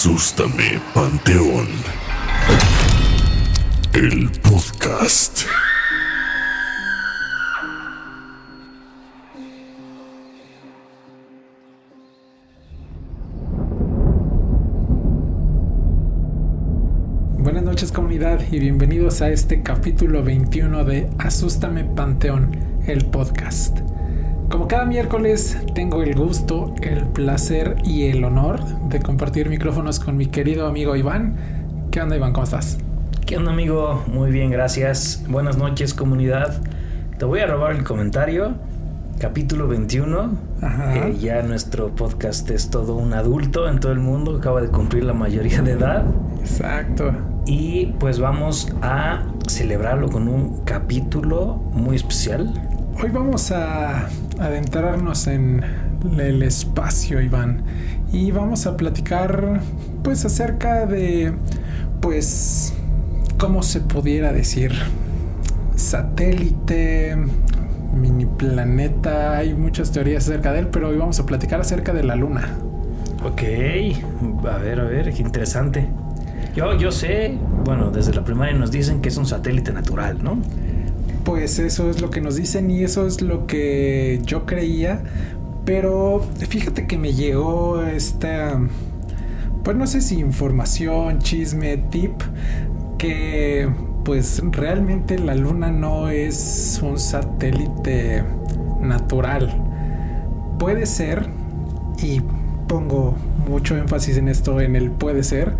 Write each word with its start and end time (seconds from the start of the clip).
Asústame, 0.00 0.80
Panteón. 0.94 1.66
El 3.92 4.30
podcast. 4.42 5.40
Buenas 17.38 17.64
noches 17.64 17.90
comunidad 17.90 18.38
y 18.52 18.60
bienvenidos 18.60 19.20
a 19.20 19.30
este 19.30 19.64
capítulo 19.64 20.22
21 20.22 20.84
de 20.84 21.10
Asústame 21.18 21.82
Panteón, 21.82 22.56
el 22.86 23.04
podcast. 23.06 23.80
Como 24.50 24.66
cada 24.66 24.86
miércoles 24.86 25.58
tengo 25.74 26.02
el 26.02 26.14
gusto, 26.14 26.74
el 26.80 27.04
placer 27.04 27.76
y 27.84 28.06
el 28.06 28.24
honor 28.24 28.64
de 28.88 28.98
compartir 28.98 29.50
micrófonos 29.50 30.00
con 30.00 30.16
mi 30.16 30.26
querido 30.26 30.66
amigo 30.66 30.96
Iván. 30.96 31.36
¿Qué 31.90 32.00
onda 32.00 32.16
Iván? 32.16 32.32
¿Cómo 32.32 32.44
estás? 32.44 32.78
¿Qué 33.26 33.36
onda 33.36 33.52
amigo? 33.52 34.02
Muy 34.06 34.30
bien, 34.30 34.50
gracias. 34.50 35.22
Buenas 35.28 35.58
noches 35.58 35.92
comunidad. 35.92 36.62
Te 37.18 37.26
voy 37.26 37.40
a 37.40 37.46
robar 37.46 37.72
el 37.72 37.84
comentario. 37.84 38.54
Capítulo 39.18 39.68
21. 39.68 40.38
Ajá. 40.62 41.08
Eh, 41.08 41.18
ya 41.18 41.42
nuestro 41.42 41.94
podcast 41.94 42.48
es 42.50 42.70
todo 42.70 42.94
un 42.94 43.12
adulto 43.12 43.68
en 43.68 43.80
todo 43.80 43.92
el 43.92 44.00
mundo. 44.00 44.38
Acaba 44.38 44.62
de 44.62 44.68
cumplir 44.68 45.04
la 45.04 45.12
mayoría 45.12 45.60
de 45.60 45.72
edad. 45.72 46.06
Exacto. 46.40 47.12
Y 47.44 47.94
pues 47.98 48.18
vamos 48.18 48.72
a 48.80 49.24
celebrarlo 49.46 50.08
con 50.08 50.26
un 50.26 50.64
capítulo 50.64 51.56
muy 51.72 51.96
especial. 51.96 52.54
Hoy 53.02 53.10
vamos 53.10 53.52
a 53.52 54.08
adentrarnos 54.38 55.26
en 55.26 55.64
el 56.18 56.42
espacio, 56.42 57.20
Iván, 57.20 57.64
y 58.12 58.30
vamos 58.30 58.66
a 58.66 58.76
platicar 58.76 59.60
pues 60.02 60.24
acerca 60.24 60.86
de 60.86 61.32
pues 62.00 62.74
cómo 63.36 63.62
se 63.62 63.80
pudiera 63.80 64.32
decir 64.32 64.72
satélite, 65.74 67.16
mini 67.94 68.26
planeta, 68.26 69.36
hay 69.36 69.54
muchas 69.54 69.92
teorías 69.92 70.28
acerca 70.28 70.52
de 70.52 70.60
él, 70.60 70.68
pero 70.68 70.88
hoy 70.88 70.98
vamos 70.98 71.18
a 71.20 71.26
platicar 71.26 71.60
acerca 71.60 71.92
de 71.92 72.04
la 72.04 72.16
luna. 72.16 72.48
Ok, 73.24 73.42
a 74.48 74.58
ver, 74.58 74.80
a 74.80 74.84
ver, 74.84 75.12
qué 75.12 75.22
interesante. 75.22 75.88
Yo, 76.54 76.76
yo 76.76 76.90
sé, 76.90 77.36
bueno, 77.64 77.90
desde 77.90 78.14
la 78.14 78.24
primaria 78.24 78.54
nos 78.54 78.70
dicen 78.70 79.00
que 79.00 79.08
es 79.08 79.16
un 79.16 79.26
satélite 79.26 79.72
natural, 79.72 80.22
¿no? 80.22 80.38
Pues 81.28 81.58
eso 81.58 81.90
es 81.90 82.00
lo 82.00 82.08
que 82.08 82.22
nos 82.22 82.36
dicen 82.36 82.70
y 82.70 82.82
eso 82.84 83.06
es 83.06 83.20
lo 83.20 83.46
que 83.46 84.18
yo 84.24 84.46
creía. 84.46 85.02
Pero 85.66 86.26
fíjate 86.48 86.86
que 86.86 86.96
me 86.96 87.12
llegó 87.12 87.82
esta, 87.82 88.58
pues 89.62 89.76
no 89.76 89.86
sé 89.86 90.00
si 90.00 90.18
información, 90.20 91.18
chisme, 91.18 91.76
tip, 91.76 92.14
que 92.96 93.68
pues 94.06 94.42
realmente 94.52 95.18
la 95.18 95.34
luna 95.34 95.70
no 95.70 96.08
es 96.08 96.80
un 96.82 96.98
satélite 96.98 98.24
natural. 98.80 99.54
Puede 100.58 100.86
ser, 100.86 101.26
y 102.02 102.22
pongo 102.68 103.16
mucho 103.46 103.76
énfasis 103.76 104.16
en 104.16 104.28
esto, 104.28 104.62
en 104.62 104.76
el 104.76 104.90
puede 104.90 105.22
ser, 105.22 105.52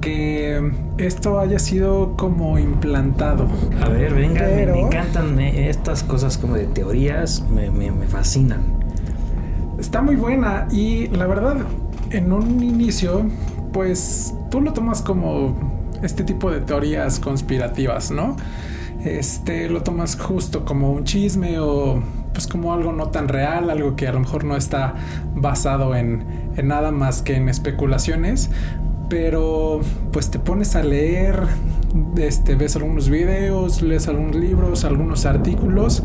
que 0.00 0.72
esto 0.98 1.38
haya 1.38 1.58
sido 1.58 2.14
como 2.16 2.58
implantado. 2.58 3.46
A 3.82 3.88
ver, 3.88 4.14
venga, 4.14 4.42
me- 4.42 4.48
Pero- 4.54 4.74
me, 4.74 4.80
encantan 4.82 5.38
estas 5.40 6.02
cosas 6.02 6.38
como 6.38 6.54
de 6.54 6.64
teorías, 6.66 7.44
me, 7.50 7.70
me- 7.70 7.90
me 7.90 8.06
fascinan. 8.06 8.62
Está 9.78 10.02
muy 10.02 10.16
buena 10.16 10.66
y 10.70 11.06
la 11.08 11.26
verdad, 11.26 11.56
en 12.10 12.32
un 12.32 12.62
inicio, 12.62 13.26
pues 13.72 14.34
tú 14.50 14.60
lo 14.60 14.72
tomas 14.72 15.00
como 15.02 15.56
este 16.02 16.22
tipo 16.24 16.50
de 16.50 16.60
teorías 16.60 17.18
conspirativas, 17.20 18.10
¿no? 18.10 18.36
Este 19.04 19.68
lo 19.70 19.82
tomas 19.82 20.16
justo 20.16 20.64
como 20.66 20.92
un 20.92 21.04
chisme 21.04 21.58
o 21.58 22.02
pues 22.34 22.46
como 22.46 22.72
algo 22.74 22.92
no 22.92 23.08
tan 23.08 23.28
real, 23.28 23.70
algo 23.70 23.96
que 23.96 24.06
a 24.06 24.12
lo 24.12 24.20
mejor 24.20 24.44
no 24.44 24.56
está 24.56 24.94
basado 25.34 25.94
en, 25.96 26.24
en 26.56 26.68
nada 26.68 26.92
más 26.92 27.22
que 27.22 27.34
en 27.36 27.48
especulaciones, 27.48 28.50
pero 29.10 29.80
pues 30.12 30.30
te 30.30 30.38
pones 30.38 30.74
a 30.76 30.82
leer, 30.82 31.42
este, 32.16 32.54
ves 32.54 32.76
algunos 32.76 33.10
videos, 33.10 33.82
lees 33.82 34.08
algunos 34.08 34.36
libros, 34.36 34.84
algunos 34.84 35.26
artículos 35.26 36.02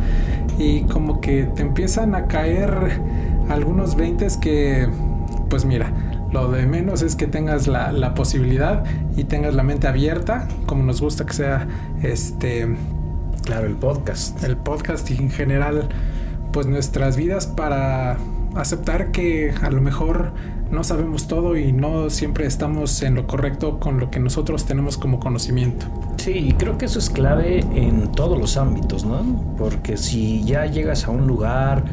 y 0.60 0.82
como 0.82 1.22
que 1.22 1.44
te 1.44 1.62
empiezan 1.62 2.16
a 2.16 2.28
caer 2.28 3.00
algunos 3.48 3.96
20 3.96 4.28
que, 4.42 4.90
pues 5.50 5.64
mira, 5.64 5.94
lo 6.34 6.52
de 6.52 6.66
menos 6.66 7.04
es 7.04 7.16
que 7.16 7.28
tengas 7.28 7.68
la, 7.68 7.94
la 7.94 8.14
posibilidad 8.16 8.84
y 9.16 9.24
tengas 9.24 9.54
la 9.54 9.64
mente 9.64 9.88
abierta, 9.88 10.50
como 10.66 10.84
nos 10.84 11.00
gusta 11.00 11.26
que 11.26 11.34
sea 11.34 11.68
este 12.04 12.76
Claro, 13.46 13.68
el 13.68 13.76
podcast. 13.76 14.44
el 14.44 14.58
podcast 14.58 15.10
y 15.12 15.18
en 15.18 15.30
general 15.30 15.88
pues 16.52 16.66
nuestras 16.66 17.16
vidas 17.16 17.46
para 17.46 18.18
aceptar 18.56 19.12
que 19.12 19.54
a 19.62 19.70
lo 19.70 19.82
mejor 19.82 20.34
no 20.72 20.84
sabemos 20.84 21.28
todo 21.28 21.56
y 21.58 21.72
no 21.72 22.10
siempre 22.10 22.46
estamos 22.46 23.02
en 23.04 23.16
lo 23.16 23.28
correcto 23.28 23.80
con 23.80 24.00
lo 24.00 24.10
que 24.10 24.20
nosotros 24.20 24.66
tenemos 24.66 24.98
como 24.98 25.20
conocimiento. 25.20 25.86
Sí, 26.18 26.56
creo 26.58 26.78
que 26.78 26.86
eso 26.86 27.00
es 27.00 27.10
clave 27.10 27.60
en 27.60 28.12
todos 28.12 28.40
los 28.40 28.58
ámbitos, 28.58 29.06
¿no? 29.06 29.24
Porque 29.58 29.98
si 29.98 30.44
ya 30.44 30.66
llegas 30.66 31.06
a 31.06 31.12
un 31.12 31.28
lugar 31.28 31.84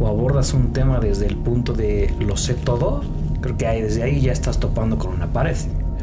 o 0.00 0.06
abordas 0.06 0.54
un 0.54 0.72
tema 0.72 1.00
desde 1.00 1.26
el 1.26 1.36
punto 1.36 1.72
de 1.72 2.14
lo 2.18 2.36
sé 2.36 2.54
todo, 2.54 3.02
creo 3.40 3.56
que 3.56 3.66
desde 3.66 4.02
ahí 4.02 4.20
ya 4.20 4.32
estás 4.32 4.58
topando 4.58 4.98
con 4.98 5.12
una 5.12 5.32
pared. 5.32 5.56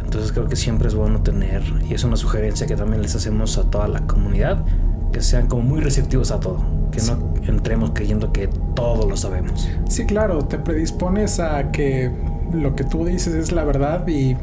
Entonces 0.04 0.32
creo 0.32 0.48
que 0.48 0.56
siempre 0.56 0.88
es 0.88 0.96
bueno 0.96 1.22
tener, 1.22 1.64
y 1.90 1.94
es 1.94 2.04
una 2.04 2.16
sugerencia 2.16 2.68
que 2.68 2.76
también 2.76 3.02
les 3.02 3.16
hacemos 3.16 3.58
a 3.58 3.64
toda 3.64 3.88
la 3.88 4.02
comunidad, 4.02 4.64
que 5.12 5.22
sean 5.22 5.48
como 5.48 5.64
muy 5.64 5.82
receptivos 5.82 6.32
a 6.32 6.40
todo, 6.40 6.64
que 6.96 7.02
no 7.04 7.34
entremos 7.48 7.92
creyendo 7.94 8.32
que 8.32 8.48
todo 8.76 9.10
lo 9.10 9.18
sabemos. 9.18 9.70
Sí, 9.90 10.06
claro, 10.06 10.46
te 10.46 10.58
predispones 10.58 11.40
a 11.40 11.72
que 11.72 12.12
lo 12.54 12.76
que 12.76 12.84
tú 12.84 13.06
dices 13.06 13.34
es 13.34 13.52
la 13.52 13.64
verdad 13.64 14.08
y 14.08 14.36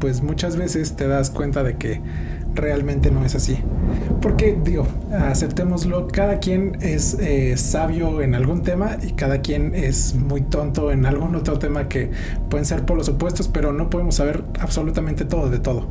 pues 0.00 0.22
muchas 0.22 0.56
veces 0.56 0.94
te 0.94 1.08
das 1.08 1.30
cuenta 1.30 1.62
de 1.64 1.76
que 1.76 2.00
realmente 2.54 3.10
no 3.10 3.24
es 3.24 3.34
así. 3.34 3.58
Porque 4.20 4.58
digo, 4.62 4.86
aceptémoslo, 5.12 6.08
cada 6.08 6.38
quien 6.38 6.78
es 6.80 7.14
eh, 7.14 7.56
sabio 7.56 8.20
en 8.20 8.34
algún 8.34 8.62
tema 8.62 8.96
y 9.02 9.12
cada 9.12 9.40
quien 9.40 9.74
es 9.74 10.14
muy 10.14 10.42
tonto 10.42 10.90
en 10.92 11.06
algún 11.06 11.34
otro 11.34 11.58
tema 11.58 11.88
que 11.88 12.10
pueden 12.48 12.64
ser 12.64 12.84
por 12.84 12.96
los 12.96 13.08
opuestos, 13.08 13.48
pero 13.48 13.72
no 13.72 13.90
podemos 13.90 14.16
saber 14.16 14.44
absolutamente 14.60 15.24
todo 15.24 15.50
de 15.50 15.58
todo. 15.58 15.86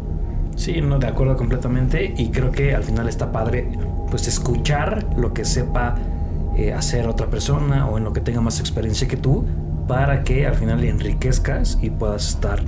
Sí, 0.56 0.82
no, 0.82 1.00
de 1.00 1.08
acuerdo 1.08 1.38
completamente. 1.38 2.14
Y 2.18 2.30
creo 2.30 2.52
que 2.52 2.74
al 2.74 2.84
final 2.84 3.08
está 3.08 3.32
padre, 3.32 3.70
pues, 4.10 4.28
escuchar 4.28 5.06
lo 5.18 5.34
que 5.34 5.46
sepa 5.46 5.96
eh, 6.56 6.74
hacer 6.74 7.08
otra 7.08 7.28
persona 7.28 7.88
o 7.88 7.98
en 7.98 8.04
lo 8.04 8.14
que 8.14 8.22
tenga 8.22 8.42
más 8.42 8.60
experiencia 8.60 9.08
que 9.08 9.18
tú, 9.18 9.46
para 9.88 10.24
que 10.24 10.46
al 10.46 10.56
final 10.56 10.82
le 10.82 10.90
enriquezcas 10.90 11.78
y 11.82 11.90
puedas 11.90 12.30
estar, 12.30 12.62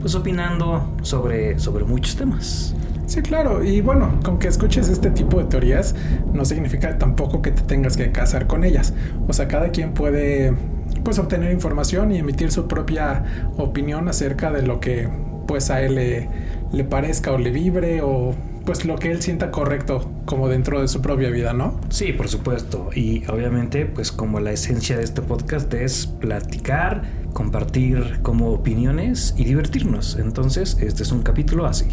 pues, 0.00 0.14
opinando 0.14 0.94
sobre, 1.02 1.58
sobre 1.58 1.84
muchos 1.84 2.16
temas. 2.16 2.74
Sí, 3.10 3.22
claro. 3.22 3.64
Y 3.64 3.80
bueno, 3.80 4.20
con 4.24 4.38
que 4.38 4.46
escuches 4.46 4.88
este 4.88 5.10
tipo 5.10 5.38
de 5.38 5.44
teorías 5.46 5.96
no 6.32 6.44
significa 6.44 6.96
tampoco 6.96 7.42
que 7.42 7.50
te 7.50 7.62
tengas 7.62 7.96
que 7.96 8.12
casar 8.12 8.46
con 8.46 8.62
ellas. 8.62 8.94
O 9.26 9.32
sea, 9.32 9.48
cada 9.48 9.70
quien 9.70 9.94
puede 9.94 10.54
pues 11.02 11.18
obtener 11.18 11.52
información 11.52 12.12
y 12.12 12.18
emitir 12.18 12.52
su 12.52 12.68
propia 12.68 13.24
opinión 13.56 14.08
acerca 14.08 14.52
de 14.52 14.62
lo 14.62 14.78
que 14.78 15.08
pues 15.48 15.70
a 15.70 15.82
él 15.82 15.96
le, 15.96 16.28
le 16.70 16.84
parezca 16.84 17.32
o 17.32 17.38
le 17.38 17.50
vibre 17.50 18.00
o 18.00 18.32
pues 18.70 18.84
lo 18.84 18.94
que 18.94 19.10
él 19.10 19.20
sienta 19.20 19.50
correcto 19.50 20.12
como 20.26 20.46
dentro 20.46 20.80
de 20.80 20.86
su 20.86 21.02
propia 21.02 21.28
vida, 21.30 21.52
¿no? 21.52 21.80
Sí, 21.88 22.12
por 22.12 22.28
supuesto. 22.28 22.90
Y 22.94 23.26
obviamente, 23.26 23.84
pues 23.84 24.12
como 24.12 24.38
la 24.38 24.52
esencia 24.52 24.96
de 24.96 25.02
este 25.02 25.22
podcast 25.22 25.74
es 25.74 26.06
platicar, 26.06 27.02
compartir 27.32 28.20
como 28.22 28.52
opiniones 28.52 29.34
y 29.36 29.42
divertirnos. 29.42 30.18
Entonces, 30.20 30.76
este 30.80 31.02
es 31.02 31.10
un 31.10 31.24
capítulo 31.24 31.66
así. 31.66 31.86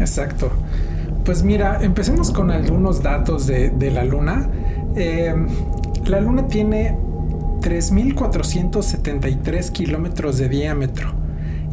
Exacto. 0.00 0.50
Pues 1.26 1.42
mira, 1.42 1.80
empecemos 1.82 2.30
con 2.30 2.50
algunos 2.50 3.02
datos 3.02 3.46
de, 3.46 3.68
de 3.68 3.90
la 3.90 4.02
Luna. 4.02 4.48
Eh, 4.96 5.34
la 6.06 6.22
Luna 6.22 6.48
tiene 6.48 6.96
3.473 7.60 9.70
kilómetros 9.70 10.38
de 10.38 10.48
diámetro 10.48 11.12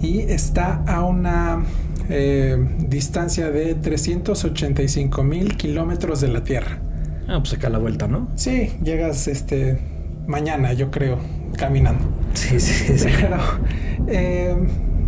y 0.02 0.20
está 0.20 0.84
a 0.86 1.06
una 1.06 1.64
eh, 2.10 2.58
distancia 2.88 3.50
de 3.52 3.80
385.000 3.80 5.56
kilómetros 5.58 6.22
de 6.22 6.28
la 6.28 6.44
Tierra. 6.44 6.80
Ah, 7.28 7.40
pues 7.40 7.54
acá 7.54 7.70
la 7.70 7.80
vuelta, 7.80 8.08
¿no? 8.08 8.30
Sí, 8.36 8.74
llegas 8.84 9.28
este 9.28 9.80
mañana, 10.28 10.74
yo 10.74 10.92
creo, 10.92 11.18
caminando. 11.58 12.06
Sí, 12.34 12.60
sí, 12.60 12.98
sí. 12.98 13.08
Pero, 13.22 13.38
eh, 14.08 14.56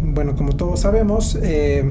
bueno, 0.03 0.35
como 0.35 0.53
todos 0.53 0.81
sabemos, 0.81 1.37
eh, 1.41 1.83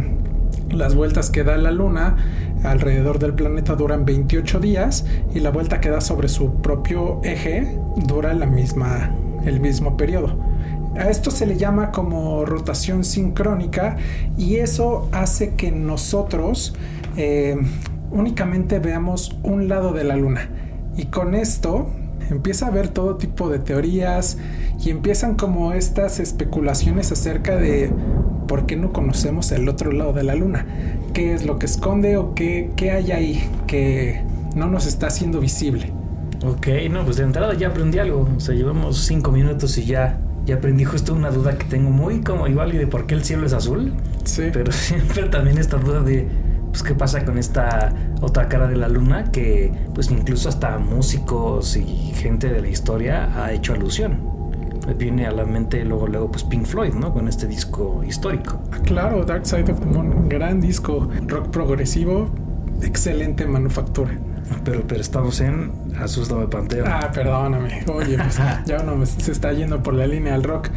las 0.70 0.94
vueltas 0.94 1.30
que 1.30 1.44
da 1.44 1.56
la 1.56 1.70
Luna 1.70 2.16
alrededor 2.64 3.18
del 3.18 3.34
planeta 3.34 3.74
duran 3.74 4.04
28 4.04 4.58
días 4.60 5.04
y 5.34 5.40
la 5.40 5.50
vuelta 5.50 5.80
que 5.80 5.90
da 5.90 6.00
sobre 6.00 6.28
su 6.28 6.62
propio 6.62 7.20
eje 7.22 7.78
dura 8.06 8.32
la 8.32 8.46
misma, 8.46 9.14
el 9.44 9.60
mismo 9.60 9.96
periodo. 9.96 10.53
A 10.96 11.10
esto 11.10 11.30
se 11.30 11.46
le 11.46 11.56
llama 11.56 11.90
como 11.90 12.44
rotación 12.44 13.04
sincrónica 13.04 13.96
y 14.38 14.56
eso 14.56 15.08
hace 15.12 15.54
que 15.54 15.72
nosotros 15.72 16.74
eh, 17.16 17.56
únicamente 18.10 18.78
veamos 18.78 19.36
un 19.42 19.68
lado 19.68 19.92
de 19.92 20.04
la 20.04 20.16
luna. 20.16 20.48
Y 20.96 21.06
con 21.06 21.34
esto 21.34 21.88
empieza 22.30 22.66
a 22.66 22.68
haber 22.68 22.88
todo 22.88 23.16
tipo 23.16 23.48
de 23.48 23.58
teorías 23.58 24.38
y 24.82 24.90
empiezan 24.90 25.34
como 25.34 25.72
estas 25.72 26.20
especulaciones 26.20 27.10
acerca 27.12 27.56
de 27.56 27.90
por 28.46 28.66
qué 28.66 28.76
no 28.76 28.92
conocemos 28.92 29.50
el 29.52 29.68
otro 29.68 29.92
lado 29.92 30.12
de 30.12 30.22
la 30.22 30.34
luna. 30.34 30.66
¿Qué 31.12 31.34
es 31.34 31.44
lo 31.44 31.58
que 31.58 31.66
esconde 31.66 32.16
o 32.16 32.34
qué, 32.34 32.70
qué 32.76 32.90
hay 32.92 33.12
ahí 33.12 33.50
que 33.66 34.22
no 34.54 34.68
nos 34.68 34.86
está 34.86 35.08
haciendo 35.08 35.40
visible? 35.40 35.92
Ok, 36.46 36.68
no, 36.90 37.04
pues 37.04 37.16
de 37.16 37.24
entrada 37.24 37.54
ya 37.54 37.68
aprendí 37.68 37.98
algo. 37.98 38.28
O 38.36 38.40
sea, 38.40 38.54
llevamos 38.54 38.98
cinco 38.98 39.32
minutos 39.32 39.78
y 39.78 39.84
ya, 39.84 40.18
ya 40.46 40.56
aprendí 40.56 40.84
justo 40.84 41.14
una 41.14 41.30
duda 41.30 41.56
que 41.56 41.64
tengo 41.64 41.90
muy 41.90 42.20
como 42.20 42.46
igual 42.46 42.74
y 42.74 42.78
de 42.78 42.86
por 42.86 43.06
qué 43.06 43.14
el 43.14 43.24
cielo 43.24 43.46
es 43.46 43.52
azul. 43.52 43.94
Sí. 44.24 44.44
Pero 44.52 44.72
siempre 44.72 45.24
también 45.28 45.58
esta 45.58 45.76
duda 45.76 46.02
de 46.02 46.28
pues 46.70 46.82
qué 46.82 46.94
pasa 46.94 47.24
con 47.24 47.38
esta 47.38 47.92
otra 48.20 48.48
cara 48.48 48.66
de 48.66 48.76
la 48.76 48.88
luna 48.88 49.30
que 49.30 49.72
pues 49.94 50.10
incluso 50.10 50.48
hasta 50.48 50.76
músicos 50.78 51.76
y 51.76 52.12
gente 52.14 52.48
de 52.48 52.60
la 52.60 52.68
historia 52.68 53.44
ha 53.44 53.52
hecho 53.52 53.74
alusión. 53.74 54.34
Me 54.86 54.92
viene 54.92 55.26
a 55.26 55.30
la 55.30 55.44
mente 55.44 55.84
luego 55.84 56.08
luego 56.08 56.30
pues 56.30 56.44
Pink 56.44 56.66
Floyd, 56.66 56.92
¿no? 56.92 57.12
Con 57.12 57.28
este 57.28 57.46
disco 57.46 58.02
histórico. 58.04 58.60
Claro, 58.84 59.24
Dark 59.24 59.46
Side 59.46 59.72
of 59.72 59.80
the 59.80 59.86
Moon, 59.86 60.28
gran 60.28 60.60
disco, 60.60 61.08
rock 61.26 61.48
progresivo, 61.48 62.28
excelente 62.82 63.46
manufactura. 63.46 64.18
Pero, 64.64 64.82
pero 64.86 65.00
estamos 65.00 65.40
en 65.40 65.70
Asústame 66.00 66.46
Pantera. 66.48 67.00
Ah, 67.02 67.10
perdóname. 67.12 67.84
Oye, 67.92 68.16
pues, 68.16 68.38
ya 68.66 68.80
uno 68.82 68.96
me- 68.96 69.06
se 69.06 69.32
está 69.32 69.52
yendo 69.52 69.82
por 69.82 69.94
la 69.94 70.06
línea 70.06 70.32
del 70.32 70.42
rock. 70.44 70.68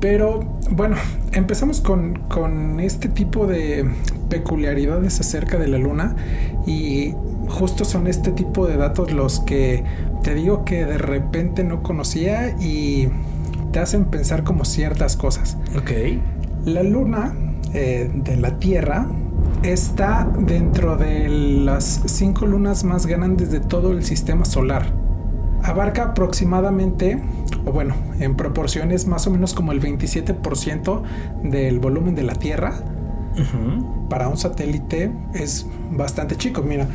Pero 0.00 0.40
bueno, 0.70 0.96
empezamos 1.32 1.80
con, 1.82 2.14
con 2.28 2.80
este 2.80 3.08
tipo 3.08 3.46
de 3.46 3.86
peculiaridades 4.30 5.20
acerca 5.20 5.58
de 5.58 5.68
la 5.68 5.76
luna 5.76 6.16
y 6.66 7.14
justo 7.48 7.84
son 7.84 8.06
este 8.06 8.30
tipo 8.32 8.66
de 8.66 8.76
datos 8.78 9.12
los 9.12 9.40
que 9.40 9.84
te 10.22 10.34
digo 10.34 10.64
que 10.64 10.86
de 10.86 10.96
repente 10.96 11.64
no 11.64 11.82
conocía 11.82 12.56
y 12.60 13.08
te 13.72 13.78
hacen 13.78 14.06
pensar 14.06 14.42
como 14.42 14.64
ciertas 14.64 15.16
cosas. 15.16 15.58
Ok. 15.76 15.90
La 16.64 16.82
luna 16.82 17.34
eh, 17.74 18.10
de 18.14 18.36
la 18.38 18.58
Tierra 18.58 19.06
está 19.62 20.30
dentro 20.38 20.96
de 20.96 21.28
las 21.28 22.02
cinco 22.06 22.46
lunas 22.46 22.84
más 22.84 23.06
grandes 23.06 23.50
de 23.50 23.60
todo 23.60 23.92
el 23.92 24.04
sistema 24.04 24.44
solar. 24.44 24.86
Abarca 25.62 26.04
aproximadamente, 26.04 27.22
o 27.66 27.72
bueno, 27.72 27.94
en 28.18 28.34
proporciones 28.34 29.06
más 29.06 29.26
o 29.26 29.30
menos 29.30 29.52
como 29.52 29.72
el 29.72 29.80
27% 29.80 31.02
del 31.44 31.78
volumen 31.78 32.14
de 32.14 32.22
la 32.22 32.34
Tierra. 32.34 32.74
Para 34.08 34.28
un 34.28 34.36
satélite 34.36 35.12
es 35.34 35.66
bastante 35.90 36.36
chico. 36.36 36.62
Mira, 36.62 36.88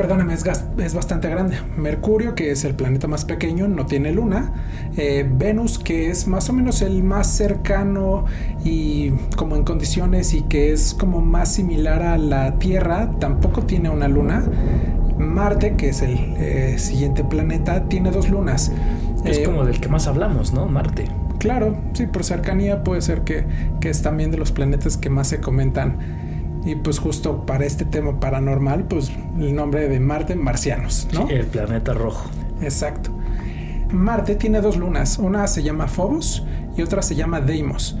perdóname, 0.00 0.32
es, 0.32 0.44
gas- 0.44 0.64
es 0.78 0.94
bastante 0.94 1.28
grande. 1.28 1.56
Mercurio, 1.76 2.34
que 2.34 2.50
es 2.52 2.64
el 2.64 2.74
planeta 2.74 3.06
más 3.06 3.26
pequeño, 3.26 3.68
no 3.68 3.84
tiene 3.84 4.12
luna. 4.12 4.52
Eh, 4.96 5.28
Venus, 5.30 5.78
que 5.78 6.08
es 6.08 6.26
más 6.26 6.48
o 6.48 6.54
menos 6.54 6.80
el 6.80 7.02
más 7.02 7.26
cercano 7.26 8.24
y 8.64 9.10
como 9.36 9.56
en 9.56 9.64
condiciones 9.64 10.32
y 10.32 10.42
que 10.42 10.72
es 10.72 10.94
como 10.94 11.20
más 11.20 11.52
similar 11.52 12.02
a 12.02 12.16
la 12.16 12.58
Tierra, 12.58 13.10
tampoco 13.18 13.62
tiene 13.64 13.90
una 13.90 14.08
luna. 14.08 14.42
Marte, 15.18 15.76
que 15.76 15.90
es 15.90 16.00
el 16.00 16.14
eh, 16.38 16.78
siguiente 16.78 17.22
planeta, 17.22 17.84
tiene 17.88 18.10
dos 18.10 18.30
lunas. 18.30 18.72
Es 19.24 19.38
Eh, 19.38 19.42
como 19.44 19.64
del 19.64 19.80
que 19.80 19.88
más 19.90 20.06
hablamos, 20.06 20.54
¿no? 20.54 20.66
Marte. 20.66 21.04
Claro, 21.38 21.76
sí, 21.92 22.06
por 22.06 22.24
cercanía 22.24 22.84
puede 22.84 23.02
ser 23.02 23.20
que, 23.22 23.44
que 23.80 23.90
es 23.90 24.00
también 24.00 24.30
de 24.30 24.38
los 24.38 24.50
planetas 24.52 24.96
que 24.96 25.10
más 25.10 25.28
se 25.28 25.40
comentan. 25.40 25.98
Y 26.64 26.74
pues 26.74 26.98
justo 26.98 27.46
para 27.46 27.64
este 27.64 27.84
tema 27.84 28.20
paranormal, 28.20 28.84
pues 28.84 29.10
el 29.38 29.54
nombre 29.54 29.88
de 29.88 29.98
Marte, 29.98 30.34
marcianos, 30.36 31.08
¿no? 31.12 31.28
El 31.28 31.46
planeta 31.46 31.94
rojo. 31.94 32.28
Exacto. 32.60 33.10
Marte 33.90 34.36
tiene 34.36 34.60
dos 34.60 34.76
lunas, 34.76 35.18
una 35.18 35.46
se 35.46 35.62
llama 35.62 35.88
Phobos 35.88 36.44
y 36.76 36.82
otra 36.82 37.02
se 37.02 37.14
llama 37.14 37.40
Deimos. 37.40 37.96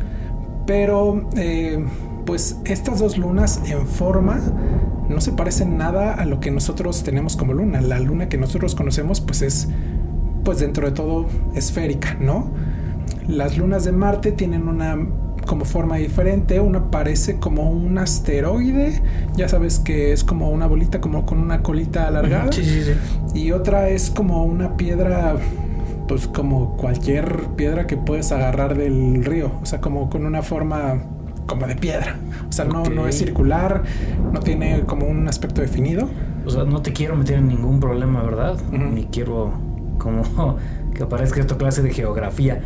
Pero 0.66 1.28
eh, 1.36 1.84
pues 2.26 2.58
estas 2.64 3.00
dos 3.00 3.18
lunas 3.18 3.60
en 3.66 3.86
forma 3.86 4.40
no 5.08 5.20
se 5.20 5.32
parecen 5.32 5.76
nada 5.76 6.14
a 6.14 6.24
lo 6.24 6.38
que 6.38 6.50
nosotros 6.50 7.02
tenemos 7.02 7.36
como 7.36 7.54
luna. 7.54 7.80
La 7.80 7.98
luna 7.98 8.28
que 8.28 8.38
nosotros 8.38 8.74
conocemos 8.74 9.20
pues 9.20 9.42
es 9.42 9.68
pues 10.44 10.60
dentro 10.60 10.86
de 10.86 10.92
todo 10.92 11.26
esférica, 11.54 12.16
¿no? 12.20 12.50
Las 13.26 13.58
lunas 13.58 13.84
de 13.84 13.92
Marte 13.92 14.32
tienen 14.32 14.68
una 14.68 14.96
como 15.50 15.64
forma 15.64 15.96
diferente, 15.96 16.60
una 16.60 16.92
parece 16.92 17.40
como 17.40 17.68
un 17.72 17.98
asteroide, 17.98 19.02
ya 19.34 19.48
sabes 19.48 19.80
que 19.80 20.12
es 20.12 20.22
como 20.22 20.48
una 20.48 20.68
bolita 20.68 21.00
como 21.00 21.26
con 21.26 21.40
una 21.40 21.60
colita 21.60 22.06
alargada 22.06 22.52
Sí, 22.52 22.62
sí, 22.62 22.84
sí. 22.84 22.92
y 23.34 23.50
otra 23.50 23.88
es 23.88 24.10
como 24.10 24.44
una 24.44 24.76
piedra 24.76 25.34
pues 26.06 26.28
como 26.28 26.76
cualquier 26.76 27.48
piedra 27.56 27.88
que 27.88 27.96
puedes 27.96 28.30
agarrar 28.30 28.78
del 28.78 29.24
río, 29.24 29.50
o 29.60 29.66
sea, 29.66 29.80
como 29.80 30.08
con 30.08 30.24
una 30.24 30.42
forma 30.42 31.02
como 31.46 31.66
de 31.66 31.74
piedra. 31.74 32.16
O 32.48 32.52
sea, 32.52 32.64
no, 32.64 32.84
no 32.84 33.08
es 33.08 33.18
circular, 33.18 33.82
no 34.32 34.38
tiene 34.38 34.82
como 34.82 35.06
un 35.06 35.26
aspecto 35.26 35.62
definido. 35.62 36.08
O 36.46 36.50
sea, 36.50 36.62
no 36.62 36.80
te 36.80 36.92
quiero 36.92 37.16
meter 37.16 37.38
en 37.38 37.48
ningún 37.48 37.80
problema, 37.80 38.22
¿verdad? 38.22 38.56
Ni 38.70 39.06
quiero 39.06 39.52
como 39.98 40.22
que 40.94 41.02
aparezca 41.02 41.40
esta 41.40 41.56
clase 41.56 41.82
de 41.82 41.90
geografía. 41.92 42.60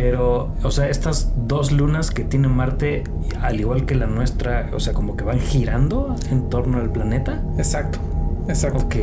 Pero, 0.00 0.52
o 0.62 0.70
sea, 0.70 0.88
estas 0.88 1.32
dos 1.48 1.72
lunas 1.72 2.12
que 2.12 2.22
tiene 2.22 2.46
Marte, 2.46 3.02
al 3.42 3.58
igual 3.58 3.84
que 3.84 3.96
la 3.96 4.06
nuestra, 4.06 4.70
o 4.72 4.78
sea, 4.78 4.92
como 4.92 5.16
que 5.16 5.24
van 5.24 5.40
girando 5.40 6.14
en 6.30 6.48
torno 6.50 6.78
al 6.78 6.92
planeta. 6.92 7.42
Exacto, 7.56 7.98
exacto. 8.46 8.84
Ok. 8.84 8.94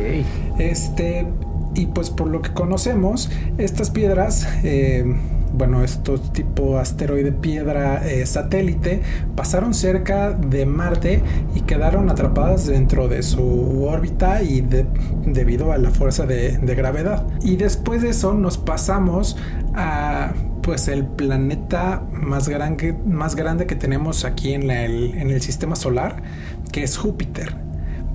Este, 0.58 1.26
y 1.74 1.88
pues 1.88 2.08
por 2.08 2.28
lo 2.28 2.40
que 2.40 2.54
conocemos, 2.54 3.30
estas 3.58 3.90
piedras, 3.90 4.48
eh, 4.64 5.04
bueno, 5.52 5.84
estos 5.84 6.32
tipo 6.32 6.78
asteroide 6.78 7.30
piedra 7.30 8.02
eh, 8.08 8.24
satélite, 8.24 9.02
pasaron 9.34 9.74
cerca 9.74 10.30
de 10.32 10.64
Marte 10.64 11.20
y 11.54 11.60
quedaron 11.60 12.08
atrapadas 12.08 12.66
dentro 12.66 13.06
de 13.08 13.22
su 13.22 13.84
órbita 13.84 14.42
y 14.42 14.62
de- 14.62 14.86
debido 15.26 15.72
a 15.72 15.76
la 15.76 15.90
fuerza 15.90 16.24
de, 16.24 16.56
de 16.56 16.74
gravedad. 16.74 17.26
Y 17.42 17.56
después 17.56 18.00
de 18.00 18.08
eso 18.08 18.32
nos 18.32 18.56
pasamos 18.56 19.36
a 19.74 20.32
pues 20.66 20.88
el 20.88 21.04
planeta 21.06 22.02
más 22.12 22.48
grande, 22.48 22.92
más 23.06 23.36
grande 23.36 23.66
que 23.66 23.76
tenemos 23.76 24.24
aquí 24.24 24.52
en, 24.52 24.68
el- 24.68 25.14
en 25.16 25.30
el 25.30 25.40
sistema 25.40 25.76
solar, 25.76 26.24
que 26.72 26.82
es 26.82 26.98
Júpiter. 26.98 27.54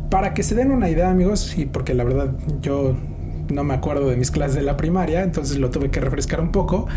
Para 0.09 0.33
que 0.33 0.43
se 0.43 0.53
den 0.53 0.71
una 0.71 0.89
idea, 0.89 1.09
amigos, 1.09 1.57
y 1.57 1.65
porque 1.65 1.93
la 1.93 2.03
verdad 2.03 2.35
yo 2.61 2.93
no 3.49 3.63
me 3.63 3.73
acuerdo 3.73 4.09
de 4.09 4.17
mis 4.17 4.31
clases 4.31 4.55
de 4.57 4.63
la 4.63 4.75
primaria, 4.75 5.23
entonces 5.23 5.59
lo 5.59 5.69
tuve 5.69 5.89
que 5.91 6.01
refrescar 6.01 6.41
un 6.41 6.51
poco. 6.51 6.87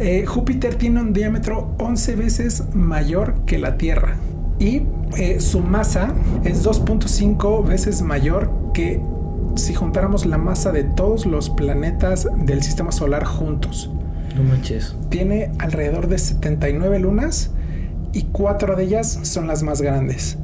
eh, 0.00 0.26
Júpiter 0.26 0.74
tiene 0.74 1.00
un 1.00 1.12
diámetro 1.12 1.74
11 1.78 2.16
veces 2.16 2.64
mayor 2.74 3.36
que 3.46 3.58
la 3.58 3.76
Tierra 3.78 4.16
y 4.58 4.82
eh, 5.16 5.38
su 5.38 5.60
masa 5.60 6.12
es 6.44 6.64
2.5 6.64 7.64
veces 7.64 8.02
mayor 8.02 8.50
que 8.74 9.00
si 9.54 9.74
juntáramos 9.74 10.26
la 10.26 10.38
masa 10.38 10.72
de 10.72 10.82
todos 10.82 11.24
los 11.24 11.50
planetas 11.50 12.26
del 12.36 12.62
sistema 12.64 12.90
solar 12.90 13.24
juntos. 13.24 13.90
No 14.36 14.44
manches. 14.44 14.94
Tiene 15.08 15.50
alrededor 15.58 16.08
de 16.08 16.18
79 16.18 16.98
lunas 16.98 17.50
y 18.12 18.24
cuatro 18.24 18.76
de 18.76 18.84
ellas 18.84 19.20
son 19.22 19.46
las 19.46 19.62
más 19.62 19.82
grandes, 19.82 20.38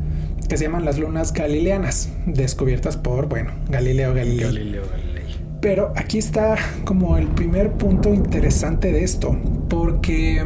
que 0.49 0.57
se 0.57 0.65
llaman 0.65 0.85
las 0.85 0.99
lunas 0.99 1.33
galileanas, 1.33 2.11
descubiertas 2.27 2.97
por, 2.97 3.29
bueno, 3.29 3.53
Galileo 3.69 4.15
Galilei. 4.15 4.45
Galileo 4.45 4.83
Galilei. 4.91 5.25
Pero 5.61 5.93
aquí 5.97 6.19
está 6.19 6.57
como 6.85 7.17
el 7.17 7.29
primer 7.29 7.73
punto 7.73 8.13
interesante 8.13 8.93
de 8.93 9.03
esto, 9.03 9.37
porque 9.69 10.45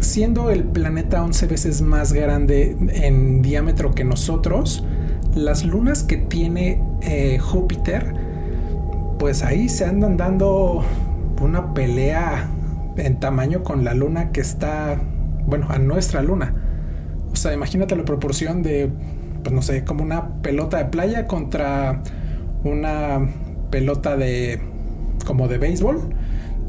siendo 0.00 0.50
el 0.50 0.64
planeta 0.64 1.22
11 1.22 1.46
veces 1.46 1.82
más 1.82 2.12
grande 2.12 2.76
en 2.94 3.42
diámetro 3.42 3.92
que 3.92 4.04
nosotros, 4.04 4.84
las 5.34 5.64
lunas 5.64 6.02
que 6.02 6.16
tiene 6.16 6.82
eh, 7.02 7.38
Júpiter, 7.38 8.14
pues 9.18 9.42
ahí 9.42 9.68
se 9.68 9.84
andan 9.84 10.16
dando 10.16 10.84
una 11.42 11.74
pelea 11.74 12.48
en 12.96 13.20
tamaño 13.20 13.62
con 13.62 13.84
la 13.84 13.94
luna 13.94 14.32
que 14.32 14.40
está, 14.40 15.00
bueno, 15.46 15.66
a 15.70 15.78
nuestra 15.78 16.22
luna. 16.22 16.54
O 17.32 17.36
sea, 17.36 17.52
imagínate 17.52 17.96
la 17.96 18.04
proporción 18.04 18.62
de, 18.62 18.90
pues 19.42 19.54
no 19.54 19.62
sé, 19.62 19.84
como 19.84 20.04
una 20.04 20.42
pelota 20.42 20.78
de 20.78 20.84
playa 20.86 21.26
contra 21.26 22.02
una 22.64 23.20
pelota 23.70 24.16
de, 24.16 24.60
como 25.26 25.48
de 25.48 25.58
béisbol. 25.58 26.00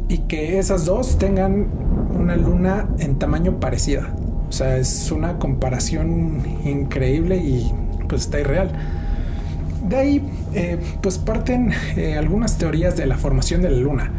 Y 0.09 0.19
que 0.19 0.59
esas 0.59 0.85
dos 0.85 1.17
tengan 1.17 1.67
una 2.17 2.35
luna 2.35 2.87
en 2.99 3.17
tamaño 3.19 3.59
parecida. 3.59 4.13
O 4.49 4.51
sea, 4.51 4.77
es 4.77 5.11
una 5.11 5.39
comparación 5.39 6.43
increíble 6.65 7.37
y 7.37 7.71
pues 8.07 8.23
está 8.23 8.39
irreal. 8.39 8.71
De 9.87 9.95
ahí, 9.95 10.29
eh, 10.53 10.77
pues 11.01 11.17
parten 11.17 11.71
eh, 11.97 12.15
algunas 12.17 12.57
teorías 12.57 12.95
de 12.95 13.05
la 13.05 13.17
formación 13.17 13.61
de 13.61 13.69
la 13.69 13.77
luna. 13.77 14.11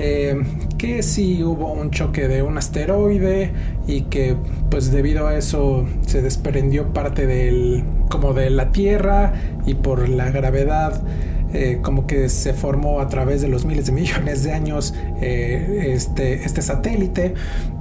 Eh, 0.00 0.40
que 0.78 1.02
si 1.02 1.42
hubo 1.42 1.72
un 1.72 1.90
choque 1.90 2.28
de 2.28 2.42
un 2.44 2.56
asteroide 2.56 3.50
y 3.88 4.02
que 4.02 4.36
pues 4.70 4.92
debido 4.92 5.26
a 5.26 5.36
eso 5.36 5.86
se 6.06 6.22
desprendió 6.22 6.92
parte 6.92 7.26
del 7.26 7.82
como 8.08 8.32
de 8.32 8.48
la 8.50 8.70
Tierra 8.70 9.32
y 9.66 9.74
por 9.74 10.08
la 10.08 10.30
gravedad 10.30 11.02
eh, 11.52 11.80
como 11.82 12.06
que 12.06 12.28
se 12.28 12.54
formó 12.54 13.00
a 13.00 13.08
través 13.08 13.42
de 13.42 13.48
los 13.48 13.64
miles 13.64 13.86
de 13.86 13.92
millones 13.92 14.44
de 14.44 14.52
años 14.52 14.94
eh, 15.20 15.92
este, 15.94 16.44
este 16.44 16.62
satélite. 16.62 17.34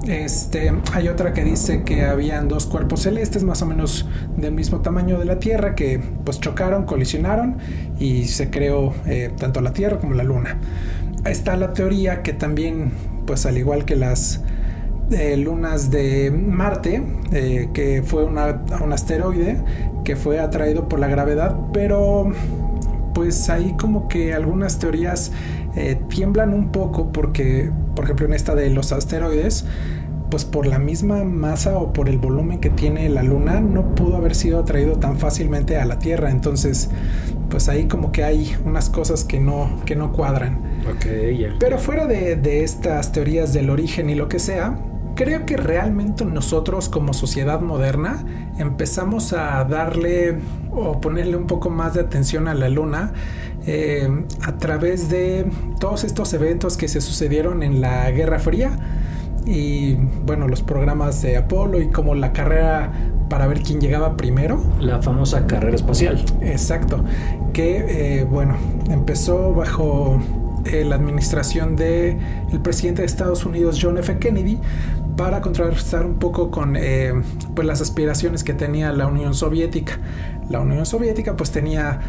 Este, 0.08 0.74
hay 0.94 1.10
otra 1.10 1.34
que 1.34 1.44
dice 1.44 1.84
que 1.84 2.04
habían 2.06 2.48
dos 2.48 2.66
cuerpos 2.66 3.02
celestes 3.02 3.44
más 3.44 3.62
o 3.62 3.68
menos 3.68 4.08
del 4.38 4.54
mismo 4.54 4.80
tamaño 4.80 5.20
de 5.20 5.26
la 5.26 5.38
Tierra 5.38 5.76
que 5.76 6.02
pues 6.24 6.40
chocaron, 6.40 6.86
colisionaron 6.86 7.58
y 8.00 8.26
se 8.26 8.50
creó 8.50 8.96
tanto 9.38 9.62
la 9.62 9.72
Tierra 9.72 10.00
como 10.00 10.16
la 10.16 10.24
Luna. 10.24 10.58
Está 11.26 11.58
la 11.58 11.74
teoría 11.74 12.24
que 12.24 12.34
también, 12.34 12.92
pues 13.26 13.46
al 13.46 13.58
igual 13.58 13.86
que 13.86 13.96
las 13.96 14.42
lunas 15.38 15.90
de 15.90 16.32
Marte, 16.32 17.02
que 17.32 18.04
fue 18.06 18.26
un 18.26 18.38
asteroide 18.94 19.58
que 20.04 20.16
fue 20.16 20.40
atraído 20.40 20.88
por 20.88 21.00
la 21.00 21.08
gravedad, 21.08 21.58
pero 21.74 22.32
pues 23.14 23.50
ahí 23.50 23.76
como 23.78 24.08
que 24.08 24.34
algunas 24.34 24.80
teorías 24.80 25.32
eh, 25.76 26.00
tiemblan 26.08 26.54
un 26.54 26.72
poco 26.72 27.12
porque, 27.12 27.72
por 27.96 28.06
ejemplo, 28.06 28.26
en 28.26 28.34
esta 28.34 28.56
de 28.56 28.70
los 28.70 28.92
asteroides, 28.92 29.66
pues 30.30 30.46
por 30.46 30.66
la 30.66 30.80
misma 30.80 31.24
masa 31.24 31.78
o 31.78 31.94
por 31.94 32.10
el 32.10 32.20
volumen 32.20 32.60
que 32.60 32.70
tiene 32.70 33.10
la 33.10 33.24
luna, 33.24 33.60
no 33.60 33.96
pudo 33.96 34.18
haber 34.18 34.34
sido 34.34 34.60
atraído 34.60 34.98
tan 34.98 35.18
fácilmente 35.18 35.78
a 35.78 35.86
la 35.86 36.00
Tierra. 36.00 36.32
Entonces, 36.32 36.90
pues 37.50 37.70
ahí 37.70 37.88
como 37.88 38.12
que 38.12 38.24
hay 38.24 38.56
unas 38.66 38.90
cosas 38.90 39.24
que 39.24 39.40
no, 39.40 39.82
que 39.86 39.96
no 39.96 40.12
cuadran. 40.12 40.82
Ok, 40.90 41.06
ya. 41.38 41.56
Pero 41.60 41.78
fuera 41.80 42.06
de, 42.06 42.36
de 42.36 42.64
estas 42.64 43.12
teorías 43.12 43.54
del 43.54 43.70
origen 43.70 44.10
y 44.10 44.16
lo 44.16 44.28
que 44.28 44.40
sea, 44.40 44.78
creo 45.18 45.46
que 45.46 45.58
realmente 45.58 46.24
nosotros 46.24 46.90
como 46.90 47.12
sociedad 47.14 47.60
moderna 47.60 48.24
empezamos 48.60 49.34
a 49.34 49.64
darle 49.66 50.38
o 50.72 51.02
ponerle 51.02 51.36
un 51.36 51.48
poco 51.48 51.72
más 51.72 51.96
de 51.96 52.02
atención 52.02 52.48
a 52.48 52.54
la 52.54 52.70
luna 52.70 53.14
eh, 53.66 54.08
a 54.44 54.58
través 54.58 55.10
de 55.10 55.48
todos 55.80 56.04
estos 56.04 56.34
eventos 56.34 56.78
que 56.78 56.88
se 56.88 57.02
sucedieron 57.02 57.64
en 57.64 57.82
la 57.82 58.10
Guerra 58.12 58.38
Fría 58.38 58.78
y 59.46 59.96
bueno 59.96 60.48
los 60.48 60.62
programas 60.62 61.22
de 61.24 61.36
Apolo 61.36 61.82
y 61.82 61.88
como 61.88 62.14
la 62.14 62.32
carrera 62.32 62.92
para 63.30 63.48
ver 63.48 63.62
quién 63.62 63.80
llegaba 63.80 64.18
primero. 64.18 64.62
La 64.80 65.02
famosa 65.02 65.48
carrera 65.48 65.76
espacial. 65.76 66.24
Exacto. 66.42 67.04
Que 67.54 68.20
eh, 68.20 68.24
bueno, 68.24 68.56
empezó 68.90 69.54
bajo 69.54 70.20
eh, 70.66 70.84
la 70.84 70.96
administración 70.96 71.76
de 71.76 72.18
el 72.52 72.60
presidente 72.62 73.02
de 73.02 73.06
Estados 73.06 73.46
Unidos 73.46 73.80
John 73.82 73.98
F. 73.98 74.18
Kennedy 74.20 74.60
para 75.16 75.42
contrastar 75.42 76.06
un 76.06 76.20
poco 76.20 76.52
con 76.52 76.76
eh, 76.78 77.14
pues 77.56 77.66
las 77.66 77.82
aspiraciones 77.82 78.44
que 78.44 78.54
tenía 78.54 78.92
la 78.92 79.08
Unión 79.08 79.34
Soviética. 79.34 80.00
La 80.50 80.60
Unión 80.60 80.86
Soviética 80.86 81.36
pues 81.36 81.52
tenía 81.52 82.00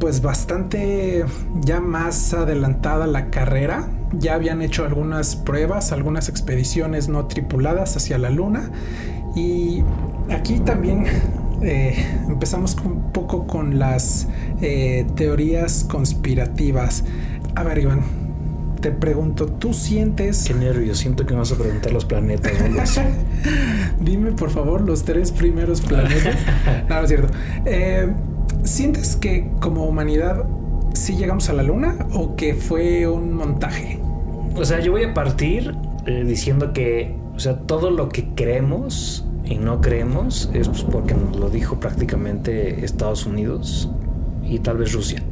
pues 0.00 0.22
bastante 0.22 1.24
ya 1.60 1.80
más 1.80 2.34
adelantada 2.34 3.06
la 3.06 3.30
carrera. 3.30 3.88
Ya 4.12 4.34
habían 4.34 4.60
hecho 4.62 4.84
algunas 4.84 5.36
pruebas, 5.36 5.92
algunas 5.92 6.28
expediciones 6.28 7.08
no 7.08 7.26
tripuladas 7.26 7.96
hacia 7.96 8.18
la 8.18 8.30
Luna. 8.30 8.70
Y 9.36 9.84
aquí 10.30 10.60
también 10.60 11.04
eh, 11.62 12.06
empezamos 12.28 12.76
un 12.84 13.12
poco 13.12 13.46
con 13.46 13.78
las 13.78 14.28
teorías 15.16 15.84
conspirativas. 15.84 17.04
A 17.54 17.64
ver, 17.64 17.78
Iván, 17.78 18.00
te 18.82 18.90
pregunto, 18.90 19.46
¿tú 19.46 19.72
sientes... 19.72 20.44
Qué 20.44 20.54
nervio, 20.54 20.94
siento 20.96 21.24
que 21.24 21.34
me 21.34 21.38
vas 21.38 21.52
a 21.52 21.56
preguntar 21.56 21.92
los 21.92 22.04
planetas. 22.04 22.52
Dime, 24.00 24.32
por 24.32 24.50
favor, 24.50 24.80
los 24.82 25.04
tres 25.04 25.30
primeros 25.30 25.80
planetas. 25.80 26.36
no, 26.88 26.96
no 26.96 27.02
es 27.02 27.08
cierto. 27.08 27.32
Eh, 27.64 28.12
¿Sientes 28.64 29.14
que 29.14 29.48
como 29.60 29.86
humanidad 29.86 30.44
sí 30.94 31.16
llegamos 31.16 31.48
a 31.48 31.52
la 31.52 31.62
Luna 31.62 32.08
o 32.12 32.34
que 32.34 32.54
fue 32.54 33.06
un 33.06 33.34
montaje? 33.34 34.00
O 34.56 34.64
sea, 34.64 34.80
yo 34.80 34.90
voy 34.90 35.04
a 35.04 35.14
partir 35.14 35.76
eh, 36.06 36.24
diciendo 36.26 36.72
que, 36.72 37.14
o 37.36 37.38
sea, 37.38 37.60
todo 37.60 37.92
lo 37.92 38.08
que 38.08 38.34
creemos 38.34 39.24
y 39.52 39.58
no 39.58 39.82
creemos 39.82 40.48
es 40.54 40.68
pues, 40.68 40.82
porque 40.82 41.14
nos 41.14 41.36
lo 41.36 41.50
dijo 41.50 41.78
prácticamente 41.78 42.84
Estados 42.84 43.26
Unidos 43.26 43.90
y 44.42 44.58
tal 44.60 44.78
vez 44.78 44.92
Rusia. 44.92 45.22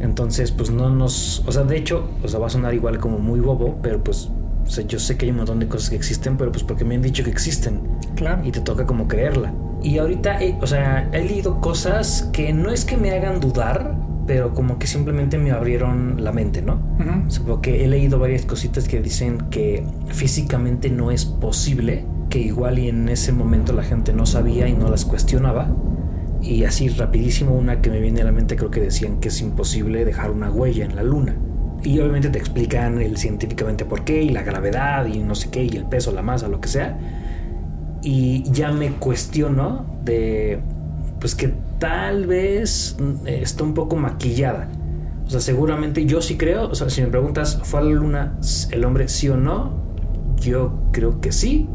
Entonces, 0.00 0.52
pues 0.52 0.70
no 0.70 0.90
nos. 0.90 1.42
O 1.46 1.52
sea, 1.52 1.64
de 1.64 1.76
hecho, 1.76 2.08
o 2.22 2.28
sea, 2.28 2.38
va 2.40 2.46
a 2.46 2.50
sonar 2.50 2.74
igual 2.74 2.98
como 2.98 3.18
muy 3.18 3.40
bobo, 3.40 3.78
pero 3.82 4.02
pues. 4.02 4.30
O 4.66 4.70
sea, 4.70 4.86
yo 4.86 4.98
sé 4.98 5.18
que 5.18 5.26
hay 5.26 5.30
un 5.30 5.38
montón 5.38 5.58
de 5.58 5.68
cosas 5.68 5.90
que 5.90 5.96
existen, 5.96 6.38
pero 6.38 6.50
pues 6.50 6.64
porque 6.64 6.84
me 6.86 6.94
han 6.94 7.02
dicho 7.02 7.22
que 7.22 7.30
existen. 7.30 7.80
Claro. 8.14 8.42
Y 8.46 8.50
te 8.50 8.60
toca 8.60 8.86
como 8.86 9.06
creerla. 9.08 9.52
Y 9.82 9.98
ahorita, 9.98 10.38
o 10.62 10.66
sea, 10.66 11.10
he 11.12 11.22
leído 11.22 11.60
cosas 11.60 12.30
que 12.32 12.54
no 12.54 12.70
es 12.70 12.86
que 12.86 12.96
me 12.96 13.10
hagan 13.10 13.40
dudar, 13.40 13.94
pero 14.26 14.54
como 14.54 14.78
que 14.78 14.86
simplemente 14.86 15.36
me 15.36 15.50
abrieron 15.50 16.24
la 16.24 16.32
mente, 16.32 16.62
¿no? 16.62 16.80
O 17.26 17.30
sea, 17.30 17.42
porque 17.44 17.84
he 17.84 17.88
leído 17.88 18.18
varias 18.18 18.46
cositas 18.46 18.88
que 18.88 19.02
dicen 19.02 19.38
que 19.50 19.84
físicamente 20.08 20.88
no 20.88 21.10
es 21.10 21.26
posible, 21.26 22.06
igual 22.38 22.78
y 22.78 22.88
en 22.88 23.08
ese 23.08 23.32
momento 23.32 23.72
la 23.72 23.82
gente 23.82 24.12
no 24.12 24.26
sabía 24.26 24.68
y 24.68 24.74
no 24.74 24.88
las 24.90 25.04
cuestionaba 25.04 25.68
y 26.44 26.64
así 26.64 26.88
rapidísimo 26.88 27.54
una 27.54 27.80
que 27.80 27.90
me 27.90 28.00
viene 28.00 28.20
a 28.20 28.24
la 28.24 28.32
mente 28.32 28.56
creo 28.56 28.70
que 28.70 28.80
decían 28.80 29.18
que 29.18 29.28
es 29.28 29.40
imposible 29.40 30.04
dejar 30.04 30.30
una 30.30 30.50
huella 30.50 30.84
en 30.84 30.94
la 30.94 31.02
luna. 31.02 31.36
Y 31.82 31.98
obviamente 32.00 32.28
te 32.28 32.38
explican 32.38 33.00
el 33.00 33.16
científicamente 33.16 33.84
por 33.84 34.04
qué 34.04 34.22
y 34.22 34.28
la 34.28 34.42
gravedad 34.42 35.06
y 35.06 35.20
no 35.20 35.34
sé 35.34 35.50
qué 35.50 35.64
y 35.64 35.76
el 35.76 35.86
peso, 35.86 36.12
la 36.12 36.22
masa, 36.22 36.48
lo 36.48 36.60
que 36.60 36.68
sea. 36.68 36.98
Y 38.02 38.42
ya 38.50 38.72
me 38.72 38.90
cuestiono 38.90 39.86
de 40.04 40.60
pues 41.18 41.34
que 41.34 41.54
tal 41.78 42.26
vez 42.26 42.96
mm, 43.00 43.26
está 43.26 43.64
un 43.64 43.72
poco 43.72 43.96
maquillada. 43.96 44.68
O 45.26 45.30
sea, 45.30 45.40
seguramente 45.40 46.04
yo 46.04 46.20
sí 46.20 46.36
creo, 46.36 46.68
o 46.68 46.74
sea, 46.74 46.90
si 46.90 47.00
me 47.00 47.06
preguntas, 47.06 47.60
¿fue 47.62 47.80
a 47.80 47.82
la 47.82 47.90
luna 47.90 48.38
el 48.70 48.84
hombre 48.84 49.08
sí 49.08 49.30
o 49.30 49.38
no? 49.38 49.82
Yo 50.36 50.78
creo 50.92 51.22
que 51.22 51.32
sí, 51.32 51.66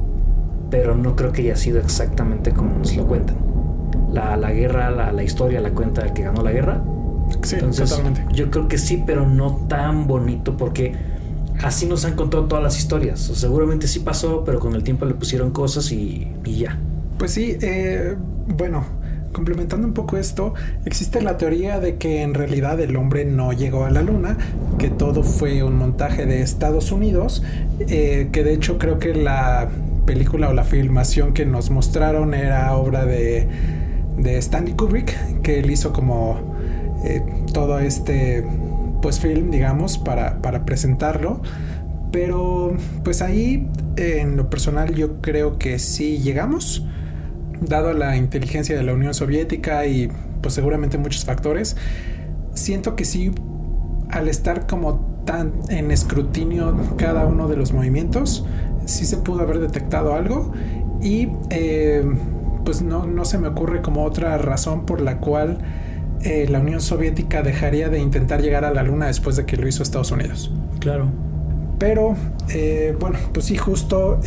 pero 0.69 0.95
no 0.95 1.15
creo 1.15 1.31
que 1.31 1.41
haya 1.43 1.55
sido 1.55 1.79
exactamente 1.79 2.51
como 2.51 2.77
nos 2.77 2.95
lo 2.95 3.07
cuentan 3.07 3.49
la, 4.11 4.37
la 4.37 4.51
guerra, 4.51 4.89
la, 4.89 5.11
la, 5.11 5.23
historia 5.23 5.61
la 5.61 5.71
cuenta 5.71 6.01
del 6.03 6.13
que 6.13 6.23
ganó 6.23 6.41
la 6.41 6.51
guerra. 6.51 6.81
Sí, 7.43 7.57
totalmente. 7.57 8.25
Yo 8.33 8.49
creo 8.49 8.67
que 8.67 8.77
sí, 8.77 9.03
pero 9.05 9.27
no 9.27 9.65
tan 9.67 10.07
bonito 10.07 10.57
porque 10.57 10.95
así 11.63 11.85
nos 11.85 12.05
han 12.05 12.15
contado 12.15 12.45
todas 12.45 12.63
las 12.63 12.77
historias. 12.77 13.19
seguramente 13.19 13.87
sí 13.87 13.99
pasó, 13.99 14.43
pero 14.43 14.59
con 14.59 14.75
el 14.75 14.83
tiempo 14.83 15.05
le 15.05 15.13
pusieron 15.13 15.51
cosas 15.51 15.91
y, 15.91 16.27
y 16.43 16.57
ya. 16.57 16.79
Pues 17.17 17.31
sí, 17.31 17.57
eh, 17.61 18.15
bueno, 18.57 18.85
complementando 19.31 19.85
un 19.85 19.93
poco 19.93 20.17
esto, 20.17 20.53
existe 20.85 21.21
la 21.21 21.37
teoría 21.37 21.79
de 21.79 21.97
que 21.97 22.23
en 22.23 22.33
realidad 22.33 22.79
el 22.79 22.95
hombre 22.95 23.25
no 23.25 23.53
llegó 23.53 23.85
a 23.85 23.91
la 23.91 24.01
luna, 24.01 24.37
que 24.79 24.89
todo 24.89 25.21
fue 25.21 25.61
un 25.63 25.77
montaje 25.77 26.25
de 26.25 26.41
Estados 26.41 26.91
Unidos, 26.91 27.43
eh, 27.79 28.29
que 28.31 28.43
de 28.43 28.53
hecho 28.53 28.77
creo 28.77 28.97
que 28.97 29.13
la 29.13 29.69
película 30.09 30.49
o 30.49 30.53
la 30.53 30.63
filmación 30.63 31.33
que 31.33 31.45
nos 31.45 31.69
mostraron 31.69 32.33
era 32.33 32.73
obra 32.75 33.05
de 33.05 33.47
de 34.17 34.37
Stanley 34.37 34.73
Kubrick, 34.73 35.41
que 35.43 35.59
él 35.59 35.69
hizo 35.69 35.93
como 35.93 36.55
eh, 37.03 37.21
todo 37.53 37.79
este 37.79 38.43
pues 39.03 39.19
film, 39.19 39.51
digamos, 39.51 39.99
para, 39.99 40.41
para 40.41 40.65
presentarlo. 40.65 41.43
Pero 42.11 42.75
pues 43.03 43.21
ahí 43.21 43.69
en 43.97 44.35
lo 44.35 44.49
personal 44.49 44.95
yo 44.95 45.21
creo 45.21 45.57
que 45.59 45.77
sí 45.77 46.17
llegamos, 46.17 46.85
dado 47.61 47.93
la 47.93 48.17
inteligencia 48.17 48.75
de 48.75 48.83
la 48.83 48.93
Unión 48.93 49.13
Soviética 49.13 49.85
y 49.85 50.09
pues 50.41 50.55
seguramente 50.55 50.97
muchos 50.97 51.23
factores. 51.23 51.77
Siento 52.55 52.95
que 52.95 53.05
sí, 53.05 53.31
al 54.09 54.27
estar 54.27 54.65
como 54.65 55.21
tan 55.25 55.53
en 55.69 55.91
escrutinio 55.91 56.75
cada 56.97 57.27
uno 57.27 57.47
de 57.47 57.55
los 57.55 57.71
movimientos, 57.71 58.43
sí 58.89 59.05
se 59.05 59.17
pudo 59.17 59.41
haber 59.41 59.59
detectado 59.59 60.13
algo 60.13 60.51
y 61.01 61.29
eh, 61.49 62.03
pues 62.65 62.81
no, 62.81 63.25
se 63.25 63.37
me 63.37 63.47
ocurre 63.47 63.81
como 63.81 64.03
otra 64.03 64.37
razón 64.37 64.85
por 64.85 65.01
la 65.01 65.19
cual 65.19 65.59
eh, 66.21 66.47
la 66.49 66.59
Unión 66.59 66.81
Soviética 66.81 67.41
dejaría 67.41 67.89
de 67.89 67.99
intentar 67.99 68.41
llegar 68.41 68.65
a 68.65 68.71
la 68.71 68.83
Luna 68.83 69.07
después 69.07 69.35
de 69.35 69.45
que 69.45 69.55
lo 69.57 69.67
hizo 69.67 69.83
Estados 69.83 70.11
Unidos. 70.11 70.51
Claro. 70.79 71.09
Pero, 71.77 72.15
eh, 72.49 72.95
bueno, 72.99 73.17
pues 73.33 73.45
sí, 73.45 73.55
justo 73.55 74.19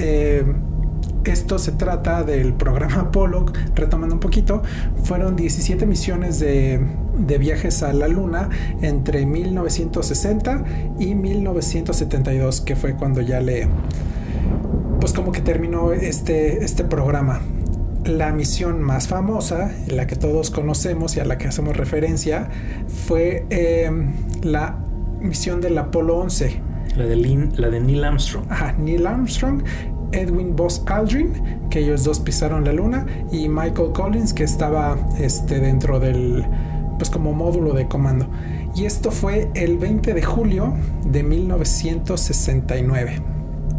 esto 1.25 1.59
se 1.59 1.73
trata 1.73 2.25
del 2.25 2.55
programa 2.55 3.01
Apollo, 3.03 3.47
retomando 3.75 4.15
un 4.15 4.21
poquito, 4.21 4.63
fueron 5.05 5.37
17 5.37 5.87
misiones 5.87 6.41
de, 6.41 6.81
de, 7.19 7.39
viajes 7.39 7.83
a 7.83 7.93
la 7.93 8.09
Luna 8.09 8.49
entre 8.81 9.27
1960 9.27 10.65
y 10.99 11.15
1972, 11.15 12.63
que 12.63 12.75
fue 12.75 12.95
cuando 12.95 13.21
ya 13.21 13.41
le, 13.41 13.69
pues 15.03 15.13
como 15.15 15.33
que 15.33 15.41
terminó 15.41 15.91
este, 15.93 16.63
este 16.65 16.85
programa 16.85 17.41
la 18.05 18.33
misión 18.33 18.81
más 18.81 19.09
famosa, 19.09 19.73
la 19.89 20.07
que 20.07 20.15
todos 20.15 20.53
conocemos 20.53 21.17
y 21.17 21.21
a 21.21 21.25
la 21.25 21.39
que 21.39 21.49
hacemos 21.49 21.77
referencia, 21.77 22.49
fue 22.87 23.45
em, 23.51 24.13
la 24.43 24.79
misión 25.21 25.61
del 25.61 25.77
Apolo 25.77 26.19
11, 26.19 26.61
La 26.97 27.07
de, 27.07 27.17
Lin- 27.17 27.51
la 27.57 27.69
de 27.69 27.81
Neil 27.81 28.05
Armstrong. 28.05 28.45
Ajá, 28.49 28.77
Neil 28.79 29.05
Armstrong, 29.05 29.65
Edwin 30.13 30.55
Buzz 30.55 30.85
Aldrin, 30.87 31.33
que 31.69 31.81
ellos 31.81 32.05
dos 32.05 32.21
pisaron 32.21 32.65
la 32.65 32.73
luna, 32.73 33.07
y 33.33 33.49
Michael 33.49 33.91
Collins, 33.93 34.33
que 34.33 34.45
estaba 34.45 34.97
este, 35.19 35.59
dentro 35.59 35.99
del, 35.99 36.47
pues 36.97 37.11
como 37.11 37.33
módulo 37.33 37.73
de 37.73 37.89
comando. 37.89 38.29
Y 38.77 38.85
esto 38.85 39.11
fue 39.11 39.51
el 39.55 39.79
20 39.79 40.15
de 40.15 40.23
julio 40.23 40.75
de 41.05 41.25
1969. 41.25 43.32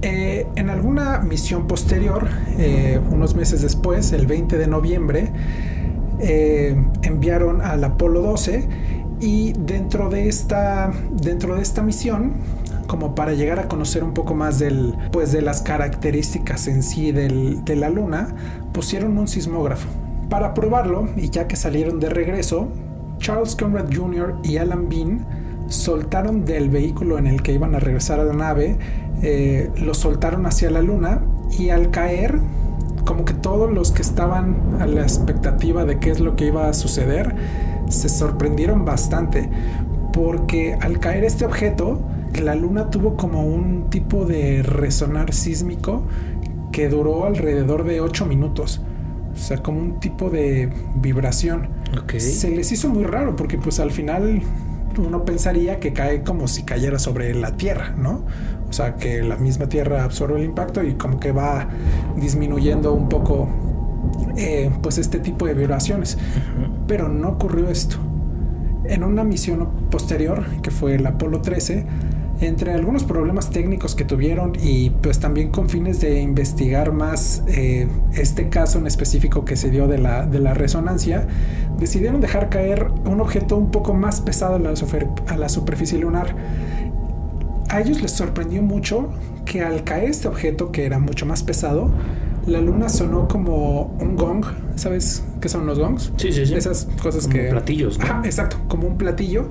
Eh, 0.05 0.45
en 0.57 0.69
alguna 0.69 1.19
misión 1.19 1.65
posterior, 1.65 2.27
eh, 2.57 2.99
unos 3.09 3.35
meses 3.35 3.61
después, 3.61 4.11
el 4.11 4.27
20 4.27 4.57
de 4.57 4.67
noviembre, 4.67 5.31
eh, 6.19 6.75
enviaron 7.03 7.61
al 7.61 7.83
Apolo 7.85 8.21
12 8.21 8.67
y 9.21 9.53
dentro 9.53 10.09
de 10.09 10.27
esta, 10.27 10.91
dentro 11.11 11.55
de 11.55 11.61
esta 11.61 11.81
misión, 11.81 12.33
como 12.87 13.15
para 13.15 13.31
llegar 13.33 13.59
a 13.59 13.69
conocer 13.69 14.03
un 14.03 14.13
poco 14.13 14.35
más 14.35 14.59
del, 14.59 14.93
pues 15.13 15.31
de 15.31 15.41
las 15.41 15.61
características 15.61 16.67
en 16.67 16.83
sí 16.83 17.13
del- 17.13 17.63
de 17.63 17.77
la 17.77 17.89
Luna, 17.89 18.35
pusieron 18.73 19.17
un 19.17 19.29
sismógrafo. 19.29 19.87
Para 20.29 20.53
probarlo, 20.53 21.07
y 21.15 21.29
ya 21.29 21.47
que 21.47 21.55
salieron 21.55 22.01
de 22.01 22.09
regreso, 22.09 22.67
Charles 23.19 23.55
Conrad 23.55 23.85
Jr. 23.95 24.35
y 24.43 24.57
Alan 24.57 24.89
Bean 24.89 25.25
soltaron 25.67 26.43
del 26.43 26.69
vehículo 26.69 27.17
en 27.17 27.25
el 27.25 27.41
que 27.41 27.53
iban 27.53 27.73
a 27.73 27.79
regresar 27.79 28.19
a 28.19 28.25
la 28.25 28.33
nave, 28.33 28.75
eh, 29.23 29.71
lo 29.77 29.93
soltaron 29.93 30.45
hacia 30.45 30.69
la 30.69 30.81
Luna 30.81 31.21
y 31.57 31.69
al 31.69 31.91
caer, 31.91 32.39
como 33.05 33.25
que 33.25 33.33
todos 33.33 33.71
los 33.71 33.91
que 33.91 34.01
estaban 34.01 34.77
a 34.79 34.85
la 34.85 35.01
expectativa 35.01 35.85
de 35.85 35.99
qué 35.99 36.11
es 36.11 36.19
lo 36.19 36.35
que 36.35 36.47
iba 36.47 36.67
a 36.67 36.73
suceder, 36.73 37.35
se 37.89 38.09
sorprendieron 38.09 38.85
bastante, 38.85 39.49
porque 40.11 40.77
al 40.81 40.99
caer 40.99 41.23
este 41.23 41.45
objeto, 41.45 42.01
la 42.41 42.55
luna 42.55 42.89
tuvo 42.89 43.15
como 43.15 43.45
un 43.45 43.89
tipo 43.89 44.25
de 44.25 44.63
resonar 44.63 45.33
sísmico 45.33 46.03
que 46.71 46.89
duró 46.89 47.25
alrededor 47.25 47.83
de 47.83 48.01
8 48.01 48.25
minutos. 48.25 48.81
O 49.33 49.37
sea, 49.37 49.57
como 49.57 49.79
un 49.79 49.99
tipo 49.99 50.29
de 50.29 50.71
vibración. 50.95 51.69
Se 52.17 52.49
les 52.49 52.71
hizo 52.71 52.89
muy 52.89 53.03
raro 53.03 53.35
porque 53.35 53.57
pues 53.57 53.79
al 53.79 53.91
final 53.91 54.41
uno 54.97 55.25
pensaría 55.25 55.79
que 55.79 55.93
cae 55.93 56.23
como 56.23 56.47
si 56.47 56.63
cayera 56.63 56.99
sobre 56.99 57.33
la 57.33 57.55
Tierra, 57.57 57.95
¿no? 57.97 58.25
O 58.73 58.75
sea, 58.75 58.95
que 58.95 59.21
la 59.21 59.35
misma 59.37 59.69
Tierra 59.69 60.03
absorbe 60.03 60.39
el 60.39 60.45
impacto 60.45 60.81
y 60.81 60.95
como 60.95 61.19
que 61.19 61.31
va 61.31 61.67
disminuyendo 62.17 62.91
un 62.91 63.07
poco 63.07 63.47
eh, 64.35 64.71
pues 64.81 64.97
este 64.97 65.19
tipo 65.19 65.45
de 65.45 65.53
vibraciones. 65.53 66.17
Pero 66.87 67.07
no 67.07 67.29
ocurrió 67.29 67.69
esto. 67.69 67.97
En 68.85 69.03
una 69.03 69.23
misión 69.23 69.69
posterior, 69.91 70.43
que 70.63 70.71
fue 70.71 70.95
el 70.95 71.05
Apolo 71.05 71.39
13, 71.43 71.85
entre 72.41 72.73
algunos 72.73 73.03
problemas 73.03 73.51
técnicos 73.51 73.93
que 73.93 74.05
tuvieron 74.05 74.53
y 74.59 74.89
pues 74.89 75.19
también 75.19 75.51
con 75.51 75.69
fines 75.69 76.01
de 76.01 76.19
investigar 76.19 76.91
más 76.91 77.43
eh, 77.47 77.87
este 78.15 78.49
caso 78.49 78.79
en 78.79 78.87
específico 78.87 79.45
que 79.45 79.55
se 79.55 79.69
dio 79.69 79.87
de 79.87 79.99
la, 79.99 80.25
de 80.25 80.39
la 80.39 80.55
resonancia, 80.55 81.27
decidieron 81.77 82.21
dejar 82.21 82.49
caer 82.49 82.87
un 83.05 83.21
objeto 83.21 83.55
un 83.55 83.69
poco 83.69 83.93
más 83.93 84.19
pesado 84.19 84.55
a 84.55 84.59
la, 84.59 84.75
super- 84.75 85.07
a 85.27 85.37
la 85.37 85.47
superficie 85.47 85.99
lunar. 85.99 86.35
A 87.73 87.81
ellos 87.81 88.03
les 88.03 88.11
sorprendió 88.11 88.61
mucho 88.61 89.09
que 89.45 89.63
al 89.63 89.83
caer 89.83 90.11
este 90.11 90.27
objeto, 90.27 90.71
que 90.71 90.85
era 90.85 90.99
mucho 90.99 91.25
más 91.25 91.41
pesado, 91.41 91.89
la 92.45 92.61
luna 92.61 92.87
sonó 92.87 93.27
como 93.27 93.97
un 93.99 94.15
gong. 94.15 94.45
¿Sabes 94.75 95.23
qué 95.41 95.49
son 95.49 95.65
los 95.65 95.79
gongs? 95.79 96.11
Sí, 96.17 96.31
sí, 96.31 96.45
sí. 96.45 96.53
Esas 96.53 96.87
cosas 97.01 97.23
Como 97.23 97.33
que... 97.33 97.49
platillos, 97.49 97.97
¿no? 97.97 98.05
Ajá, 98.05 98.21
exacto, 98.25 98.57
como 98.67 98.85
un 98.87 98.99
platillo 98.99 99.47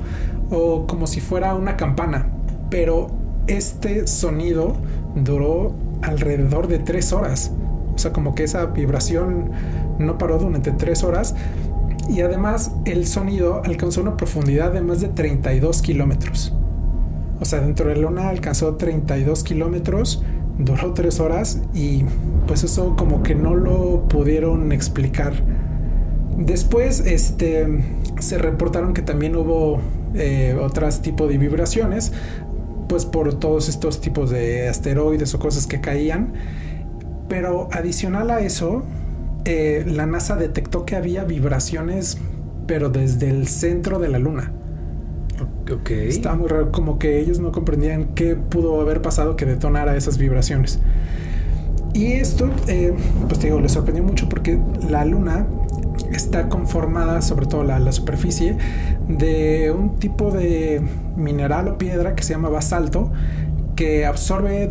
o 0.50 0.87
como 0.87 1.09
si 1.09 1.21
fuera 1.21 1.57
una 1.57 1.76
campana. 1.76 2.29
Pero 2.71 3.09
este 3.49 4.07
sonido 4.07 4.76
duró 5.17 5.75
alrededor 6.02 6.69
de 6.69 6.79
tres 6.79 7.12
horas. 7.12 7.50
O 7.93 7.99
sea, 7.99 8.13
como 8.13 8.37
que 8.37 8.45
esa 8.45 8.67
vibración 8.67 9.50
no 9.99 10.17
paró 10.17 10.39
durante 10.39 10.71
tres 10.71 11.02
horas. 11.02 11.35
Y 12.08 12.21
además 12.21 12.71
el 12.85 13.04
sonido 13.04 13.63
alcanzó 13.65 14.00
una 14.00 14.17
profundidad 14.17 14.73
de 14.73 14.80
más 14.80 15.00
de 15.00 15.08
32 15.08 15.82
kilómetros. 15.82 16.54
O 17.43 17.45
sea, 17.45 17.61
dentro 17.61 17.89
de 17.89 17.97
luna 17.97 18.28
alcanzó 18.28 18.76
32 18.76 19.43
kilómetros, 19.43 20.23
duró 20.59 20.95
tres 20.95 21.19
horas 21.19 21.61
y 21.75 22.05
pues 22.47 22.63
eso 22.63 22.95
como 22.97 23.25
que 23.25 23.35
no 23.35 23.57
lo 23.57 24.07
pudieron 24.07 24.71
explicar. 24.71 25.33
Después, 26.39 27.00
este, 27.00 27.67
se 28.21 28.39
reportaron 28.39 28.95
que 28.95 29.02
también 29.02 29.35
hubo 29.35 29.81
eh, 30.15 30.57
otros 30.63 31.02
tipos 31.02 31.28
de 31.28 31.37
vibraciones, 31.37 32.13
pues 32.89 33.07
por 33.07 33.35
todos 33.35 33.69
estos 33.69 34.00
tipos 34.00 34.31
de 34.31 34.69
asteroides 34.69 35.35
o 35.35 35.41
cosas 35.41 35.67
que 35.67 35.81
caían. 35.81 36.35
Pero 37.28 37.69
adicional 37.73 38.31
a 38.31 38.39
eso, 38.39 38.85
eh, 39.47 39.83
la 39.85 40.07
NASA 40.07 40.37
detectó 40.37 40.87
que 40.87 40.95
había 40.95 41.25
vibraciones, 41.25 42.19
pero 42.69 42.89
desde 42.89 43.31
el 43.31 43.49
centro 43.49 43.99
de 43.99 44.09
la 44.11 44.21
Luna. 44.21 44.52
Ok. 45.73 45.91
Estaba 45.91 46.37
muy 46.37 46.49
raro, 46.49 46.73
como 46.73 46.99
que 46.99 47.21
ellos 47.21 47.39
no 47.41 47.52
comprendían 47.52 48.15
qué 48.15 48.37
pudo 48.37 48.81
haber 48.81 49.02
pasado 49.02 49.37
que 49.37 49.45
detonara 49.45 49.97
esas 49.97 50.19
vibraciones. 50.19 50.81
Y 51.95 52.13
esto, 52.13 52.50
eh, 52.69 52.95
pues 53.28 53.41
te 53.41 53.49
digo, 53.49 53.61
les 53.61 53.73
sorprendió 53.73 54.02
mucho 54.02 54.28
porque 54.28 54.59
la 54.89 55.05
luna 55.05 55.47
está 56.13 56.49
conformada, 56.49 57.21
sobre 57.23 57.47
todo 57.47 57.65
la, 57.65 57.78
la 57.78 57.93
superficie, 57.93 58.57
de 59.09 59.71
un 59.76 59.99
tipo 59.99 60.31
de 60.31 60.81
mineral 61.17 61.69
o 61.69 61.78
piedra 61.78 62.15
que 62.15 62.23
se 62.23 62.33
llama 62.33 62.49
basalto, 62.49 63.13
que 63.76 64.07
absorbe 64.07 64.71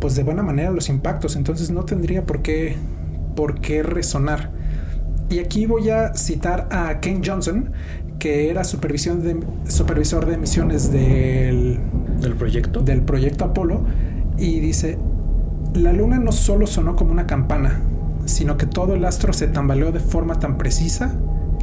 pues 0.00 0.14
de 0.14 0.22
buena 0.22 0.42
manera 0.42 0.70
los 0.70 0.88
impactos, 0.88 1.36
entonces 1.36 1.70
no 1.70 1.84
tendría 1.84 2.24
por 2.24 2.42
qué, 2.42 2.76
por 3.34 3.60
qué 3.60 3.82
resonar. 3.82 4.50
Y 5.28 5.40
aquí 5.40 5.66
voy 5.66 5.90
a 5.90 6.14
citar 6.14 6.68
a 6.70 7.00
Ken 7.00 7.22
Johnson, 7.24 7.72
que 8.18 8.50
era 8.50 8.64
supervisión 8.64 9.22
de, 9.22 9.40
supervisor 9.68 10.26
de 10.26 10.36
misiones 10.36 10.90
del, 10.90 11.78
¿Del 12.20 12.34
proyecto? 12.34 12.80
del 12.80 13.02
proyecto 13.02 13.44
Apolo, 13.44 13.82
y 14.38 14.60
dice, 14.60 14.98
la 15.74 15.92
luna 15.92 16.18
no 16.18 16.32
solo 16.32 16.66
sonó 16.66 16.96
como 16.96 17.12
una 17.12 17.26
campana, 17.26 17.80
sino 18.24 18.56
que 18.56 18.66
todo 18.66 18.94
el 18.94 19.04
astro 19.04 19.32
se 19.32 19.48
tambaleó 19.48 19.92
de 19.92 20.00
forma 20.00 20.38
tan 20.38 20.58
precisa 20.58 21.14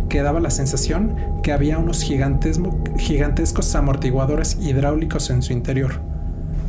que 0.10 0.22
daba 0.22 0.40
la 0.40 0.50
sensación 0.50 1.16
que 1.42 1.52
había 1.52 1.78
unos 1.78 2.04
gigantescos 2.04 3.76
amortiguadores 3.76 4.58
hidráulicos 4.62 5.30
en 5.30 5.42
su 5.42 5.54
interior. 5.54 6.02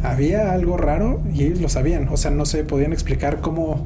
Había 0.03 0.53
algo 0.53 0.77
raro 0.77 1.21
y 1.33 1.45
ellos 1.45 1.61
lo 1.61 1.69
sabían, 1.69 2.09
o 2.09 2.17
sea, 2.17 2.31
no 2.31 2.47
se 2.47 2.65
podían 2.65 2.93
explicar 2.93 3.41
cómo, 3.41 3.85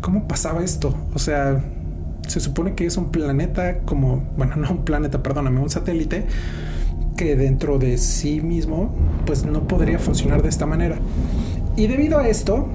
cómo 0.00 0.26
pasaba 0.28 0.62
esto. 0.62 0.94
O 1.14 1.18
sea, 1.18 1.62
se 2.30 2.38
supone 2.38 2.74
que 2.74 2.86
es 2.86 2.96
un 2.96 3.10
planeta 3.10 3.80
como, 3.80 4.22
bueno, 4.36 4.56
no 4.56 4.70
un 4.70 4.84
planeta, 4.84 5.22
perdóname, 5.22 5.60
un 5.60 5.70
satélite 5.70 6.26
que 7.16 7.36
dentro 7.36 7.78
de 7.78 7.98
sí 7.98 8.40
mismo 8.40 8.94
pues 9.26 9.44
no 9.44 9.66
podría 9.66 9.98
funcionar 9.98 10.42
de 10.42 10.48
esta 10.48 10.64
manera. 10.64 10.96
Y 11.76 11.86
debido 11.86 12.18
a 12.18 12.28
esto, 12.28 12.68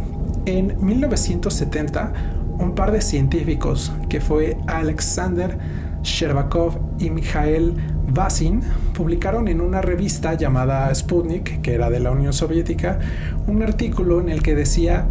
en 0.45 0.75
1970, 0.85 2.13
un 2.59 2.75
par 2.75 2.91
de 2.91 3.01
científicos, 3.01 3.91
que 4.09 4.21
fue 4.21 4.57
Alexander 4.67 5.57
Sherbakov 6.03 6.77
y 6.99 7.09
Mikhail 7.09 7.73
Vasin, 8.13 8.61
publicaron 8.93 9.47
en 9.47 9.61
una 9.61 9.81
revista 9.81 10.35
llamada 10.35 10.93
Sputnik, 10.93 11.61
que 11.61 11.73
era 11.73 11.89
de 11.89 11.99
la 11.99 12.11
Unión 12.11 12.33
Soviética, 12.33 12.99
un 13.47 13.63
artículo 13.63 14.19
en 14.19 14.29
el 14.29 14.43
que 14.43 14.53
decía, 14.53 15.07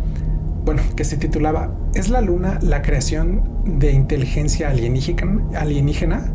bueno, 0.65 0.83
que 0.97 1.05
se 1.05 1.17
titulaba 1.17 1.75
¿Es 1.95 2.09
la 2.09 2.21
Luna 2.21 2.59
la 2.63 2.83
creación 2.83 3.43
de 3.65 3.93
inteligencia 3.93 4.71
alienígena? 4.71 5.43
alienígena? 5.59 6.33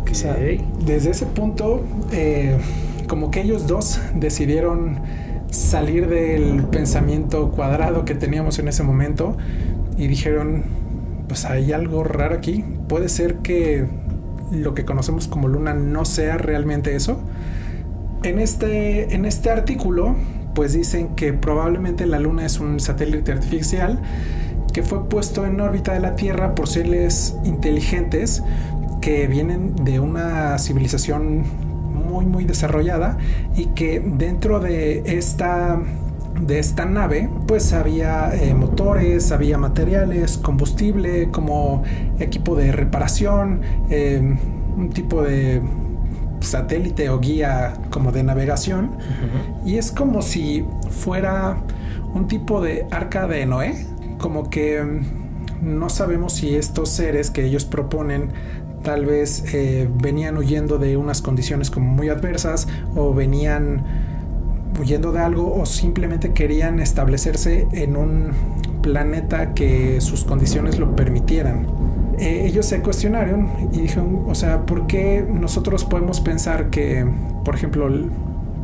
Ok. 0.00 0.10
O 0.10 0.14
sea, 0.14 0.36
desde 0.84 1.10
ese 1.10 1.26
punto, 1.26 1.84
eh, 2.12 2.56
como 3.08 3.30
que 3.30 3.42
ellos 3.42 3.66
dos 3.66 4.00
decidieron 4.14 5.00
salir 5.50 6.08
del 6.08 6.64
pensamiento 6.64 7.50
cuadrado 7.50 8.04
que 8.04 8.14
teníamos 8.14 8.58
en 8.58 8.68
ese 8.68 8.82
momento 8.82 9.36
y 9.96 10.08
dijeron, 10.08 10.64
pues 11.28 11.44
hay 11.44 11.72
algo 11.72 12.02
raro 12.02 12.34
aquí. 12.34 12.64
Puede 12.88 13.08
ser 13.08 13.36
que 13.36 13.86
lo 14.50 14.74
que 14.74 14.84
conocemos 14.84 15.28
como 15.28 15.48
luna 15.48 15.74
no 15.74 16.04
sea 16.04 16.38
realmente 16.38 16.96
eso. 16.96 17.20
En 18.22 18.38
este, 18.38 19.14
en 19.14 19.24
este 19.26 19.50
artículo, 19.50 20.16
pues 20.54 20.72
dicen 20.72 21.14
que 21.16 21.32
probablemente 21.32 22.06
la 22.06 22.18
luna 22.18 22.46
es 22.46 22.60
un 22.60 22.80
satélite 22.80 23.32
artificial 23.32 24.00
que 24.72 24.82
fue 24.82 25.08
puesto 25.08 25.46
en 25.46 25.60
órbita 25.60 25.92
de 25.92 26.00
la 26.00 26.16
Tierra 26.16 26.54
por 26.54 26.68
seres 26.68 27.36
inteligentes 27.44 28.42
que 29.00 29.26
vienen 29.26 29.74
de 29.84 30.00
una 30.00 30.58
civilización 30.58 31.44
muy 32.08 32.26
muy 32.26 32.44
desarrollada 32.44 33.18
y 33.54 33.66
que 33.66 34.00
dentro 34.00 34.60
de 34.60 35.02
esta 35.18 35.80
de 36.40 36.58
esta 36.58 36.84
nave 36.84 37.28
pues 37.46 37.72
había 37.72 38.34
eh, 38.34 38.54
motores, 38.54 39.30
había 39.30 39.58
materiales, 39.58 40.38
combustible 40.38 41.30
como 41.30 41.82
equipo 42.18 42.56
de 42.56 42.72
reparación, 42.72 43.60
eh, 43.90 44.36
un 44.76 44.90
tipo 44.90 45.22
de 45.22 45.62
satélite 46.44 47.08
o 47.10 47.18
guía 47.20 47.74
como 47.90 48.12
de 48.12 48.22
navegación 48.22 48.92
y 49.64 49.76
es 49.76 49.90
como 49.90 50.22
si 50.22 50.64
fuera 50.90 51.56
un 52.14 52.28
tipo 52.28 52.60
de 52.60 52.86
arca 52.90 53.26
de 53.26 53.44
Noé, 53.44 53.86
como 54.18 54.48
que 54.48 54.82
mm, 54.82 55.78
no 55.78 55.88
sabemos 55.88 56.34
si 56.34 56.54
estos 56.54 56.88
seres 56.90 57.30
que 57.30 57.44
ellos 57.44 57.64
proponen 57.64 58.30
tal 58.82 59.06
vez 59.06 59.44
eh, 59.52 59.88
venían 60.02 60.36
huyendo 60.36 60.78
de 60.78 60.96
unas 60.96 61.22
condiciones 61.22 61.70
como 61.70 61.90
muy 61.90 62.10
adversas 62.10 62.68
o 62.94 63.14
venían 63.14 63.82
huyendo 64.78 65.12
de 65.12 65.20
algo 65.20 65.54
o 65.54 65.66
simplemente 65.66 66.32
querían 66.32 66.80
establecerse 66.80 67.66
en 67.72 67.96
un 67.96 68.30
planeta 68.82 69.54
que 69.54 70.00
sus 70.00 70.24
condiciones 70.24 70.78
lo 70.78 70.94
permitieran. 70.94 71.66
Eh, 72.18 72.46
ellos 72.46 72.66
se 72.66 72.80
cuestionaron 72.80 73.48
y 73.72 73.82
dijeron, 73.82 74.24
o 74.26 74.34
sea, 74.34 74.66
¿por 74.66 74.86
qué 74.86 75.26
nosotros 75.28 75.84
podemos 75.84 76.20
pensar 76.20 76.70
que, 76.70 77.06
por 77.44 77.54
ejemplo, 77.54 77.88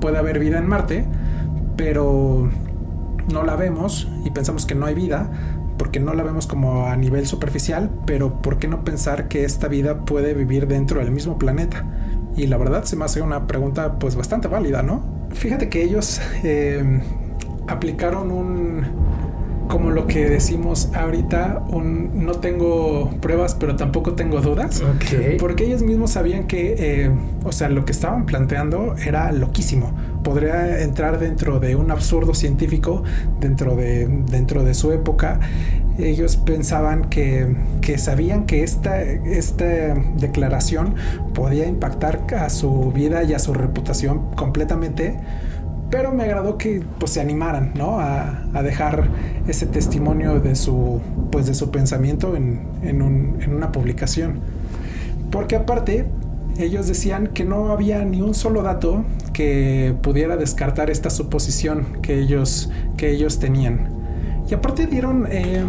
puede 0.01 0.19
haber 0.19 0.39
vida 0.39 0.59
en 0.59 0.67
Marte, 0.67 1.05
pero 1.77 2.49
no 3.33 3.43
la 3.45 3.57
vemos 3.57 4.09
y 4.25 4.31
pensamos 4.31 4.67
que 4.67 4.75
no 4.75 4.87
hay 4.87 4.95
vida? 4.95 5.31
porque 5.81 5.99
no 5.99 6.13
la 6.13 6.23
vemos 6.23 6.47
como 6.47 6.89
a 6.89 6.97
nivel 6.99 7.27
superficial, 7.27 7.89
pero 8.05 8.43
¿por 8.43 8.59
qué 8.59 8.69
no 8.69 8.85
pensar 8.85 9.29
que 9.29 9.47
esta 9.47 9.67
vida 9.67 10.05
puede 10.05 10.35
vivir 10.35 10.67
dentro 10.67 11.01
del 11.01 11.11
mismo 11.11 11.39
planeta? 11.39 11.87
Y 12.37 12.49
la 12.49 12.59
verdad 12.59 12.85
se 12.85 12.97
me 12.97 13.07
hace 13.07 13.23
una 13.23 13.47
pregunta 13.47 13.99
pues 13.99 14.15
bastante 14.15 14.47
válida, 14.47 14.83
¿no? 14.83 15.03
Fíjate 15.31 15.71
que 15.71 15.83
ellos 15.83 16.21
eh, 16.45 17.01
aplicaron 17.67 18.31
un, 18.31 18.83
como 19.71 19.91
lo 19.91 20.07
que 20.09 20.29
decimos 20.29 20.91
ahorita, 20.95 21.63
un 21.69 22.27
no 22.27 22.33
tengo 22.33 23.09
pruebas, 23.21 23.55
pero 23.55 23.77
tampoco 23.77 24.15
tengo 24.15 24.41
dudas. 24.41 24.83
Porque 25.39 25.65
ellos 25.65 25.83
mismos 25.83 26.11
sabían 26.11 26.49
que, 26.49 26.75
eh, 26.77 27.11
o 27.45 27.53
sea, 27.53 27.69
lo 27.69 27.85
que 27.85 27.93
estaban 27.93 28.27
planteando 28.27 28.97
era 28.97 29.31
loquísimo. 29.31 29.93
Podría 30.25 30.83
entrar 30.83 31.21
dentro 31.21 31.61
de 31.61 31.77
un 31.77 31.91
absurdo 31.93 32.35
científico 32.35 33.05
dentro 33.39 33.77
de, 33.77 34.09
dentro 34.09 34.65
de 34.65 34.75
su 34.75 34.91
época. 34.93 35.39
Ellos 35.99 36.37
pensaban 36.37 37.09
que, 37.09 37.55
que 37.81 37.97
sabían 37.97 38.47
que 38.47 38.65
esta, 38.65 39.01
esta 39.01 39.95
declaración 40.17 40.97
podía 41.33 41.67
impactar 41.67 42.27
a 42.37 42.51
su 42.51 42.91
vida 42.93 43.23
y 43.23 43.35
a 43.35 43.39
su 43.39 43.55
reputación 43.55 44.35
completamente 44.35 45.17
pero 45.91 46.13
me 46.13 46.23
agradó 46.23 46.57
que 46.57 46.83
pues 46.99 47.13
se 47.13 47.21
animaran, 47.21 47.73
¿no? 47.75 47.99
A, 48.01 48.37
dejar 48.63 49.09
ese 49.49 49.67
testimonio 49.67 50.39
de 50.41 50.55
su, 50.55 51.01
pues, 51.33 51.47
de 51.47 51.55
su 51.55 51.71
pensamiento 51.71 52.37
en, 52.37 52.61
en, 52.83 53.03
una 53.55 53.73
publicación. 53.73 54.41
Porque 55.31 55.57
aparte, 55.57 56.07
ellos 56.59 56.87
decían 56.87 57.29
que 57.29 57.45
no 57.45 57.71
había 57.73 58.05
ni 58.05 58.21
un 58.21 58.35
solo 58.35 58.63
dato 58.63 59.05
que 59.33 59.95
pudiera 60.03 60.37
descartar 60.37 60.91
esta 60.91 61.11
suposición 61.11 61.99
que 62.03 62.19
ellos, 62.19 62.71
que 62.97 63.11
ellos 63.11 63.39
tenían. 63.39 63.89
Y 64.49 64.55
aparte 64.55 64.87
dieron 64.87 65.27
eh, 65.31 65.65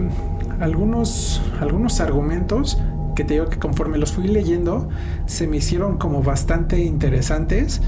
algunos, 0.59 1.41
algunos 1.59 2.01
argumentos 2.01 2.77
que 3.15 3.23
te 3.23 3.35
digo 3.35 3.47
que 3.47 3.57
conforme 3.57 3.97
los 3.97 4.13
fui 4.13 4.27
leyendo 4.27 4.89
se 5.25 5.47
me 5.47 5.57
hicieron 5.57 5.97
como 5.97 6.23
bastante 6.23 6.79
interesantes 6.79 7.81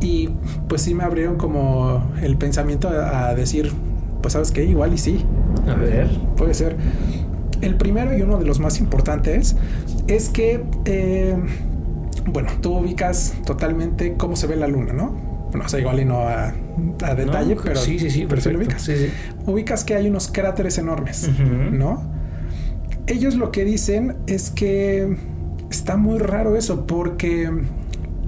y 0.00 0.30
pues 0.68 0.82
sí 0.82 0.94
me 0.94 1.04
abrieron 1.04 1.36
como 1.36 2.10
el 2.22 2.36
pensamiento 2.36 2.88
a, 2.88 3.34
decir, 3.34 3.72
pues 4.22 4.32
sabes 4.32 4.50
qué, 4.50 4.64
igual 4.64 4.94
y 4.94 4.98
sí. 4.98 5.24
A 5.66 5.74
ver. 5.74 6.08
Puede 6.36 6.54
ser. 6.54 6.76
El 7.60 7.76
primero 7.76 8.16
y 8.16 8.22
uno 8.22 8.38
de 8.38 8.44
los 8.44 8.60
más 8.60 8.78
importantes 8.78 9.56
es 10.06 10.28
que, 10.28 10.64
eh, 10.84 11.36
bueno, 12.26 12.50
tú 12.60 12.78
ubicas 12.78 13.34
totalmente 13.44 14.14
cómo 14.16 14.36
se 14.36 14.46
ve 14.46 14.56
la 14.56 14.68
luna, 14.68 14.92
¿no? 14.92 15.10
Bueno, 15.50 15.64
o 15.64 15.68
sea, 15.68 15.80
igual 15.80 15.98
y 15.98 16.04
no 16.04 16.20
a, 16.20 16.52
detalle, 17.14 17.56
pero 17.62 17.76
sí, 17.76 17.98
sí, 17.98 18.10
sí, 18.10 18.26
pero 18.28 18.52
lo 18.52 18.58
ubicas. 18.58 18.88
Ubicas 19.46 19.82
que 19.82 19.94
hay 19.94 20.08
unos 20.08 20.28
cráteres 20.28 20.78
enormes, 20.78 21.28
¿no? 21.72 22.02
Ellos 23.06 23.34
lo 23.34 23.50
que 23.50 23.64
dicen 23.64 24.18
es 24.26 24.50
que 24.50 25.16
está 25.70 25.96
muy 25.96 26.18
raro 26.18 26.56
eso 26.56 26.86
porque 26.86 27.50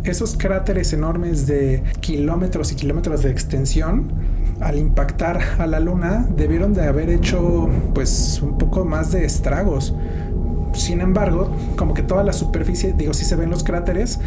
esos 0.05 0.37
cráteres 0.37 0.93
enormes 0.93 1.47
de 1.47 1.83
kilómetros 2.01 2.73
y 2.73 2.77
kilómetros 2.77 3.23
de 3.23 3.31
extensión, 3.31 4.13
al 4.61 4.79
impactar 4.79 5.41
a 5.59 5.67
la 5.67 5.81
luna, 5.81 6.27
debieron 6.37 6.75
de 6.75 6.87
haber 6.87 7.11
hecho 7.11 7.69
pues 7.95 8.41
un 8.43 8.59
poco 8.59 8.85
más 8.85 9.13
de 9.13 9.25
estragos. 9.25 9.95
Sin 10.73 11.01
embargo, 11.01 11.55
como 11.77 11.95
que 11.95 12.03
toda 12.03 12.23
la 12.23 12.33
superficie, 12.33 12.95
digo, 12.97 13.15
sí 13.15 13.25
se 13.25 13.37
ven 13.37 13.51
los 13.51 13.65
cráteres, 13.65 14.21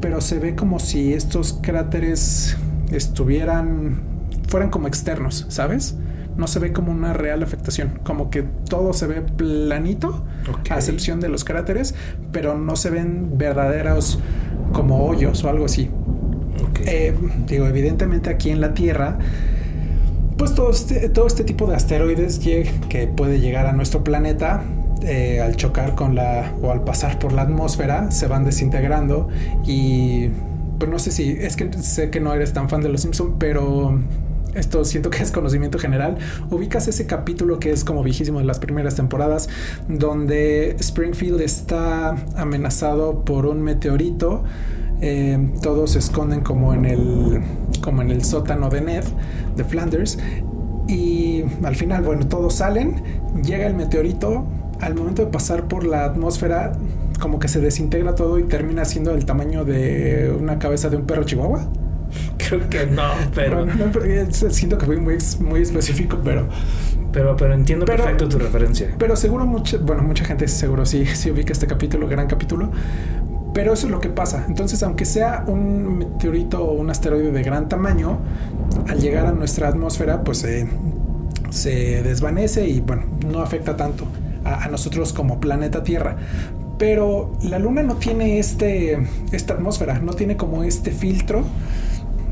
pero 0.00 0.20
se 0.20 0.38
ve 0.38 0.54
como 0.54 0.78
si 0.78 1.12
estos 1.12 1.58
cráteres 1.60 2.56
estuvieran, 2.92 4.00
fueran 4.48 4.70
como 4.70 4.86
externos, 4.86 5.46
¿sabes? 5.48 5.96
No 6.40 6.46
se 6.46 6.58
ve 6.58 6.72
como 6.72 6.90
una 6.90 7.12
real 7.12 7.42
afectación, 7.42 8.00
como 8.02 8.30
que 8.30 8.42
todo 8.42 8.94
se 8.94 9.06
ve 9.06 9.20
planito, 9.20 10.24
a 10.70 10.76
excepción 10.76 11.20
de 11.20 11.28
los 11.28 11.44
cráteres, 11.44 11.94
pero 12.32 12.56
no 12.56 12.76
se 12.76 12.88
ven 12.88 13.36
verdaderos 13.36 14.18
como 14.72 15.04
hoyos 15.06 15.44
o 15.44 15.50
algo 15.50 15.66
así. 15.66 15.90
Eh, 16.86 17.14
digo, 17.46 17.66
evidentemente 17.66 18.30
aquí 18.30 18.48
en 18.48 18.62
la 18.62 18.72
Tierra, 18.72 19.18
pues 20.38 20.54
todo 20.54 20.70
este, 20.70 21.10
todo 21.10 21.26
este 21.26 21.44
tipo 21.44 21.66
de 21.66 21.76
asteroides 21.76 22.38
que 22.38 23.06
puede 23.14 23.38
llegar 23.38 23.66
a 23.66 23.72
nuestro 23.72 24.02
planeta, 24.02 24.64
eh, 25.02 25.40
al 25.40 25.56
chocar 25.56 25.94
con 25.94 26.14
la 26.14 26.52
o 26.62 26.70
al 26.70 26.84
pasar 26.84 27.18
por 27.18 27.32
la 27.32 27.42
atmósfera, 27.42 28.10
se 28.10 28.26
van 28.26 28.44
desintegrando 28.44 29.28
y 29.66 30.28
pues 30.78 30.90
no 30.90 30.98
sé 30.98 31.10
si 31.10 31.36
es 31.40 31.56
que 31.56 31.70
sé 31.82 32.10
que 32.10 32.20
no 32.20 32.32
eres 32.32 32.52
tan 32.52 32.68
fan 32.68 32.80
de 32.80 32.88
los 32.88 33.02
Simpson, 33.02 33.36
pero 33.38 33.98
esto 34.54 34.84
siento 34.84 35.10
que 35.10 35.22
es 35.22 35.30
conocimiento 35.30 35.78
general. 35.78 36.18
Ubicas 36.50 36.88
ese 36.88 37.06
capítulo 37.06 37.58
que 37.58 37.70
es 37.70 37.84
como 37.84 38.02
viejísimo 38.02 38.38
de 38.38 38.44
las 38.44 38.58
primeras 38.58 38.94
temporadas, 38.94 39.48
donde 39.88 40.76
Springfield 40.78 41.40
está 41.40 42.16
amenazado 42.36 43.24
por 43.24 43.46
un 43.46 43.62
meteorito. 43.62 44.44
Eh, 45.02 45.38
todos 45.62 45.92
se 45.92 45.98
esconden 45.98 46.40
como 46.40 46.74
en 46.74 46.84
el 46.84 47.40
como 47.80 48.02
en 48.02 48.10
el 48.10 48.22
sótano 48.22 48.68
de 48.68 48.82
Ned 48.82 49.04
de 49.56 49.64
Flanders 49.64 50.18
y 50.88 51.42
al 51.64 51.74
final 51.74 52.02
bueno 52.02 52.26
todos 52.26 52.56
salen 52.56 53.02
llega 53.42 53.66
el 53.66 53.72
meteorito 53.72 54.44
al 54.78 54.94
momento 54.94 55.24
de 55.24 55.30
pasar 55.30 55.68
por 55.68 55.86
la 55.86 56.04
atmósfera 56.04 56.72
como 57.18 57.38
que 57.38 57.48
se 57.48 57.60
desintegra 57.60 58.14
todo 58.14 58.38
y 58.38 58.42
termina 58.42 58.84
siendo 58.84 59.12
del 59.12 59.24
tamaño 59.24 59.64
de 59.64 60.36
una 60.38 60.58
cabeza 60.58 60.90
de 60.90 60.96
un 60.96 61.06
perro 61.06 61.24
chihuahua 61.24 61.66
Creo 62.38 62.68
que 62.68 62.86
no, 62.86 63.10
pero. 63.34 63.66
siento 64.50 64.78
que 64.78 64.86
fui 64.86 64.96
muy, 64.96 65.18
muy 65.40 65.62
específico, 65.62 66.18
pero. 66.22 66.48
Pero, 67.12 67.36
pero 67.36 67.54
entiendo 67.54 67.86
perfecto 67.86 68.28
tu 68.28 68.38
referencia. 68.38 68.94
Pero 68.96 69.16
seguro 69.16 69.44
mucha, 69.44 69.78
bueno, 69.78 70.02
mucha 70.02 70.24
gente 70.24 70.46
seguro 70.46 70.86
sí, 70.86 71.04
sí 71.06 71.30
ubica 71.30 71.52
este 71.52 71.66
capítulo, 71.66 72.06
gran 72.06 72.28
capítulo. 72.28 72.70
Pero 73.52 73.72
eso 73.72 73.86
es 73.86 73.90
lo 73.90 74.00
que 74.00 74.10
pasa. 74.10 74.44
Entonces, 74.46 74.80
aunque 74.84 75.04
sea 75.04 75.42
un 75.48 75.98
meteorito 75.98 76.62
o 76.62 76.72
un 76.72 76.88
asteroide 76.88 77.32
de 77.32 77.42
gran 77.42 77.68
tamaño, 77.68 78.20
al 78.86 79.00
llegar 79.00 79.26
a 79.26 79.32
nuestra 79.32 79.68
atmósfera, 79.68 80.22
pues 80.22 80.46
se 81.50 82.02
desvanece 82.02 82.68
y 82.68 82.80
bueno, 82.80 83.06
no 83.26 83.40
afecta 83.40 83.76
tanto 83.76 84.06
a, 84.44 84.64
a, 84.64 84.68
nosotros 84.68 85.12
como 85.12 85.40
planeta 85.40 85.82
Tierra. 85.82 86.16
Pero 86.78 87.32
la 87.42 87.58
Luna 87.58 87.82
no 87.82 87.96
tiene 87.96 88.38
este, 88.38 89.04
esta 89.32 89.54
atmósfera, 89.54 89.98
no 89.98 90.12
tiene 90.12 90.36
como 90.36 90.62
este 90.62 90.92
filtro 90.92 91.44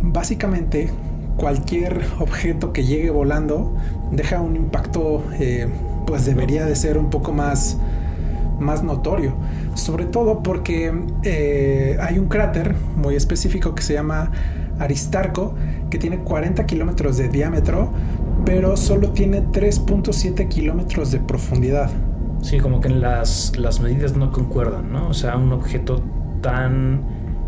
básicamente 0.02 0.90
cualquier 1.36 2.04
objeto 2.18 2.72
que 2.72 2.84
llegue 2.84 3.10
volando 3.10 3.74
deja 4.10 4.40
un 4.40 4.56
impacto, 4.56 5.22
eh, 5.38 5.68
pues 6.06 6.26
debería 6.26 6.66
de 6.66 6.76
ser 6.76 6.98
un 6.98 7.10
poco 7.10 7.32
más, 7.32 7.78
más 8.58 8.82
notorio. 8.82 9.34
Sobre 9.74 10.04
todo 10.04 10.42
porque 10.42 10.92
eh, 11.22 11.96
hay 12.00 12.18
un 12.18 12.28
cráter 12.28 12.74
muy 12.96 13.14
específico 13.14 13.74
que 13.74 13.82
se 13.82 13.94
llama 13.94 14.30
Aristarco, 14.78 15.54
que 15.90 15.98
tiene 15.98 16.18
40 16.18 16.66
kilómetros 16.66 17.16
de 17.16 17.28
diámetro, 17.28 17.92
pero 18.44 18.76
solo 18.76 19.10
tiene 19.10 19.42
3.7 19.42 20.48
kilómetros 20.48 21.10
de 21.10 21.20
profundidad. 21.20 21.90
Sí, 22.42 22.58
como 22.58 22.80
que 22.80 22.88
las, 22.88 23.56
las 23.56 23.80
medidas 23.80 24.16
no 24.16 24.30
concuerdan, 24.30 24.92
¿no? 24.92 25.08
O 25.08 25.14
sea, 25.14 25.36
un 25.36 25.52
objeto 25.52 26.02
tan 26.40 27.02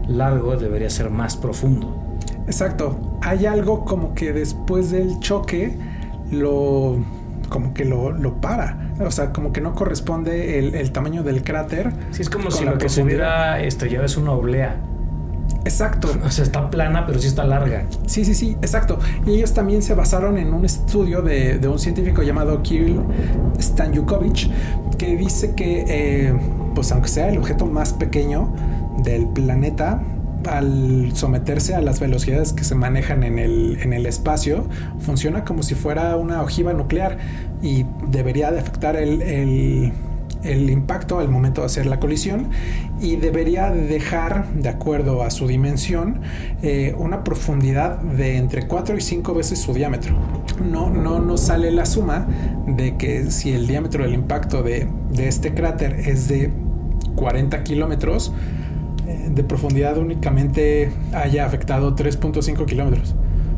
largo 0.09 0.57
debería 0.57 0.91
ser 0.91 1.11
más 1.11 1.37
profundo. 1.37 2.10
Exacto. 2.51 2.99
Hay 3.23 3.47
algo 3.47 3.85
como 3.85 4.13
que 4.13 4.33
después 4.33 4.91
del 4.91 5.21
choque 5.21 5.73
lo 6.33 6.99
como 7.49 7.73
que 7.75 7.85
lo, 7.85 8.11
lo 8.11 8.41
para. 8.41 8.93
O 8.99 9.11
sea, 9.13 9.33
como 9.33 9.53
que 9.53 9.61
no 9.61 9.73
corresponde 9.73 10.59
el, 10.59 10.91
tamaño 10.91 11.23
del 11.23 11.45
cráter. 11.45 11.93
Sí, 12.11 12.23
es 12.23 12.31
como 12.31 12.51
si 12.51 12.65
lo 12.65 12.77
que 12.77 12.89
se 12.89 13.05
hubiera 13.05 13.63
estrellado 13.63 14.05
es 14.05 14.17
una 14.17 14.33
oblea. 14.33 14.81
Exacto. 15.65 16.09
O 16.25 16.31
sea, 16.31 16.45
está 16.45 16.71
plana, 16.71 17.07
pero 17.07 17.21
sí 17.21 17.29
está 17.29 17.45
larga. 17.45 17.87
Sí, 18.07 18.25
sí, 18.25 18.35
sí, 18.35 18.57
exacto. 18.63 18.99
Y 19.25 19.35
ellos 19.35 19.55
también 19.55 19.81
se 19.81 19.95
basaron 19.95 20.37
en 20.37 20.53
un 20.53 20.65
estudio 20.65 21.23
de, 21.23 21.61
de 21.61 21.69
un 21.69 21.79
científico 21.79 22.25
llamado 22.25 22.63
Kirill 22.63 23.01
Stanjukovic, 23.61 24.51
que 24.99 25.17
dice 25.17 25.55
que, 25.55 25.85
eh, 25.87 26.35
pues 26.75 26.91
aunque 26.91 27.09
sea 27.09 27.29
el 27.29 27.39
objeto 27.39 27.67
más 27.67 27.93
pequeño 27.93 28.53
del 29.05 29.29
planeta, 29.29 30.03
al 30.49 31.13
someterse 31.15 31.75
a 31.75 31.81
las 31.81 32.01
velocidades 32.01 32.53
que 32.53 32.65
se 32.65 32.75
manejan 32.75 33.23
en 33.23 33.39
el, 33.39 33.79
en 33.83 33.93
el 33.93 34.07
espacio, 34.07 34.67
funciona 35.01 35.45
como 35.45 35.63
si 35.63 35.75
fuera 35.75 36.17
una 36.17 36.43
ojiva 36.43 36.73
nuclear 36.73 37.19
y 37.63 37.85
debería 38.09 38.51
de 38.51 38.61
afectar 38.61 38.97
el, 38.97 39.23
el, 39.23 39.93
el 40.43 40.71
impacto 40.71 41.19
al 41.19 41.29
momento 41.29 41.61
de 41.61 41.67
hacer 41.67 41.87
la 41.87 42.01
colisión 42.01 42.49
y 43.01 43.17
debería 43.17 43.71
dejar, 43.71 44.49
de 44.49 44.69
acuerdo 44.69 45.23
a 45.23 45.31
su 45.31 45.47
dimensión, 45.47 46.21
eh, 46.63 46.95
una 46.99 47.25
profundidad 47.25 47.99
de 47.99 48.37
entre 48.37 48.67
4 48.67 48.97
y 48.97 49.01
5 49.01 49.35
veces 49.35 49.59
su 49.59 49.75
diámetro. 49.75 50.17
No, 50.65 50.91
no 50.91 51.19
nos 51.21 51.43
sale 51.43 51.71
la 51.71 51.87
suma 51.87 52.27
de 52.67 52.97
que 52.97 53.31
si 53.31 53.53
el 53.53 53.67
diámetro 53.67 54.05
del 54.05 54.15
impacto 54.15 54.63
de, 54.63 54.89
de 55.11 55.29
este 55.29 55.55
cráter 55.55 56.01
es 56.07 56.29
de 56.29 56.51
40 57.17 57.63
kilómetros, 57.65 58.33
de 59.31 59.45
profundidad 59.45 59.97
únicamente 59.99 60.91
haya 61.13 61.47
afectado 61.47 61.95
3.5 61.95 62.65
kilómetros. 62.67 63.15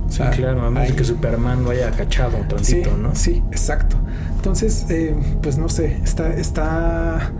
O 0.07 0.11
sea, 0.15 0.31
claro, 0.31 0.62
a 0.67 0.71
menos 0.71 0.91
hay- 0.91 0.97
que 0.97 1.05
Superman 1.05 1.62
lo 1.65 1.71
haya 1.71 1.91
cachado 1.91 2.37
un 2.37 2.43
Sí, 2.65 2.77
tantito, 2.83 2.97
¿no? 2.99 3.15
sí, 3.15 3.43
exacto. 3.51 3.97
Entonces, 4.37 4.87
eh, 4.91 5.15
pues 5.43 5.57
no 5.57 5.69
sé, 5.69 5.97
está, 6.05 6.35
está 6.35 7.33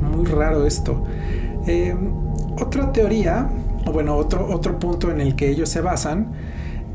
muy 0.00 0.26
raro 0.26 0.66
esto. 0.66 1.04
Eh, 1.66 1.94
otra 2.60 2.92
teoría, 2.92 3.48
o 3.86 3.92
bueno, 3.92 4.16
otro, 4.16 4.48
otro 4.50 4.78
punto 4.80 5.10
en 5.12 5.20
el 5.20 5.36
que 5.36 5.48
ellos 5.48 5.68
se 5.68 5.80
basan 5.80 6.32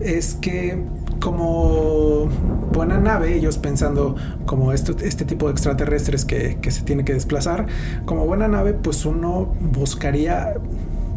es 0.02 0.34
que 0.36 0.84
como 1.24 2.28
buena 2.74 2.98
nave, 2.98 3.34
ellos 3.34 3.58
pensando 3.58 4.18
como 4.46 4.74
esto, 4.74 4.94
este 5.02 5.24
tipo 5.24 5.46
de 5.46 5.54
extraterrestres 5.54 6.26
que, 6.26 6.58
que 6.62 6.70
se 6.70 6.82
tiene 6.82 7.06
que 7.06 7.14
desplazar, 7.14 7.66
como 8.04 8.26
buena 8.26 8.50
nave, 8.50 8.74
pues 8.74 9.06
uno 9.06 9.56
buscaría 9.62 10.56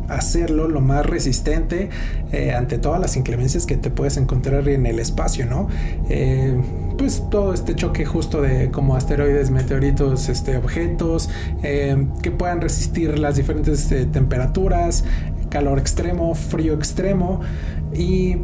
hacerlo 0.09 0.69
lo 0.69 0.81
más 0.81 1.05
resistente 1.05 1.91
eh, 2.31 2.53
ante 2.53 2.79
todas 2.79 3.01
las 3.01 3.17
inclemencias 3.17 3.67
que 3.67 3.77
te 3.77 3.91
puedes 3.91 4.17
encontrar 4.17 4.69
en 4.69 4.87
el 4.87 5.01
espacio, 5.01 5.45
¿no? 5.45 5.67
Eh, 6.09 6.55
pues 6.97 7.25
todo 7.29 7.53
este 7.53 7.75
choque 7.75 8.07
justo 8.07 8.41
de 8.41 8.71
como 8.71 8.95
asteroides, 8.95 9.51
meteoritos, 9.51 10.29
este, 10.29 10.57
objetos 10.57 11.29
eh, 11.65 12.07
que 12.23 12.31
puedan 12.31 12.61
resistir 12.61 13.19
las 13.19 13.35
diferentes 13.35 13.89
temperaturas, 14.13 15.03
calor 15.51 15.81
extremo, 15.81 16.33
frío 16.37 16.75
extremo 16.75 17.41
y 17.93 18.37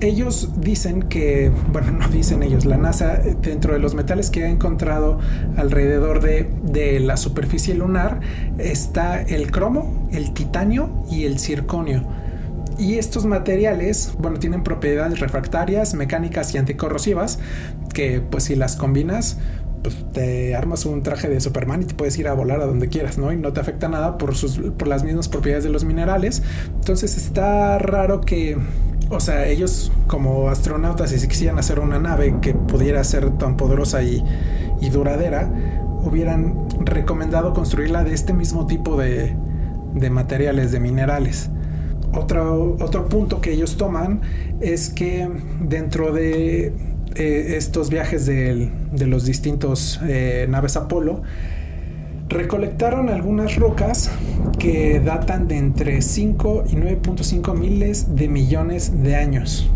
ellos 0.00 0.50
dicen 0.58 1.02
que, 1.02 1.50
bueno, 1.72 1.92
no 1.92 2.08
dicen 2.08 2.42
ellos, 2.42 2.64
la 2.64 2.76
NASA 2.76 3.20
dentro 3.40 3.72
de 3.72 3.78
los 3.78 3.94
metales 3.94 4.30
que 4.30 4.44
ha 4.44 4.48
encontrado 4.48 5.18
alrededor 5.56 6.20
de, 6.20 6.50
de 6.64 7.00
la 7.00 7.16
superficie 7.16 7.74
lunar 7.74 8.20
está 8.58 9.22
el 9.22 9.50
cromo, 9.50 10.08
el 10.12 10.32
titanio 10.32 11.04
y 11.10 11.24
el 11.24 11.38
circonio. 11.38 12.04
Y 12.78 12.98
estos 12.98 13.24
materiales, 13.24 14.12
bueno, 14.18 14.38
tienen 14.38 14.62
propiedades 14.62 15.18
refractarias, 15.20 15.94
mecánicas 15.94 16.54
y 16.54 16.58
anticorrosivas 16.58 17.38
que 17.94 18.20
pues 18.20 18.44
si 18.44 18.54
las 18.54 18.76
combinas, 18.76 19.38
pues 19.82 19.96
te 20.12 20.54
armas 20.54 20.84
un 20.84 21.02
traje 21.02 21.28
de 21.28 21.40
Superman 21.40 21.82
y 21.82 21.84
te 21.86 21.94
puedes 21.94 22.18
ir 22.18 22.28
a 22.28 22.34
volar 22.34 22.60
a 22.60 22.66
donde 22.66 22.88
quieras, 22.88 23.16
¿no? 23.16 23.32
Y 23.32 23.36
no 23.36 23.52
te 23.52 23.60
afecta 23.60 23.88
nada 23.88 24.18
por, 24.18 24.34
sus, 24.34 24.58
por 24.58 24.88
las 24.88 25.04
mismas 25.04 25.28
propiedades 25.28 25.64
de 25.64 25.70
los 25.70 25.84
minerales. 25.84 26.42
Entonces 26.74 27.16
está 27.16 27.78
raro 27.78 28.20
que, 28.20 28.58
o 29.08 29.20
sea, 29.20 29.46
ellos 29.46 29.92
como 30.06 30.48
astronautas, 30.48 31.10
si 31.10 31.28
quisieran 31.28 31.58
hacer 31.58 31.80
una 31.80 31.98
nave 31.98 32.36
que 32.40 32.54
pudiera 32.54 33.02
ser 33.04 33.30
tan 33.38 33.56
poderosa 33.56 34.02
y, 34.02 34.24
y 34.80 34.90
duradera, 34.90 35.50
hubieran 36.02 36.66
recomendado 36.80 37.52
construirla 37.52 38.04
de 38.04 38.14
este 38.14 38.32
mismo 38.32 38.66
tipo 38.66 38.96
de, 38.96 39.36
de 39.94 40.10
materiales, 40.10 40.72
de 40.72 40.80
minerales. 40.80 41.50
Otro, 42.12 42.76
otro 42.80 43.08
punto 43.08 43.40
que 43.40 43.52
ellos 43.52 43.76
toman 43.76 44.22
es 44.60 44.88
que 44.90 45.28
dentro 45.60 46.12
de 46.12 46.72
eh, 47.14 47.54
estos 47.56 47.90
viajes 47.90 48.26
de, 48.26 48.70
de 48.92 49.06
los 49.06 49.24
distintos 49.24 50.00
eh, 50.04 50.46
naves 50.48 50.76
Apolo, 50.76 51.22
recolectaron 52.28 53.08
algunas 53.08 53.56
rocas 53.56 54.10
que 54.58 55.00
datan 55.00 55.48
de 55.48 55.58
entre 55.58 56.02
5 56.02 56.64
y 56.70 56.76
9.5 56.76 57.56
miles 57.56 58.16
de 58.16 58.28
millones 58.28 59.02
de 59.02 59.16
años. 59.16 59.70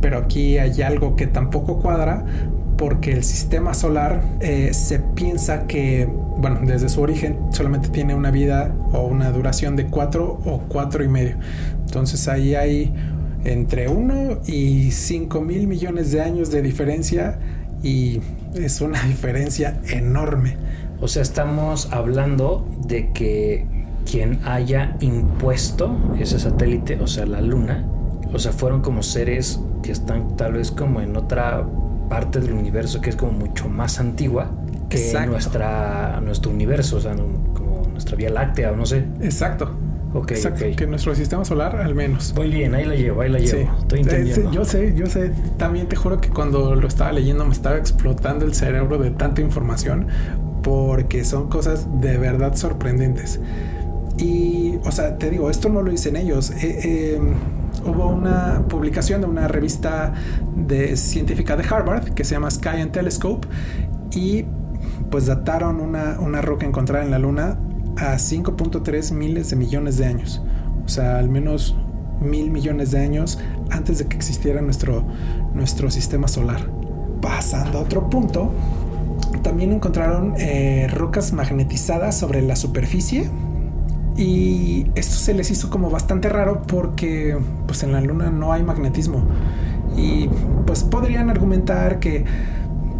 Pero 0.00 0.18
aquí 0.18 0.58
hay 0.58 0.82
algo 0.82 1.16
que 1.16 1.26
tampoco 1.26 1.78
cuadra 1.80 2.24
porque 2.76 3.12
el 3.12 3.24
sistema 3.24 3.74
solar 3.74 4.22
eh, 4.40 4.70
se 4.72 5.00
piensa 5.00 5.66
que, 5.66 6.08
bueno, 6.38 6.60
desde 6.62 6.88
su 6.88 7.02
origen 7.02 7.38
solamente 7.50 7.90
tiene 7.90 8.14
una 8.14 8.30
vida 8.30 8.74
o 8.92 9.02
una 9.02 9.30
duración 9.32 9.76
de 9.76 9.86
4 9.86 10.40
o 10.44 10.62
4 10.68 11.04
y 11.04 11.08
medio. 11.08 11.36
Entonces 11.84 12.26
ahí 12.28 12.54
hay 12.54 12.94
entre 13.44 13.88
1 13.88 14.40
y 14.46 14.90
5 14.92 15.40
mil 15.42 15.66
millones 15.66 16.12
de 16.12 16.22
años 16.22 16.50
de 16.50 16.62
diferencia 16.62 17.38
y 17.82 18.20
es 18.54 18.80
una 18.80 19.02
diferencia 19.06 19.80
enorme. 19.90 20.56
O 21.00 21.08
sea, 21.08 21.22
estamos 21.22 21.92
hablando 21.92 22.66
de 22.86 23.10
que 23.12 23.66
quien 24.10 24.40
haya 24.46 24.96
impuesto 25.00 25.96
ese 26.18 26.38
satélite, 26.38 27.00
o 27.00 27.06
sea, 27.06 27.26
la 27.26 27.40
luna, 27.40 27.84
o 28.32 28.38
sea, 28.38 28.52
fueron 28.52 28.80
como 28.80 29.02
seres 29.02 29.60
que 29.82 29.92
están 29.92 30.36
tal 30.36 30.52
vez 30.54 30.70
como 30.70 31.00
en 31.00 31.16
otra 31.16 31.66
parte 32.08 32.40
del 32.40 32.52
universo 32.52 33.00
que 33.00 33.10
es 33.10 33.16
como 33.16 33.32
mucho 33.32 33.68
más 33.68 34.00
antigua 34.00 34.50
que 34.88 34.98
Exacto. 34.98 35.30
nuestra 35.30 36.20
nuestro 36.24 36.50
universo, 36.50 36.96
o 36.96 37.00
sea, 37.00 37.14
como 37.14 37.82
nuestra 37.92 38.16
Vía 38.16 38.30
Láctea 38.30 38.72
o 38.72 38.76
no 38.76 38.84
sé. 38.84 39.04
Exacto. 39.20 39.70
Ok, 40.12 40.32
Exacto. 40.32 40.64
ok. 40.68 40.74
Que 40.74 40.86
nuestro 40.88 41.14
sistema 41.14 41.44
solar 41.44 41.76
al 41.76 41.94
menos. 41.94 42.32
Voy 42.34 42.50
bien, 42.50 42.74
ahí 42.74 42.84
la 42.84 42.96
llevo, 42.96 43.20
ahí 43.20 43.30
la 43.30 43.38
llevo. 43.38 43.60
Sí. 43.62 43.68
Estoy 43.82 43.98
Eh, 44.00 44.02
entendiendo. 44.02 44.50
yo 44.50 44.64
sé, 44.64 44.92
yo 44.96 45.06
sé. 45.06 45.30
También 45.56 45.86
te 45.86 45.94
juro 45.94 46.20
que 46.20 46.30
cuando 46.30 46.74
lo 46.74 46.88
estaba 46.88 47.12
leyendo 47.12 47.44
me 47.46 47.52
estaba 47.52 47.76
explotando 47.76 48.44
el 48.44 48.52
cerebro 48.54 48.98
de 48.98 49.10
tanta 49.12 49.40
información 49.40 50.08
porque 50.62 51.24
son 51.24 51.48
cosas 51.48 51.86
de 52.00 52.18
verdad 52.18 52.54
sorprendentes. 52.56 53.40
Y, 54.18 54.78
o 54.84 54.92
sea, 54.92 55.16
te 55.16 55.30
digo, 55.30 55.50
esto 55.50 55.68
no 55.68 55.82
lo 55.82 55.90
dicen 55.90 56.16
ellos. 56.16 56.50
Eh, 56.50 56.80
eh, 56.84 57.20
hubo 57.86 58.08
una 58.08 58.64
publicación 58.68 59.22
de 59.22 59.26
una 59.26 59.48
revista 59.48 60.12
de 60.54 60.96
científica 60.96 61.56
de 61.56 61.64
Harvard 61.64 62.10
que 62.14 62.24
se 62.24 62.34
llama 62.34 62.50
Sky 62.50 62.80
and 62.80 62.92
Telescope 62.92 63.48
y 64.12 64.44
pues 65.10 65.26
dataron 65.26 65.80
una, 65.80 66.18
una 66.20 66.40
roca 66.42 66.66
encontrada 66.66 67.04
en 67.04 67.10
la 67.10 67.18
Luna 67.18 67.58
a 67.96 68.14
5.3 68.14 69.12
miles 69.12 69.50
de 69.50 69.56
millones 69.56 69.96
de 69.98 70.06
años. 70.06 70.42
O 70.84 70.88
sea, 70.88 71.18
al 71.18 71.28
menos 71.28 71.76
mil 72.20 72.50
millones 72.50 72.90
de 72.90 72.98
años 72.98 73.38
antes 73.70 73.98
de 73.98 74.06
que 74.06 74.16
existiera 74.16 74.60
nuestro, 74.60 75.04
nuestro 75.54 75.90
sistema 75.90 76.28
solar. 76.28 76.68
Pasando 77.20 77.78
a 77.78 77.82
otro 77.82 78.08
punto, 78.08 78.52
también 79.42 79.72
encontraron 79.72 80.34
eh, 80.38 80.88
rocas 80.92 81.32
magnetizadas 81.32 82.16
sobre 82.18 82.42
la 82.42 82.56
superficie. 82.56 83.28
Y 84.16 84.86
esto 84.96 85.14
se 85.16 85.34
les 85.34 85.50
hizo 85.50 85.70
como 85.70 85.88
bastante 85.88 86.28
raro 86.28 86.62
porque 86.66 87.38
pues 87.66 87.82
en 87.82 87.92
la 87.92 88.00
luna 88.00 88.30
no 88.30 88.52
hay 88.52 88.62
magnetismo. 88.62 89.24
Y 89.96 90.28
pues 90.66 90.84
podrían 90.84 91.30
argumentar 91.30 92.00
que 92.00 92.24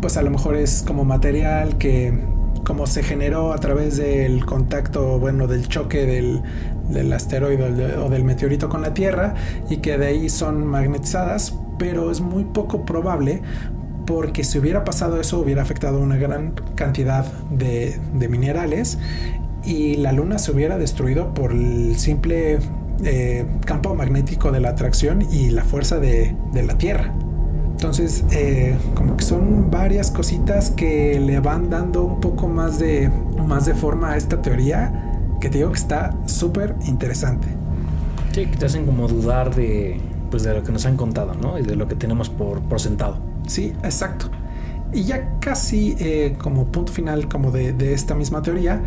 pues 0.00 0.16
a 0.16 0.22
lo 0.22 0.30
mejor 0.30 0.56
es 0.56 0.82
como 0.86 1.04
material 1.04 1.76
que 1.78 2.18
como 2.64 2.86
se 2.86 3.02
generó 3.02 3.52
a 3.52 3.58
través 3.58 3.96
del 3.96 4.44
contacto, 4.46 5.18
bueno, 5.18 5.46
del 5.46 5.66
choque 5.68 6.06
del, 6.06 6.42
del 6.88 7.12
asteroide 7.12 7.64
o 7.64 7.72
de- 7.74 7.96
o 7.96 8.08
del 8.08 8.24
meteorito 8.24 8.68
con 8.68 8.82
la 8.82 8.94
Tierra 8.94 9.34
y 9.68 9.78
que 9.78 9.98
de 9.98 10.06
ahí 10.06 10.28
son 10.28 10.66
magnetizadas, 10.66 11.54
pero 11.78 12.10
es 12.10 12.20
muy 12.20 12.44
poco 12.44 12.84
probable 12.84 13.42
porque 14.10 14.42
si 14.42 14.58
hubiera 14.58 14.82
pasado 14.82 15.20
eso 15.20 15.38
hubiera 15.38 15.62
afectado 15.62 16.00
una 16.00 16.16
gran 16.16 16.54
cantidad 16.74 17.24
de, 17.48 17.96
de 18.12 18.28
minerales 18.28 18.98
y 19.64 19.98
la 19.98 20.10
luna 20.10 20.40
se 20.40 20.50
hubiera 20.50 20.78
destruido 20.78 21.32
por 21.32 21.52
el 21.52 21.96
simple 21.96 22.58
eh, 23.04 23.46
campo 23.64 23.94
magnético 23.94 24.50
de 24.50 24.58
la 24.58 24.70
atracción 24.70 25.22
y 25.30 25.50
la 25.50 25.62
fuerza 25.62 26.00
de, 26.00 26.34
de 26.52 26.62
la 26.64 26.76
Tierra. 26.76 27.14
Entonces, 27.70 28.24
eh, 28.32 28.76
como 28.96 29.16
que 29.16 29.22
son 29.22 29.70
varias 29.70 30.10
cositas 30.10 30.70
que 30.72 31.20
le 31.20 31.38
van 31.38 31.70
dando 31.70 32.02
un 32.02 32.20
poco 32.20 32.48
más 32.48 32.80
de, 32.80 33.08
más 33.46 33.64
de 33.64 33.74
forma 33.74 34.14
a 34.14 34.16
esta 34.16 34.42
teoría 34.42 35.20
que 35.40 35.50
te 35.50 35.58
digo 35.58 35.70
que 35.70 35.78
está 35.78 36.16
súper 36.26 36.74
interesante. 36.84 37.46
Sí, 38.32 38.46
que 38.46 38.56
te 38.56 38.66
hacen 38.66 38.86
como 38.86 39.06
dudar 39.06 39.54
de, 39.54 40.00
pues, 40.32 40.42
de 40.42 40.52
lo 40.52 40.64
que 40.64 40.72
nos 40.72 40.84
han 40.84 40.96
contado, 40.96 41.34
¿no? 41.34 41.60
Y 41.60 41.62
de 41.62 41.76
lo 41.76 41.86
que 41.86 41.94
tenemos 41.94 42.28
por, 42.28 42.60
por 42.62 42.80
sentado. 42.80 43.29
Sí, 43.50 43.72
exacto. 43.82 44.26
Y 44.92 45.02
ya 45.02 45.38
casi 45.40 45.96
eh, 45.98 46.36
como 46.38 46.66
punto 46.66 46.92
final 46.92 47.28
como 47.28 47.50
de, 47.50 47.72
de 47.72 47.94
esta 47.94 48.14
misma 48.14 48.42
teoría 48.42 48.80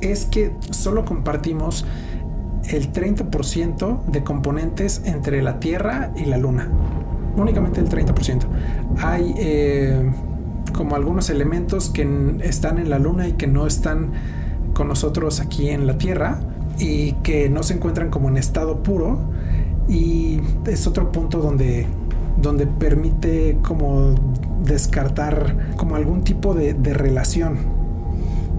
es 0.00 0.24
que 0.24 0.52
solo 0.70 1.04
compartimos 1.04 1.84
el 2.64 2.92
30% 2.92 4.04
de 4.06 4.24
componentes 4.24 5.02
entre 5.04 5.42
la 5.42 5.60
Tierra 5.60 6.12
y 6.16 6.24
la 6.24 6.38
Luna. 6.38 6.68
Únicamente 7.36 7.80
el 7.80 7.90
30%. 7.90 8.46
Hay 8.98 9.34
eh, 9.36 10.10
como 10.72 10.96
algunos 10.96 11.28
elementos 11.28 11.90
que 11.90 12.38
están 12.42 12.78
en 12.78 12.88
la 12.88 12.98
Luna 12.98 13.28
y 13.28 13.32
que 13.32 13.46
no 13.46 13.66
están 13.66 14.12
con 14.72 14.88
nosotros 14.88 15.40
aquí 15.40 15.68
en 15.68 15.86
la 15.86 15.98
Tierra, 15.98 16.40
y 16.78 17.12
que 17.22 17.50
no 17.50 17.62
se 17.62 17.74
encuentran 17.74 18.08
como 18.08 18.28
en 18.28 18.38
estado 18.38 18.82
puro 18.82 19.18
y 19.88 20.40
es 20.66 20.86
otro 20.86 21.12
punto 21.12 21.38
donde 21.38 21.86
donde 22.42 22.66
permite 22.66 23.58
como 23.62 24.14
descartar 24.64 25.74
como 25.76 25.96
algún 25.96 26.22
tipo 26.24 26.54
de, 26.54 26.74
relación. 26.94 27.58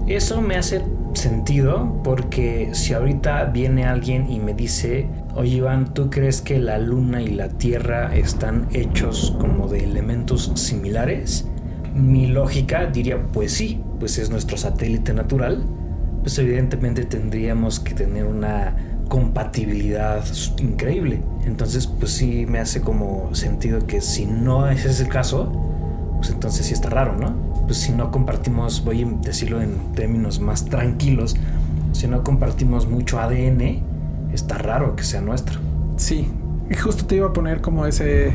Eso 0.06 0.40
me 0.40 0.56
hace 0.56 0.82
sentido 1.14 2.00
porque 2.02 2.70
si 2.72 2.92
ahorita 2.92 3.44
viene 3.46 3.84
alguien 3.84 4.30
y 4.30 4.40
me 4.40 4.54
dice, 4.54 5.08
oye 5.34 5.56
Iván, 5.56 5.94
¿tú 5.94 6.10
crees 6.10 6.40
que 6.40 6.58
la 6.58 6.78
luna 6.78 7.22
y 7.22 7.28
la 7.28 7.48
tierra 7.48 8.14
están 8.14 8.66
hechos 8.72 9.36
como 9.38 9.68
de 9.68 9.84
elementos 9.84 10.52
similares? 10.54 11.46
Mi 11.94 12.26
lógica 12.26 12.86
diría, 12.86 13.22
pues 13.32 13.52
sí, 13.52 13.80
pues 14.00 14.18
es 14.18 14.30
nuestro 14.30 14.56
satélite 14.56 15.12
natural, 15.12 15.64
pues 16.22 16.38
evidentemente 16.38 17.04
tendríamos 17.04 17.78
que 17.78 17.94
tener 17.94 18.24
una 18.24 18.74
compatibilidad 19.08 20.24
increíble. 20.58 21.20
Entonces, 21.44 21.86
pues 21.86 22.12
sí 22.12 22.46
me 22.46 22.58
hace 22.58 22.80
como 22.80 23.34
sentido 23.34 23.86
que 23.86 24.00
si 24.00 24.26
no 24.26 24.68
ese 24.68 24.90
es 24.90 25.00
el 25.00 25.08
caso, 25.08 25.52
pues 26.16 26.30
entonces 26.30 26.66
sí 26.66 26.74
está 26.74 26.88
raro, 26.88 27.16
¿no? 27.16 27.34
Pues 27.66 27.78
si 27.78 27.92
no 27.92 28.10
compartimos, 28.10 28.84
voy 28.84 29.02
a 29.02 29.06
decirlo 29.22 29.60
en 29.60 29.92
términos 29.92 30.40
más 30.40 30.64
tranquilos, 30.66 31.36
si 31.92 32.06
no 32.06 32.22
compartimos 32.22 32.88
mucho 32.88 33.20
ADN, 33.20 33.82
está 34.32 34.58
raro 34.58 34.94
que 34.94 35.02
sea 35.02 35.20
nuestro. 35.20 35.58
Sí, 35.96 36.28
y 36.70 36.74
justo 36.74 37.06
te 37.06 37.16
iba 37.16 37.28
a 37.28 37.32
poner 37.32 37.60
como 37.60 37.86
ese 37.86 38.32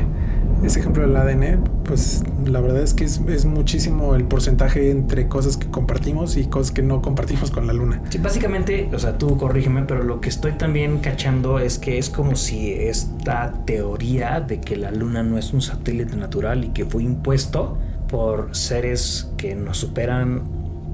ese 0.64 0.80
ejemplo 0.80 1.02
del 1.02 1.16
ADN, 1.16 1.64
pues 1.84 2.22
la 2.44 2.60
verdad 2.60 2.82
es 2.82 2.94
que 2.94 3.04
es, 3.04 3.44
muchísimo 3.44 4.14
el 4.14 4.24
porcentaje 4.24 4.90
entre 4.90 5.28
cosas 5.28 5.56
que 5.56 5.68
compartimos 5.68 6.36
y 6.36 6.46
cosas 6.46 6.72
que 6.72 6.82
no 6.82 7.00
compartimos 7.00 7.50
con 7.50 7.66
la 7.66 7.72
luna. 7.72 8.02
Sí, 8.10 8.18
básicamente, 8.18 8.88
o 8.92 8.98
sea, 8.98 9.18
tú 9.18 9.36
corrígeme, 9.36 9.82
pero 9.82 10.02
lo 10.02 10.20
que 10.20 10.28
estoy 10.28 10.52
también 10.52 10.98
cachando 10.98 11.58
es 11.58 11.78
que 11.78 11.98
es 11.98 12.10
como 12.10 12.36
si 12.36 12.72
esta 12.72 13.54
teoría 13.64 14.40
de 14.40 14.60
que 14.60 14.76
la 14.76 14.90
luna 14.90 15.22
no 15.22 15.38
es 15.38 15.52
un 15.52 15.62
satélite 15.62 16.16
natural 16.16 16.64
y 16.64 16.68
que 16.68 16.84
fue 16.84 17.02
impuesto 17.02 17.78
por 18.08 18.56
seres 18.56 19.30
que 19.36 19.54
nos 19.54 19.78
superan, 19.78 20.42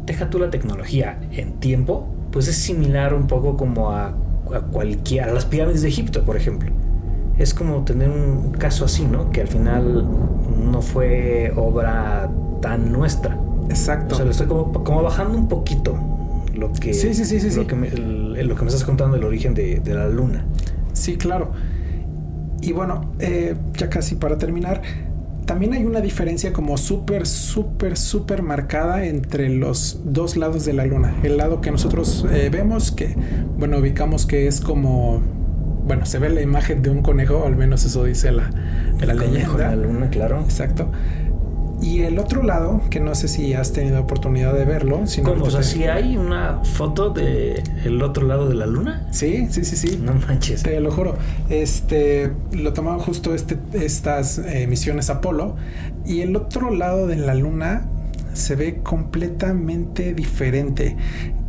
deja 0.04 0.28
tú 0.30 0.38
la 0.38 0.50
tecnología 0.50 1.18
en 1.32 1.54
tiempo, 1.54 2.08
pues 2.30 2.48
es 2.48 2.56
similar 2.56 3.14
un 3.14 3.26
poco 3.26 3.56
como 3.56 3.90
a, 3.90 4.08
a 4.08 4.60
cualquiera, 4.72 5.26
a 5.26 5.32
las 5.32 5.46
pirámides 5.46 5.82
de 5.82 5.88
Egipto, 5.88 6.24
por 6.24 6.36
ejemplo 6.36 6.70
es 7.38 7.54
como 7.54 7.84
tener 7.84 8.10
un 8.10 8.52
caso 8.52 8.84
así, 8.84 9.04
¿no? 9.04 9.30
Que 9.30 9.40
al 9.40 9.48
final 9.48 10.06
no 10.70 10.82
fue 10.82 11.52
obra 11.56 12.30
tan 12.60 12.92
nuestra. 12.92 13.38
Exacto. 13.68 14.14
O 14.14 14.16
sea, 14.16 14.24
lo 14.24 14.30
estoy 14.30 14.46
como, 14.46 15.02
bajando 15.02 15.36
un 15.36 15.48
poquito 15.48 15.98
lo 16.54 16.72
que, 16.72 16.94
sí, 16.94 17.14
sí, 17.14 17.24
sí, 17.24 17.40
sí, 17.40 17.56
lo, 17.56 17.66
Que 17.66 17.74
me, 17.74 17.90
lo 17.90 18.54
que 18.54 18.62
me 18.62 18.68
estás 18.68 18.84
contando 18.84 19.16
del 19.16 19.24
origen 19.24 19.54
de, 19.54 19.82
la 19.86 20.08
luna. 20.08 20.44
Sí, 20.92 21.16
claro. 21.16 21.50
Y 22.60 22.72
bueno, 22.72 23.12
eh, 23.18 23.56
ya 23.76 23.90
casi 23.90 24.14
para 24.14 24.38
terminar, 24.38 24.80
también 25.46 25.72
hay 25.74 25.84
una 25.84 26.00
diferencia 26.00 26.52
como 26.52 26.78
súper, 26.78 27.26
súper, 27.26 27.96
súper 27.96 28.42
marcada 28.42 29.04
entre 29.04 29.48
los 29.48 30.00
dos 30.04 30.36
lados 30.36 30.64
de 30.64 30.72
la 30.72 30.86
luna. 30.86 31.16
El 31.22 31.36
lado 31.36 31.60
que 31.60 31.72
nosotros 31.72 32.24
eh, 32.32 32.48
vemos, 32.50 32.92
que, 32.92 33.14
bueno, 33.58 33.78
ubicamos 33.78 34.24
que 34.24 34.46
es 34.46 34.60
como 34.60 35.22
bueno, 35.84 36.06
se 36.06 36.18
ve 36.18 36.30
la 36.30 36.40
imagen 36.40 36.82
de 36.82 36.90
un 36.90 37.02
conejo, 37.02 37.44
al 37.46 37.56
menos 37.56 37.84
eso 37.84 38.04
dice 38.04 38.32
la, 38.32 38.50
la 39.00 39.14
leyenda. 39.14 39.68
la 39.68 39.76
luna, 39.76 40.08
claro. 40.10 40.40
Exacto. 40.40 40.90
Y 41.84 42.00
el 42.02 42.18
otro 42.18 42.42
lado, 42.42 42.80
que 42.88 42.98
no 42.98 43.14
sé 43.14 43.28
si 43.28 43.52
has 43.52 43.72
tenido 43.72 44.00
oportunidad 44.00 44.54
de 44.54 44.64
verlo. 44.64 45.06
Si 45.06 45.20
¿Cómo? 45.20 45.44
O 45.44 45.50
sea, 45.50 45.62
si 45.62 45.84
hay 45.84 46.16
una 46.16 46.60
foto 46.64 47.10
de 47.10 47.62
el 47.84 48.00
otro 48.00 48.26
lado 48.26 48.48
de 48.48 48.54
la 48.54 48.64
luna. 48.66 49.06
Sí, 49.10 49.48
sí, 49.50 49.64
sí, 49.64 49.76
sí. 49.76 50.00
No 50.02 50.14
manches. 50.14 50.62
Te 50.62 50.80
lo 50.80 50.90
juro. 50.90 51.16
Este, 51.50 52.32
lo 52.52 52.72
tomaron 52.72 53.00
justo 53.00 53.34
este, 53.34 53.58
estas 53.74 54.38
eh, 54.38 54.66
misiones 54.66 55.10
Apolo. 55.10 55.56
Y 56.06 56.22
el 56.22 56.34
otro 56.36 56.70
lado 56.70 57.06
de 57.06 57.16
la 57.16 57.34
luna 57.34 57.86
se 58.32 58.56
ve 58.56 58.80
completamente 58.82 60.14
diferente. 60.14 60.96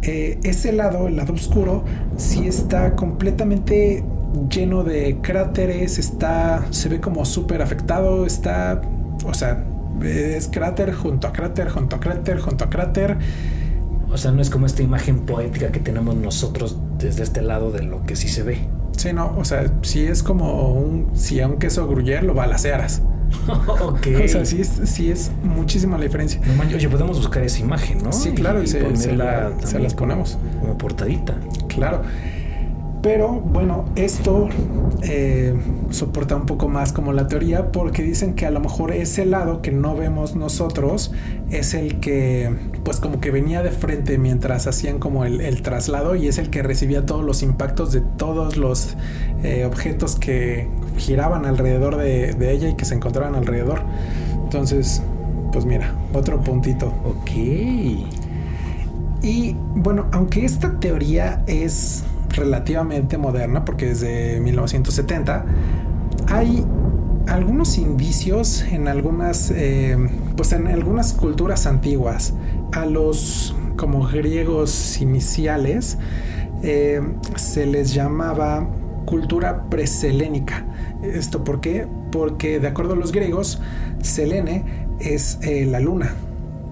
Eh, 0.02 0.40
ese 0.44 0.74
lado, 0.74 1.08
el 1.08 1.16
lado 1.16 1.34
oscuro, 1.34 1.86
sí 2.18 2.46
está 2.46 2.96
completamente 2.96 4.04
lleno 4.50 4.84
de 4.84 5.20
cráteres, 5.22 5.98
está, 6.00 6.66
se 6.72 6.90
ve 6.90 7.00
como 7.00 7.26
súper 7.26 7.62
afectado, 7.62 8.26
está, 8.26 8.82
o 9.26 9.34
sea, 9.34 9.64
es 10.04 10.48
cráter 10.48 10.94
junto 10.94 11.28
a 11.28 11.34
cráter, 11.34 11.70
junto 11.70 11.96
a 11.96 12.00
cráter, 12.00 12.40
junto 12.40 12.66
a 12.66 12.70
cráter. 12.70 13.18
O 14.10 14.18
sea, 14.18 14.32
no 14.32 14.42
es 14.42 14.50
como 14.50 14.66
esta 14.66 14.84
imagen 14.84 15.22
poética 15.22 15.72
que 15.72 15.80
tenemos 15.80 16.16
nosotros 16.16 16.78
desde 16.98 17.24
este 17.24 17.42
lado 17.42 17.72
de 17.72 17.84
lo 17.84 18.04
que 18.04 18.16
sí 18.16 18.28
se 18.28 18.44
ve. 18.44 18.60
Sí, 18.96 19.12
no, 19.12 19.36
o 19.38 19.44
sea, 19.44 19.72
sí 19.82 20.06
es 20.06 20.24
como 20.24 20.72
un, 20.72 21.10
si 21.16 21.42
a 21.42 21.48
un 21.48 21.58
queso 21.58 21.88
gruyer 21.88 22.24
lo 22.24 22.34
balacearas. 22.34 23.02
ok. 23.82 24.08
O 24.24 24.28
sea, 24.28 24.46
sí 24.46 24.62
es, 24.62 24.70
sí 24.86 25.12
es 25.12 25.32
muchísima 25.44 25.98
la 25.98 26.04
diferencia. 26.04 26.40
No 26.46 26.64
oye, 26.64 26.88
podemos 26.88 27.18
buscar 27.18 27.44
esa 27.44 27.60
imagen, 27.60 28.04
¿no? 28.04 28.14
Sí, 28.14 28.32
claro, 28.32 28.64
y, 28.64 28.68
se, 28.68 28.96
se, 28.96 29.16
las 29.16 29.94
ponemos. 29.96 30.38
como 30.60 30.78
portadita. 30.78 31.36
Claro. 31.68 32.04
Pero 33.06 33.34
bueno, 33.34 33.86
esto 33.96 34.50
eh, 35.04 35.54
soporta 35.92 36.36
un 36.36 36.48
poco 36.48 36.70
más 36.70 36.92
como 36.92 37.14
la 37.14 37.28
teoría 37.28 37.72
porque 37.72 38.02
dicen 38.02 38.34
que 38.34 38.48
a 38.48 38.50
lo 38.50 38.60
mejor 38.60 38.94
ese 38.94 39.28
lado 39.28 39.62
que 39.62 39.70
no 39.70 39.96
vemos 39.96 40.36
nosotros 40.36 41.12
es 41.52 41.76
el 41.76 42.00
que 42.00 42.52
pues 42.84 43.00
como 43.00 43.20
que 43.22 43.30
venía 43.30 43.62
de 43.62 43.70
frente 43.70 44.18
mientras 44.18 44.66
hacían 44.66 44.98
como 44.98 45.24
el, 45.24 45.62
traslado 45.62 46.16
y 46.16 46.28
es 46.28 46.40
el 46.40 46.50
que 46.50 46.64
recibía 46.64 47.06
todos 47.06 47.24
los 47.24 47.44
impactos 47.44 47.92
de 47.92 48.02
todos 48.02 48.58
los 48.58 48.96
eh, 49.44 49.66
objetos 49.66 50.16
que 50.16 50.68
giraban 50.98 51.46
alrededor 51.46 51.98
de, 51.98 52.34
de 52.34 52.52
ella 52.54 52.70
y 52.70 52.74
que 52.74 52.86
se 52.86 52.96
encontraban 52.96 53.36
alrededor. 53.36 53.84
Entonces, 54.46 55.04
pues 55.52 55.64
mira, 55.64 55.94
otro 56.12 56.42
puntito. 56.42 56.88
Ok. 57.06 57.30
Y 59.22 59.56
bueno, 59.76 60.08
aunque 60.12 60.44
esta 60.44 60.80
teoría 60.80 61.44
es 61.46 62.04
relativamente 62.36 63.18
moderna, 63.18 63.66
porque 63.66 63.92
es 63.92 64.02
de 64.02 64.40
1970, 64.42 65.46
hay 66.28 66.66
algunos 67.28 67.78
indicios 67.78 68.64
en 68.64 68.88
algunas, 68.88 69.52
eh, 69.52 69.98
pues 70.36 70.52
en 70.52 70.68
algunas 70.68 71.14
culturas 71.14 71.66
antiguas, 71.66 72.34
a 72.74 72.86
los 72.86 73.56
como 73.78 74.08
griegos 74.08 75.02
iniciales, 75.02 75.98
eh, 76.64 77.02
se 77.36 77.66
les 77.66 77.94
llamaba 77.94 78.68
cultura 79.06 79.70
preselénica. 79.70 80.66
¿Esto 81.04 81.44
por 81.44 81.62
qué? 81.62 81.88
Porque 82.12 82.60
de 82.60 82.68
acuerdo 82.68 82.94
a 82.94 82.96
los 82.96 83.12
griegos, 83.12 83.62
Selene 84.02 84.88
es 85.00 85.40
eh, 85.42 85.66
la 85.66 85.80
luna. 85.80 86.14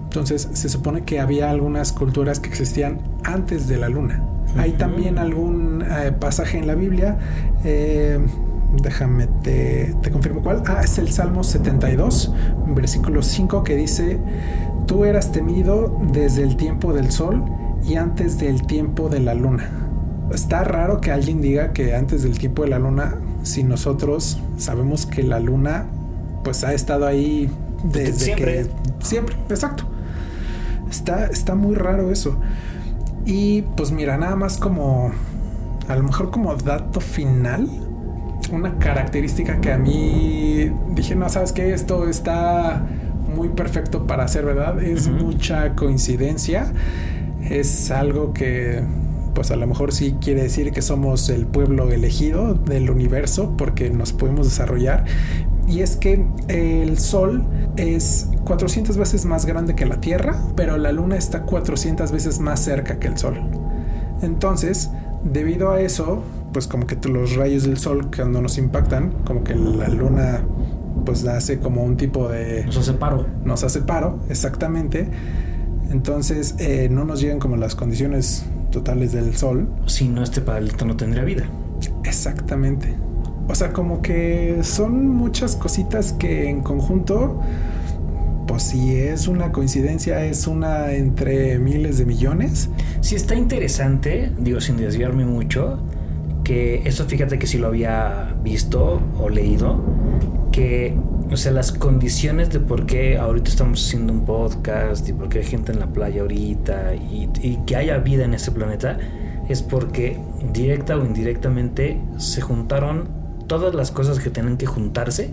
Entonces 0.04 0.48
se 0.52 0.68
supone 0.68 1.02
que 1.02 1.20
había 1.20 1.50
algunas 1.50 1.92
culturas 1.92 2.40
que 2.40 2.48
existían 2.48 3.00
antes 3.24 3.66
de 3.68 3.78
la 3.78 3.88
luna. 3.88 4.22
Hay 4.56 4.72
también 4.72 5.18
algún 5.18 5.82
eh, 5.82 6.12
pasaje 6.12 6.58
en 6.58 6.66
la 6.66 6.74
Biblia. 6.74 7.18
Eh, 7.64 8.18
déjame, 8.82 9.26
te, 9.42 9.94
te, 10.02 10.10
confirmo 10.10 10.42
cuál. 10.42 10.62
Ah, 10.66 10.80
es 10.82 10.98
el 10.98 11.10
Salmo 11.10 11.44
72, 11.44 12.32
versículo 12.68 13.22
5, 13.22 13.64
que 13.64 13.76
dice, 13.76 14.18
tú 14.86 15.04
eras 15.04 15.32
temido 15.32 16.00
desde 16.12 16.42
el 16.42 16.56
tiempo 16.56 16.92
del 16.92 17.10
sol 17.10 17.44
y 17.84 17.96
antes 17.96 18.38
del 18.38 18.66
tiempo 18.66 19.08
de 19.08 19.20
la 19.20 19.34
luna. 19.34 19.70
Está 20.32 20.64
raro 20.64 21.00
que 21.00 21.10
alguien 21.10 21.40
diga 21.40 21.72
que 21.72 21.94
antes 21.94 22.22
del 22.22 22.38
tiempo 22.38 22.62
de 22.62 22.68
la 22.68 22.78
luna, 22.78 23.16
si 23.42 23.62
nosotros 23.62 24.40
sabemos 24.56 25.06
que 25.06 25.22
la 25.22 25.38
luna 25.38 25.86
pues 26.42 26.64
ha 26.64 26.72
estado 26.72 27.06
ahí 27.06 27.50
desde 27.84 28.12
siempre. 28.12 28.62
que... 28.62 29.04
Siempre, 29.04 29.36
exacto. 29.50 29.84
Está, 30.90 31.26
está 31.26 31.54
muy 31.54 31.74
raro 31.74 32.10
eso. 32.10 32.38
Y 33.26 33.62
pues 33.76 33.90
mira, 33.90 34.16
nada 34.16 34.36
más 34.36 34.58
como, 34.58 35.12
a 35.88 35.96
lo 35.96 36.02
mejor 36.02 36.30
como 36.30 36.54
dato 36.56 37.00
final, 37.00 37.68
una 38.52 38.78
característica 38.78 39.60
que 39.60 39.72
a 39.72 39.78
mí 39.78 40.70
dije, 40.90 41.14
no, 41.14 41.28
sabes 41.28 41.52
que 41.52 41.72
esto 41.72 42.08
está 42.08 42.86
muy 43.34 43.48
perfecto 43.48 44.06
para 44.06 44.28
ser 44.28 44.44
verdad, 44.44 44.82
es 44.82 45.08
mucha 45.08 45.74
coincidencia, 45.74 46.72
es 47.48 47.90
algo 47.90 48.32
que 48.32 48.82
pues 49.34 49.50
a 49.50 49.56
lo 49.56 49.66
mejor 49.66 49.92
sí 49.92 50.16
quiere 50.20 50.42
decir 50.42 50.70
que 50.70 50.80
somos 50.80 51.28
el 51.28 51.46
pueblo 51.46 51.90
elegido 51.90 52.54
del 52.54 52.88
universo 52.88 53.54
porque 53.58 53.90
nos 53.90 54.12
podemos 54.12 54.46
desarrollar. 54.46 55.04
Y 55.66 55.80
es 55.80 55.96
que 55.96 56.26
el 56.48 56.98
Sol 56.98 57.44
es 57.76 58.28
400 58.44 58.96
veces 58.96 59.24
más 59.24 59.46
grande 59.46 59.74
que 59.74 59.86
la 59.86 60.00
Tierra, 60.00 60.38
pero 60.56 60.76
la 60.76 60.92
Luna 60.92 61.16
está 61.16 61.42
400 61.42 62.12
veces 62.12 62.38
más 62.38 62.60
cerca 62.60 62.98
que 62.98 63.08
el 63.08 63.16
Sol. 63.16 63.40
Entonces, 64.22 64.90
debido 65.24 65.70
a 65.70 65.80
eso, 65.80 66.22
pues 66.52 66.66
como 66.66 66.86
que 66.86 66.96
los 67.08 67.36
rayos 67.36 67.64
del 67.64 67.78
Sol 67.78 68.10
cuando 68.14 68.42
nos 68.42 68.58
impactan, 68.58 69.12
como 69.24 69.42
que 69.42 69.54
la 69.54 69.88
Luna 69.88 70.42
pues 71.04 71.26
hace 71.26 71.58
como 71.58 71.82
un 71.82 71.96
tipo 71.96 72.28
de... 72.28 72.64
Nos 72.64 72.78
hace 72.78 72.94
paro. 72.94 73.26
Nos 73.44 73.64
hace 73.64 73.80
paro, 73.80 74.20
exactamente. 74.28 75.08
Entonces 75.90 76.54
eh, 76.58 76.88
no 76.90 77.04
nos 77.04 77.20
llegan 77.20 77.38
como 77.38 77.56
las 77.56 77.74
condiciones 77.74 78.44
totales 78.70 79.12
del 79.12 79.36
Sol. 79.36 79.68
Si 79.86 80.08
no, 80.08 80.22
este 80.22 80.40
planeta 80.40 80.84
no 80.84 80.96
tendría 80.96 81.24
vida. 81.24 81.44
Exactamente. 82.04 82.94
O 83.46 83.54
sea, 83.54 83.72
como 83.72 84.00
que 84.00 84.60
son 84.62 85.08
muchas 85.08 85.54
cositas 85.54 86.12
que 86.12 86.48
en 86.48 86.62
conjunto, 86.62 87.40
pues 88.46 88.62
si 88.62 88.96
es 88.96 89.28
una 89.28 89.52
coincidencia, 89.52 90.24
es 90.24 90.46
una 90.46 90.92
entre 90.92 91.58
miles 91.58 91.98
de 91.98 92.06
millones. 92.06 92.70
Sí 93.00 93.16
está 93.16 93.34
interesante, 93.34 94.32
digo 94.38 94.60
sin 94.60 94.76
desviarme 94.76 95.26
mucho, 95.26 95.78
que 96.42 96.82
eso 96.84 97.04
fíjate 97.04 97.38
que 97.38 97.46
sí 97.46 97.58
lo 97.58 97.68
había 97.68 98.34
visto 98.42 99.00
o 99.18 99.28
leído, 99.28 99.80
que, 100.50 100.96
o 101.30 101.36
sea, 101.36 101.52
las 101.52 101.72
condiciones 101.72 102.50
de 102.50 102.60
por 102.60 102.86
qué 102.86 103.18
ahorita 103.18 103.50
estamos 103.50 103.86
haciendo 103.86 104.12
un 104.12 104.24
podcast 104.24 105.06
y 105.08 105.12
por 105.12 105.28
qué 105.28 105.38
hay 105.38 105.44
gente 105.44 105.72
en 105.72 105.80
la 105.80 105.86
playa 105.86 106.22
ahorita 106.22 106.94
y, 106.94 107.28
y 107.42 107.56
que 107.66 107.76
haya 107.76 107.98
vida 107.98 108.24
en 108.24 108.32
este 108.34 108.52
planeta, 108.52 108.98
es 109.48 109.62
porque 109.62 110.18
directa 110.52 110.96
o 110.96 111.04
indirectamente 111.04 112.00
se 112.16 112.40
juntaron 112.40 113.23
todas 113.46 113.74
las 113.74 113.90
cosas 113.90 114.18
que 114.18 114.30
tienen 114.30 114.56
que 114.56 114.66
juntarse 114.66 115.30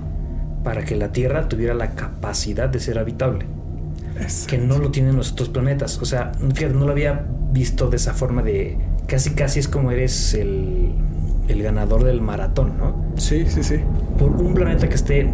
para 0.64 0.86
que 0.86 0.95
la 0.95 1.12
Tierra 1.12 1.49
tuviera 1.49 1.74
la 1.74 1.91
capacidad 1.91 2.70
de 2.70 2.80
ser 2.80 2.99
habitable. 2.99 3.45
Que 4.47 4.57
no 4.57 4.78
lo 4.78 4.91
tienen 4.91 5.16
los 5.16 5.32
otros 5.32 5.49
planetas. 5.49 5.99
O 5.99 6.05
sea, 6.05 6.32
fíjate, 6.34 6.76
no 6.76 6.86
lo 6.86 6.91
había 6.91 7.26
visto 7.51 7.89
de 7.89 7.97
esa 7.97 8.14
forma 8.14 8.43
de 8.43 8.78
casi 9.07 9.32
casi 9.32 9.59
es 9.59 9.68
como 9.68 9.91
eres 9.91 10.34
el, 10.36 10.93
el 11.47 11.64
ganador 11.64 12.03
del 12.03 12.22
maratón, 12.22 12.78
¿no? 12.78 12.95
Sí, 13.18 13.45
sí, 13.47 13.64
sí. 13.64 13.78
Por 14.18 14.32
un 14.32 14.53
planeta 14.53 14.88
que 14.88 14.95
esté, 14.95 15.34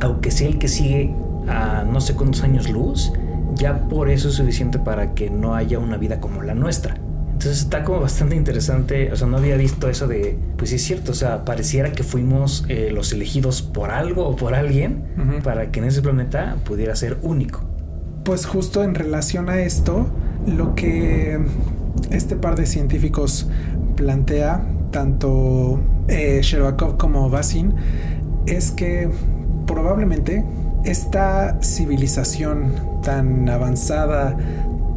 aunque 0.00 0.30
sea 0.30 0.48
el 0.48 0.58
que 0.58 0.68
sigue 0.68 1.12
a 1.48 1.84
no 1.84 2.00
sé 2.00 2.14
cuántos 2.14 2.42
años 2.42 2.70
luz, 2.70 3.12
ya 3.54 3.88
por 3.88 4.08
eso 4.08 4.28
es 4.28 4.34
suficiente 4.34 4.78
para 4.78 5.14
que 5.14 5.28
no 5.28 5.54
haya 5.54 5.78
una 5.78 5.96
vida 5.96 6.20
como 6.20 6.42
la 6.42 6.54
nuestra. 6.54 6.96
Entonces 7.40 7.62
está 7.62 7.84
como 7.84 8.00
bastante 8.00 8.36
interesante, 8.36 9.10
o 9.10 9.16
sea, 9.16 9.26
no 9.26 9.38
había 9.38 9.56
visto 9.56 9.88
eso 9.88 10.06
de, 10.06 10.36
pues 10.58 10.68
sí 10.68 10.76
es 10.76 10.82
cierto, 10.82 11.12
o 11.12 11.14
sea, 11.14 11.46
pareciera 11.46 11.90
que 11.90 12.02
fuimos 12.02 12.66
eh, 12.68 12.90
los 12.92 13.14
elegidos 13.14 13.62
por 13.62 13.90
algo 13.90 14.28
o 14.28 14.36
por 14.36 14.54
alguien 14.54 15.40
para 15.42 15.70
que 15.70 15.80
en 15.80 15.86
ese 15.86 16.02
planeta 16.02 16.56
pudiera 16.66 16.94
ser 16.94 17.16
único. 17.22 17.62
Pues 18.24 18.44
justo 18.44 18.84
en 18.84 18.94
relación 18.94 19.48
a 19.48 19.58
esto, 19.62 20.06
lo 20.46 20.74
que 20.74 21.40
este 22.10 22.36
par 22.36 22.56
de 22.56 22.66
científicos 22.66 23.48
plantea, 23.96 24.62
tanto 24.90 25.80
eh, 26.08 26.40
Sherbakov 26.42 26.98
como 26.98 27.30
Basin, 27.30 27.72
es 28.44 28.70
que 28.70 29.08
probablemente 29.66 30.44
esta 30.84 31.58
civilización 31.62 32.74
tan 33.02 33.48
avanzada, 33.48 34.36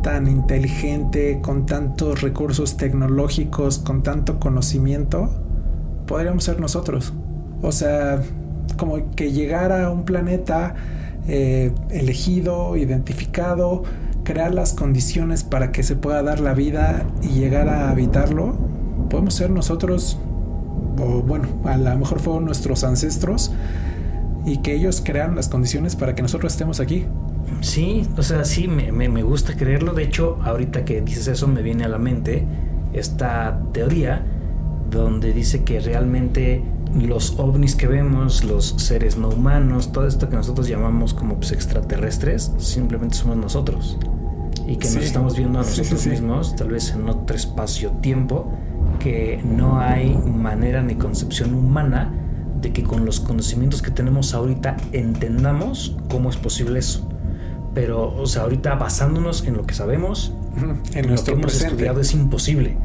tan 0.03 0.27
inteligente, 0.27 1.39
con 1.41 1.65
tantos 1.65 2.21
recursos 2.21 2.77
tecnológicos, 2.77 3.79
con 3.79 4.03
tanto 4.03 4.39
conocimiento, 4.39 5.31
podríamos 6.05 6.43
ser 6.43 6.59
nosotros. 6.59 7.13
O 7.63 7.71
sea, 7.71 8.21
como 8.77 9.15
que 9.15 9.31
llegar 9.31 9.71
a 9.71 9.89
un 9.89 10.03
planeta 10.05 10.75
eh, 11.27 11.71
elegido, 11.89 12.75
identificado, 12.77 13.83
crear 14.23 14.53
las 14.53 14.73
condiciones 14.73 15.43
para 15.43 15.71
que 15.71 15.81
se 15.81 15.95
pueda 15.95 16.21
dar 16.21 16.39
la 16.39 16.53
vida 16.53 17.05
y 17.21 17.29
llegar 17.29 17.69
a 17.69 17.89
habitarlo, 17.89 18.55
podemos 19.09 19.33
ser 19.33 19.49
nosotros, 19.49 20.19
o 20.99 21.21
bueno, 21.21 21.47
a 21.63 21.77
lo 21.77 21.97
mejor 21.97 22.19
fueron 22.19 22.45
nuestros 22.45 22.83
ancestros 22.83 23.51
y 24.45 24.57
que 24.57 24.75
ellos 24.75 25.01
crearon 25.03 25.35
las 25.35 25.47
condiciones 25.47 25.95
para 25.95 26.13
que 26.13 26.21
nosotros 26.21 26.51
estemos 26.53 26.79
aquí. 26.79 27.05
Sí, 27.61 28.07
o 28.17 28.23
sea, 28.23 28.43
sí, 28.45 28.67
me, 28.67 28.91
me, 28.91 29.09
me 29.09 29.23
gusta 29.23 29.55
creerlo. 29.55 29.93
De 29.93 30.03
hecho, 30.03 30.37
ahorita 30.43 30.85
que 30.85 31.01
dices 31.01 31.27
eso, 31.27 31.47
me 31.47 31.61
viene 31.61 31.83
a 31.85 31.87
la 31.89 31.97
mente 31.99 32.45
esta 32.93 33.61
teoría 33.71 34.25
donde 34.89 35.33
dice 35.33 35.63
que 35.63 35.79
realmente 35.79 36.63
los 36.93 37.39
ovnis 37.39 37.75
que 37.75 37.87
vemos, 37.87 38.43
los 38.43 38.75
seres 38.77 39.17
no 39.17 39.29
humanos, 39.29 39.91
todo 39.91 40.05
esto 40.07 40.29
que 40.29 40.35
nosotros 40.35 40.67
llamamos 40.67 41.13
como 41.13 41.35
pues, 41.37 41.51
extraterrestres, 41.51 42.51
simplemente 42.59 43.15
somos 43.15 43.37
nosotros. 43.37 43.97
Y 44.67 44.75
que 44.77 44.87
Sí. 44.87 44.95
nos 44.95 45.05
estamos 45.05 45.35
viendo 45.35 45.59
a 45.59 45.63
sí, 45.63 45.79
nosotros 45.79 46.01
sí. 46.01 46.09
mismos, 46.09 46.55
tal 46.55 46.69
vez 46.69 46.91
en 46.91 47.09
otro 47.09 47.35
espacio-tiempo, 47.35 48.51
que 48.99 49.41
no 49.43 49.79
hay 49.79 50.15
manera 50.15 50.81
ni 50.83 50.95
concepción 50.95 51.53
humana 51.55 52.13
de 52.61 52.71
que 52.71 52.83
con 52.83 53.05
los 53.05 53.19
conocimientos 53.19 53.81
que 53.81 53.91
tenemos 53.91 54.33
ahorita 54.33 54.77
entendamos 54.93 55.97
cómo 56.09 56.29
es 56.29 56.37
posible 56.37 56.79
eso. 56.79 57.09
Pero, 57.73 58.13
o 58.15 58.25
sea, 58.27 58.43
ahorita 58.43 58.75
basándonos 58.75 59.45
en 59.47 59.55
lo 59.57 59.65
que 59.65 59.73
sabemos, 59.73 60.33
En 60.93 61.09
lo 61.09 61.15
que 61.23 61.31
hemos 61.31 61.45
presente. 61.45 61.67
estudiado 61.73 62.01
es 62.01 62.13
imposible. 62.13 62.77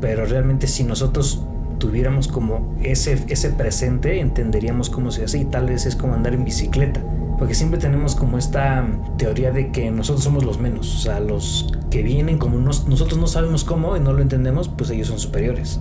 Pero 0.00 0.26
realmente 0.26 0.66
si 0.66 0.82
nosotros 0.84 1.42
tuviéramos 1.78 2.26
como 2.28 2.74
ese, 2.82 3.22
ese 3.28 3.50
presente, 3.50 4.20
entenderíamos 4.20 4.90
cómo 4.90 5.10
se 5.12 5.24
hace 5.24 5.38
y 5.38 5.44
tal 5.44 5.66
vez 5.66 5.86
es 5.86 5.94
como 5.96 6.14
andar 6.14 6.34
en 6.34 6.44
bicicleta. 6.44 7.00
Porque 7.38 7.54
siempre 7.54 7.78
tenemos 7.78 8.14
como 8.16 8.38
esta 8.38 8.86
teoría 9.18 9.52
de 9.52 9.70
que 9.70 9.90
nosotros 9.90 10.24
somos 10.24 10.42
los 10.44 10.58
menos. 10.58 10.94
O 10.94 10.98
sea, 10.98 11.20
los 11.20 11.72
que 11.90 12.02
vienen 12.02 12.38
como 12.38 12.58
nos- 12.58 12.88
nosotros 12.88 13.20
no 13.20 13.26
sabemos 13.26 13.62
cómo 13.62 13.96
y 13.96 14.00
no 14.00 14.12
lo 14.14 14.22
entendemos, 14.22 14.68
pues 14.70 14.88
ellos 14.90 15.08
son 15.08 15.18
superiores. 15.18 15.80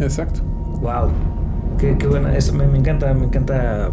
Exacto. 0.00 0.40
Wow. 0.80 1.10
Qué, 1.78 1.96
qué 1.98 2.06
buena. 2.06 2.34
Eso 2.36 2.54
me, 2.54 2.66
me 2.66 2.78
encanta, 2.78 3.12
me 3.12 3.26
encanta 3.26 3.90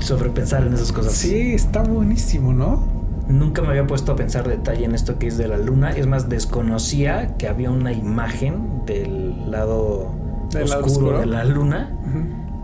sobrepensar 0.00 0.66
en 0.66 0.72
esas 0.74 0.90
cosas. 0.92 1.12
Sí, 1.12 1.52
está 1.54 1.82
buenísimo, 1.82 2.52
¿no? 2.52 2.93
Nunca 3.28 3.62
me 3.62 3.68
había 3.68 3.86
puesto 3.86 4.12
a 4.12 4.16
pensar 4.16 4.46
detalle 4.46 4.84
en 4.84 4.94
esto 4.94 5.18
que 5.18 5.26
es 5.26 5.38
de 5.38 5.48
la 5.48 5.56
luna. 5.56 5.90
Es 5.92 6.06
más, 6.06 6.28
desconocía 6.28 7.36
que 7.38 7.48
había 7.48 7.70
una 7.70 7.92
imagen 7.92 8.84
del 8.86 9.50
lado 9.50 10.12
Del 10.52 10.68
lado 10.68 10.84
oscuro, 10.84 11.20
de 11.20 11.26
la 11.26 11.44
luna. 11.44 11.96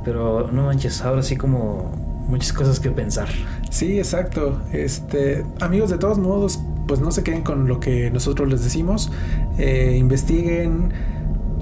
Pero 0.04 0.50
no 0.52 0.66
manches, 0.66 1.02
ahora 1.02 1.22
sí 1.22 1.36
como 1.36 1.92
muchas 2.28 2.52
cosas 2.52 2.80
que 2.80 2.90
pensar. 2.90 3.28
Sí, 3.70 3.98
exacto. 3.98 4.60
Este, 4.72 5.44
amigos, 5.60 5.90
de 5.90 5.98
todos 5.98 6.18
modos, 6.18 6.60
pues 6.86 7.00
no 7.00 7.10
se 7.10 7.22
queden 7.22 7.42
con 7.42 7.66
lo 7.66 7.80
que 7.80 8.10
nosotros 8.10 8.48
les 8.48 8.62
decimos. 8.62 9.10
Eh, 9.58 9.96
investiguen. 9.98 10.92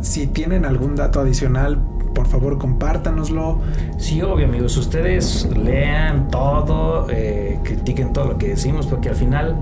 Si 0.00 0.28
tienen 0.28 0.64
algún 0.64 0.94
dato 0.94 1.20
adicional, 1.20 1.80
por 2.14 2.26
favor, 2.26 2.58
compártanoslo. 2.58 3.58
Sí, 3.98 4.22
obvio, 4.22 4.46
amigos. 4.46 4.76
Ustedes 4.76 5.48
lean 5.56 6.28
todo, 6.28 7.06
eh, 7.10 7.58
critiquen 7.62 8.12
todo 8.12 8.26
lo 8.26 8.38
que 8.38 8.48
decimos, 8.48 8.86
porque 8.86 9.08
al 9.08 9.16
final, 9.16 9.56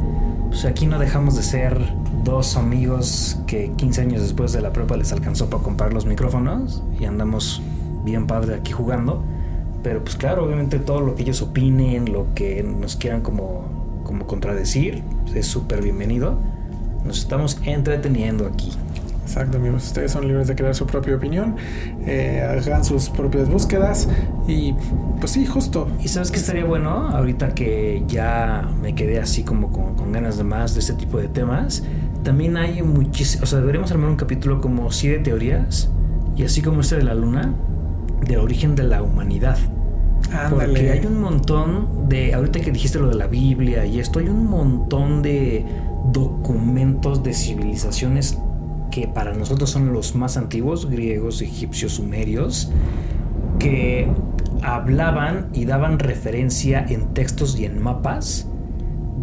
pues 0.49 0.64
aquí 0.64 0.86
no 0.86 0.99
dejamos 0.99 1.36
de 1.36 1.42
ser 1.42 1.78
dos 2.24 2.57
amigos 2.57 3.38
que 3.47 3.70
15 3.76 4.01
años 4.01 4.22
después 4.22 4.53
de 4.53 4.61
la 4.61 4.72
prepa 4.72 4.97
les 4.97 5.12
alcanzó 5.12 5.49
para 5.49 5.62
comprar 5.62 5.92
los 5.92 6.07
micrófonos 6.07 6.82
y 6.99 7.05
andamos 7.05 7.62
bien 8.05 8.26
padre 8.26 8.57
aquí 8.57 8.72
jugando. 8.72 9.22
Pero 9.82 10.03
pues 10.03 10.16
claro, 10.16 10.44
obviamente 10.44 10.78
todo 10.80 11.01
lo 11.01 11.14
que 11.14 11.22
ellos 11.22 11.42
opinen, 11.42 12.12
lo 12.12 12.34
que 12.34 12.62
nos 12.62 12.97
quieran 12.97 13.20
como, 13.22 14.01
como 14.03 14.26
contradecir, 14.26 15.05
es 15.34 15.47
súper 15.47 15.82
bienvenido. 15.82 16.36
Nos 17.05 17.18
estamos 17.18 17.61
entreteniendo 17.64 18.47
aquí. 18.47 18.72
Exacto, 19.27 19.59
amigos. 19.59 19.85
Ustedes 19.85 20.12
son 20.12 20.29
libres 20.29 20.47
de 20.47 20.55
crear 20.55 20.74
su 20.74 20.87
propia 20.87 21.16
opinión. 21.16 21.57
eh, 22.07 22.47
hagan 22.49 22.85
sus 22.85 23.11
propias 23.11 23.49
búsquedas. 23.49 24.09
Y 24.47 24.74
pues 25.18 25.33
sí, 25.33 25.45
justo. 25.45 25.89
¿Y 26.01 26.09
sabes 26.09 26.31
qué 26.31 26.37
estaría 26.39 26.64
bueno? 26.64 27.09
Ahorita 27.09 27.53
que 27.55 28.05
ya 28.07 28.70
me 28.81 28.95
quedé 28.95 29.18
así 29.18 29.43
como 29.43 29.72
con, 29.72 29.95
con 29.97 30.12
ganas 30.12 30.39
de 30.39 30.45
más 30.45 30.74
de 30.74 30.81
este 30.81 30.95
tipo 30.95 31.18
de 31.18 31.29
temas, 31.29 31.83
también 32.22 32.57
hay 32.57 32.83
muchísimo, 32.83 33.43
o 33.43 33.47
sea, 33.47 33.59
deberíamos 33.61 33.91
armar 33.91 34.11
un 34.11 34.16
capítulo 34.16 34.61
como 34.61 34.91
siete 34.93 35.18
teorías, 35.24 35.91
y 36.37 36.45
así 36.45 36.62
como 36.62 36.81
este 36.81 36.97
de 36.97 37.05
la 37.05 37.14
luna, 37.14 37.53
del 38.27 38.39
origen 38.39 38.74
de 38.77 38.85
la 38.85 39.03
humanidad. 39.03 39.59
Porque 40.51 40.64
Ándale. 40.64 40.91
hay 40.93 41.07
un 41.07 41.20
montón 41.20 42.09
de, 42.09 42.33
ahorita 42.35 42.61
que 42.61 42.70
dijiste 42.72 42.99
lo 42.99 43.09
de 43.09 43.14
la 43.16 43.27
Biblia 43.27 43.85
y 43.87 44.01
esto, 44.01 44.18
hay 44.18 44.29
un 44.29 44.47
montón 44.49 45.22
de 45.22 45.64
documentos 46.12 47.22
de 47.22 47.33
civilizaciones 47.33 48.39
que 48.91 49.09
para 49.09 49.34
nosotros 49.34 49.70
son 49.70 49.93
los 49.93 50.14
más 50.14 50.37
antiguos, 50.37 50.89
griegos, 50.89 51.43
egipcios, 51.43 51.93
sumerios, 51.95 52.70
que 53.59 54.09
hablaban 54.62 55.49
y 55.53 55.64
daban 55.64 55.99
referencia 55.99 56.84
en 56.89 57.14
textos 57.14 57.59
y 57.59 57.64
en 57.64 57.82
mapas 57.82 58.49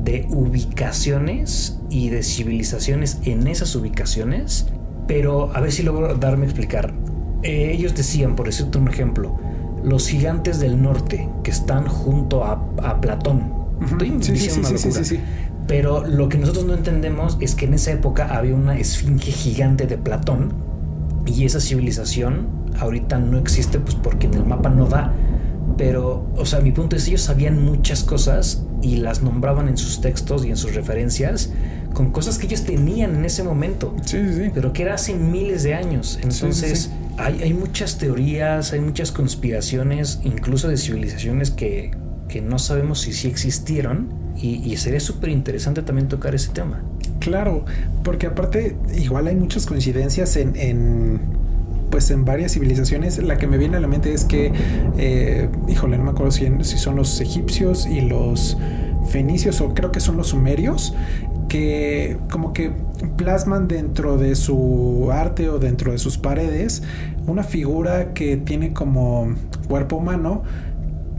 de 0.03 0.27
ubicaciones 0.29 1.79
y 1.89 2.09
de 2.09 2.23
civilizaciones 2.23 3.19
en 3.23 3.47
esas 3.47 3.75
ubicaciones, 3.75 4.67
pero 5.07 5.51
a 5.55 5.61
ver 5.61 5.71
si 5.71 5.83
logro 5.83 6.15
darme 6.15 6.43
a 6.43 6.45
explicar. 6.49 6.93
Eh, 7.43 7.71
ellos 7.73 7.95
decían, 7.95 8.35
por 8.35 8.45
decirte 8.47 8.77
un 8.77 8.87
ejemplo, 8.87 9.37
los 9.83 10.07
gigantes 10.07 10.59
del 10.59 10.81
norte 10.81 11.29
que 11.43 11.51
están 11.51 11.87
junto 11.87 12.43
a, 12.43 12.53
a 12.83 13.01
Platón. 13.01 13.53
Ujú. 13.81 13.85
Estoy 13.85 14.17
Sí, 14.19 14.37
sí, 14.37 14.49
diciendo 14.49 14.63
sí, 14.63 14.75
una 14.75 14.77
sí, 14.77 14.91
sí, 14.91 15.17
locura. 15.17 15.52
Pero 15.67 16.05
lo 16.05 16.29
que 16.29 16.37
nosotros 16.37 16.65
no 16.65 16.73
entendemos 16.73 17.37
es 17.39 17.55
que 17.55 17.65
en 17.65 17.73
esa 17.73 17.91
época 17.91 18.27
había 18.35 18.53
una 18.55 18.77
esfinge 18.77 19.31
gigante 19.31 19.87
de 19.87 19.97
Platón 19.97 20.53
y 21.25 21.45
esa 21.45 21.59
civilización 21.61 22.47
ahorita 22.79 23.17
no 23.19 23.37
existe 23.37 23.79
pues 23.79 23.95
porque 23.95 24.27
en 24.27 24.33
el 24.33 24.45
mapa 24.45 24.69
no 24.69 24.87
da. 24.87 25.13
Pero, 25.77 26.27
o 26.35 26.45
sea, 26.45 26.59
mi 26.59 26.71
punto 26.71 26.95
es 26.95 27.07
ellos 27.07 27.21
sabían 27.21 27.63
muchas 27.63 28.03
cosas 28.03 28.63
y 28.81 28.97
las 28.97 29.23
nombraban 29.23 29.69
en 29.69 29.77
sus 29.77 30.01
textos 30.01 30.45
y 30.45 30.49
en 30.49 30.57
sus 30.57 30.75
referencias 30.75 31.51
con 31.93 32.11
cosas 32.11 32.37
que 32.37 32.47
ellos 32.47 32.63
tenían 32.63 33.15
en 33.15 33.25
ese 33.25 33.43
momento, 33.43 33.95
Sí, 34.03 34.17
sí, 34.27 34.33
sí. 34.45 34.51
pero 34.53 34.73
que 34.73 34.81
era 34.83 34.95
hace 34.95 35.13
miles 35.13 35.63
de 35.63 35.75
años. 35.75 36.19
Entonces, 36.21 36.79
sí. 36.79 36.89
Hay, 37.17 37.41
hay 37.43 37.53
muchas 37.53 37.97
teorías, 37.99 38.73
hay 38.73 38.81
muchas 38.81 39.11
conspiraciones, 39.11 40.19
incluso 40.23 40.67
de 40.67 40.77
civilizaciones 40.77 41.51
que, 41.51 41.91
que 42.27 42.41
no 42.41 42.57
sabemos 42.59 43.01
si 43.01 43.13
sí 43.13 43.27
existieron. 43.27 44.09
Y, 44.35 44.71
y 44.71 44.77
sería 44.77 44.99
súper 44.99 45.29
interesante 45.29 45.81
también 45.83 46.07
tocar 46.07 46.35
ese 46.35 46.51
tema. 46.51 46.83
Claro, 47.19 47.65
porque 48.03 48.27
aparte 48.27 48.75
igual 48.95 49.27
hay 49.27 49.35
muchas 49.35 49.65
coincidencias 49.65 50.35
en, 50.35 50.55
en, 50.55 51.21
pues 51.89 52.11
en 52.11 52.25
varias 52.25 52.53
civilizaciones. 52.53 53.19
La 53.19 53.37
que 53.37 53.47
me 53.47 53.57
viene 53.57 53.77
a 53.77 53.79
la 53.79 53.87
mente 53.87 54.13
es 54.13 54.25
que, 54.25 54.51
eh, 54.97 55.49
híjole, 55.67 55.97
no 55.97 56.03
me 56.05 56.11
acuerdo 56.11 56.31
si, 56.31 56.47
si 56.61 56.77
son 56.77 56.95
los 56.95 57.21
egipcios 57.21 57.85
y 57.85 58.01
los 58.01 58.57
fenicios 59.09 59.61
o 59.61 59.73
creo 59.73 59.91
que 59.91 59.99
son 59.99 60.17
los 60.17 60.27
sumerios 60.27 60.93
que 61.49 62.17
como 62.31 62.53
que 62.53 62.71
plasman 63.17 63.67
dentro 63.67 64.17
de 64.17 64.33
su 64.35 65.09
arte 65.11 65.49
o 65.49 65.59
dentro 65.59 65.91
de 65.91 65.97
sus 65.97 66.17
paredes 66.17 66.83
una 67.27 67.43
figura 67.43 68.13
que 68.13 68.37
tiene 68.37 68.73
como 68.73 69.35
cuerpo 69.67 69.97
humano, 69.97 70.43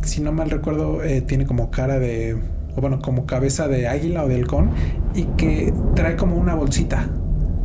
si 0.03 0.21
no 0.21 0.33
mal 0.33 0.51
recuerdo, 0.51 1.03
eh, 1.03 1.21
tiene 1.23 1.47
como 1.47 1.71
cara 1.71 1.99
de, 1.99 2.37
o 2.77 2.81
bueno, 2.81 3.01
como 3.01 3.27
cabeza 3.27 3.69
de 3.69 3.89
águila 3.89 4.25
o 4.25 4.29
de 4.29 4.37
halcón 4.37 4.71
y 5.15 5.25
que 5.37 5.73
trae 5.95 6.17
como 6.17 6.37
una 6.37 6.55
bolsita. 6.55 7.09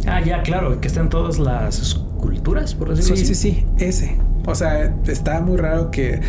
Ah, 0.08 0.22
ya, 0.22 0.42
claro, 0.44 0.80
que 0.80 0.88
están 0.88 1.10
todas 1.10 1.40
las 1.40 1.80
esculturas, 1.80 2.74
por 2.74 2.90
decirlo 2.90 3.16
Sí, 3.18 3.24
así. 3.24 3.36
sí, 3.36 3.52
sí, 3.52 3.66
ese. 3.86 4.18
O 4.46 4.56
sea, 4.56 4.94
está 5.08 5.42
muy 5.42 5.58
raro 5.58 5.92
que 5.92 6.22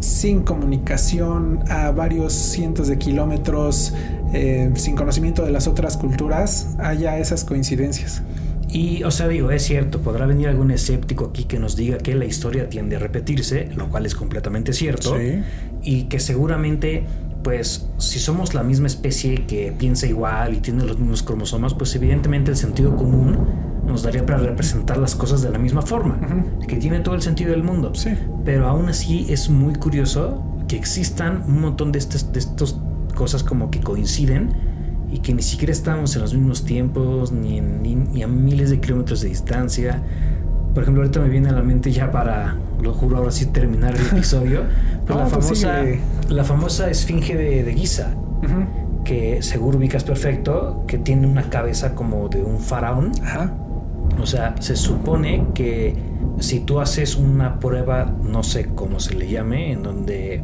sin 0.00 0.42
comunicación 0.42 1.60
a 1.68 1.90
varios 1.90 2.32
cientos 2.32 2.88
de 2.88 2.98
kilómetros, 2.98 3.92
eh, 4.32 4.70
sin 4.74 4.96
conocimiento 4.96 5.44
de 5.44 5.50
las 5.50 5.66
otras 5.66 5.96
culturas, 5.96 6.76
haya 6.78 7.18
esas 7.18 7.44
coincidencias. 7.44 8.22
Y, 8.68 9.02
o 9.02 9.10
sea, 9.10 9.26
digo, 9.26 9.50
es 9.50 9.64
cierto, 9.64 10.00
podrá 10.00 10.26
venir 10.26 10.46
algún 10.48 10.70
escéptico 10.70 11.26
aquí 11.30 11.44
que 11.44 11.58
nos 11.58 11.74
diga 11.74 11.98
que 11.98 12.14
la 12.14 12.24
historia 12.24 12.68
tiende 12.68 12.96
a 12.96 12.98
repetirse, 13.00 13.68
lo 13.76 13.88
cual 13.88 14.06
es 14.06 14.14
completamente 14.14 14.72
cierto. 14.72 15.16
Sí. 15.18 15.42
Y 15.82 16.04
que 16.04 16.20
seguramente, 16.20 17.02
pues, 17.42 17.88
si 17.98 18.18
somos 18.18 18.54
la 18.54 18.62
misma 18.62 18.86
especie 18.86 19.46
que 19.46 19.72
piensa 19.76 20.06
igual 20.06 20.54
y 20.54 20.60
tiene 20.60 20.84
los 20.84 20.98
mismos 20.98 21.22
cromosomas, 21.22 21.74
pues 21.74 21.94
evidentemente 21.96 22.50
el 22.50 22.56
sentido 22.56 22.96
común 22.96 23.38
nos 23.86 24.02
daría 24.02 24.24
para 24.26 24.38
representar 24.38 24.98
las 24.98 25.14
cosas 25.14 25.42
de 25.42 25.50
la 25.50 25.58
misma 25.58 25.82
forma, 25.82 26.18
que 26.68 26.76
tiene 26.76 27.00
todo 27.00 27.14
el 27.14 27.22
sentido 27.22 27.50
del 27.52 27.62
mundo. 27.64 27.92
Sí. 27.94 28.10
Pero 28.44 28.68
aún 28.68 28.88
así 28.88 29.26
es 29.30 29.48
muy 29.50 29.74
curioso 29.74 30.44
que 30.68 30.76
existan 30.76 31.42
un 31.48 31.60
montón 31.60 31.90
de 31.92 31.98
estas 31.98 32.32
de 32.32 32.38
estos 32.38 32.78
cosas 33.16 33.42
como 33.42 33.70
que 33.70 33.80
coinciden 33.80 34.50
y 35.10 35.18
que 35.18 35.34
ni 35.34 35.42
siquiera 35.42 35.72
estamos 35.72 36.14
en 36.14 36.22
los 36.22 36.34
mismos 36.34 36.64
tiempos 36.64 37.32
ni, 37.32 37.58
en- 37.58 37.82
ni- 37.82 37.96
ni 37.96 38.22
a 38.22 38.28
miles 38.28 38.70
de 38.70 38.78
kilómetros 38.80 39.22
de 39.22 39.28
distancia. 39.28 40.00
Por 40.72 40.84
ejemplo, 40.84 41.02
ahorita 41.02 41.18
me 41.20 41.28
viene 41.28 41.48
a 41.48 41.52
la 41.52 41.62
mente 41.62 41.90
ya 41.90 42.12
para, 42.12 42.56
lo 42.80 42.94
juro, 42.94 43.16
ahora 43.16 43.32
sí 43.32 43.46
terminar 43.46 43.96
el 43.96 44.06
episodio, 44.06 44.62
pues 45.06 45.18
Ah, 45.18 45.22
la, 45.24 45.28
pues 45.28 45.44
famosa, 45.46 45.80
síguele. 45.80 46.00
La 46.30 46.44
famosa 46.44 46.88
esfinge 46.88 47.36
de, 47.36 47.62
de 47.64 47.74
Giza, 47.74 48.14
que 49.04 49.42
seguro 49.42 49.78
ubicas 49.78 50.04
perfecto, 50.04 50.84
que 50.86 50.98
tiene 50.98 51.26
una 51.26 51.50
cabeza 51.50 51.94
como 51.94 52.28
de 52.28 52.42
un 52.42 52.60
faraón. 52.60 53.12
Ajá. 53.22 53.52
O 54.20 54.26
sea, 54.26 54.54
se 54.60 54.76
supone 54.76 55.46
que 55.54 55.94
si 56.38 56.60
tú 56.60 56.80
haces 56.80 57.16
una 57.16 57.58
prueba, 57.58 58.14
no 58.22 58.42
sé 58.42 58.66
cómo 58.66 59.00
se 59.00 59.14
le 59.14 59.28
llame, 59.28 59.72
en 59.72 59.82
donde 59.82 60.42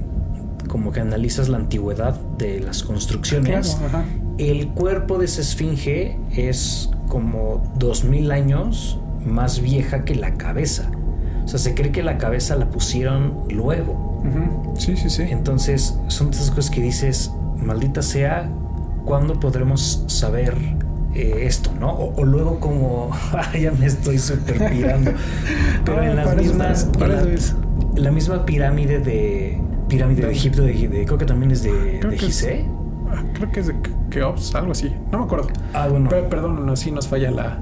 como 0.68 0.90
que 0.90 1.00
analizas 1.00 1.48
la 1.48 1.58
antigüedad 1.58 2.18
de 2.38 2.60
las 2.60 2.82
construcciones, 2.82 3.76
Claro, 3.76 4.04
el 4.38 4.68
cuerpo 4.68 5.18
de 5.18 5.26
esa 5.26 5.40
esfinge 5.40 6.18
es 6.34 6.90
como 7.08 7.72
2000 7.78 8.32
años 8.32 9.00
más 9.24 9.60
vieja 9.60 10.04
que 10.04 10.14
la 10.14 10.34
cabeza. 10.34 10.90
O 11.44 11.48
sea, 11.48 11.58
se 11.58 11.74
cree 11.74 11.92
que 11.92 12.02
la 12.02 12.18
cabeza 12.18 12.56
la 12.56 12.70
pusieron 12.70 13.44
luego. 13.48 14.15
Sí, 14.78 14.96
sí, 14.96 15.08
sí. 15.10 15.22
Entonces, 15.28 15.98
son 16.08 16.30
esas 16.30 16.50
cosas 16.50 16.70
que 16.70 16.80
dices, 16.82 17.30
maldita 17.56 18.02
sea, 18.02 18.48
¿cuándo 19.04 19.38
podremos 19.40 20.04
saber 20.08 20.54
eh, 21.14 21.38
esto, 21.46 21.70
no? 21.80 21.90
O, 21.92 22.14
o 22.20 22.24
luego 22.24 22.60
como, 22.60 23.10
ya 23.60 23.70
me 23.72 23.86
estoy 23.86 24.18
super 24.18 24.68
pirando, 24.70 25.12
pero 25.84 26.00
Ah, 26.00 26.06
en 26.10 26.16
las 26.16 26.36
mismas, 26.36 26.84
para 26.98 27.22
en 27.22 27.36
la, 27.94 28.10
misma 28.10 28.44
pirámide 28.44 28.98
de, 28.98 29.58
pirámide 29.88 30.22
de 30.22 30.26
De- 30.28 30.32
Egipto, 30.34 30.62
de, 30.62 30.72
de- 30.74 31.04
creo 31.06 31.18
que 31.18 31.24
también 31.26 31.50
es 31.52 31.62
de, 31.62 31.98
Creo 32.00 32.10
de 32.10 32.16
es-. 32.16 32.46
Ah, 33.10 33.22
Creo 33.34 33.50
que 33.50 33.60
es 33.60 33.66
de 33.68 33.74
Keops, 34.10 34.54
algo 34.56 34.72
así. 34.72 34.92
No 35.12 35.18
me 35.20 35.24
acuerdo. 35.24 35.48
Ah, 35.72 35.88
bueno. 35.88 36.08
Pero, 36.10 36.28
perdón, 36.28 36.66
no, 36.66 36.76
sí 36.76 36.90
nos 36.90 37.06
falla 37.08 37.30
la, 37.30 37.58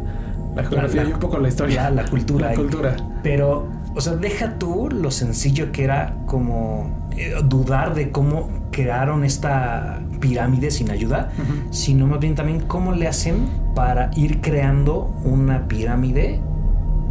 la 0.56 0.64
geografía 0.64 1.04
la- 1.04 1.10
y 1.10 1.12
un 1.12 1.20
poco 1.20 1.38
la 1.38 1.48
historia. 1.48 1.90
La, 1.90 2.02
la 2.02 2.10
cultura. 2.10 2.48
La 2.50 2.54
cultura. 2.56 2.96
Pero, 3.22 3.68
o 3.94 4.00
sea, 4.00 4.16
deja 4.16 4.58
tú 4.58 4.88
lo 4.90 5.10
sencillo 5.10 5.70
que 5.72 5.84
era 5.84 6.16
como 6.26 7.08
eh, 7.16 7.34
dudar 7.44 7.94
de 7.94 8.10
cómo 8.10 8.48
crearon 8.72 9.24
esta 9.24 10.00
pirámide 10.20 10.70
sin 10.70 10.90
ayuda, 10.90 11.30
sino 11.70 12.06
más 12.06 12.18
bien 12.18 12.34
también 12.34 12.60
cómo 12.60 12.92
le 12.92 13.06
hacen 13.06 13.46
para 13.74 14.10
ir 14.16 14.40
creando 14.40 15.14
una 15.24 15.68
pirámide, 15.68 16.40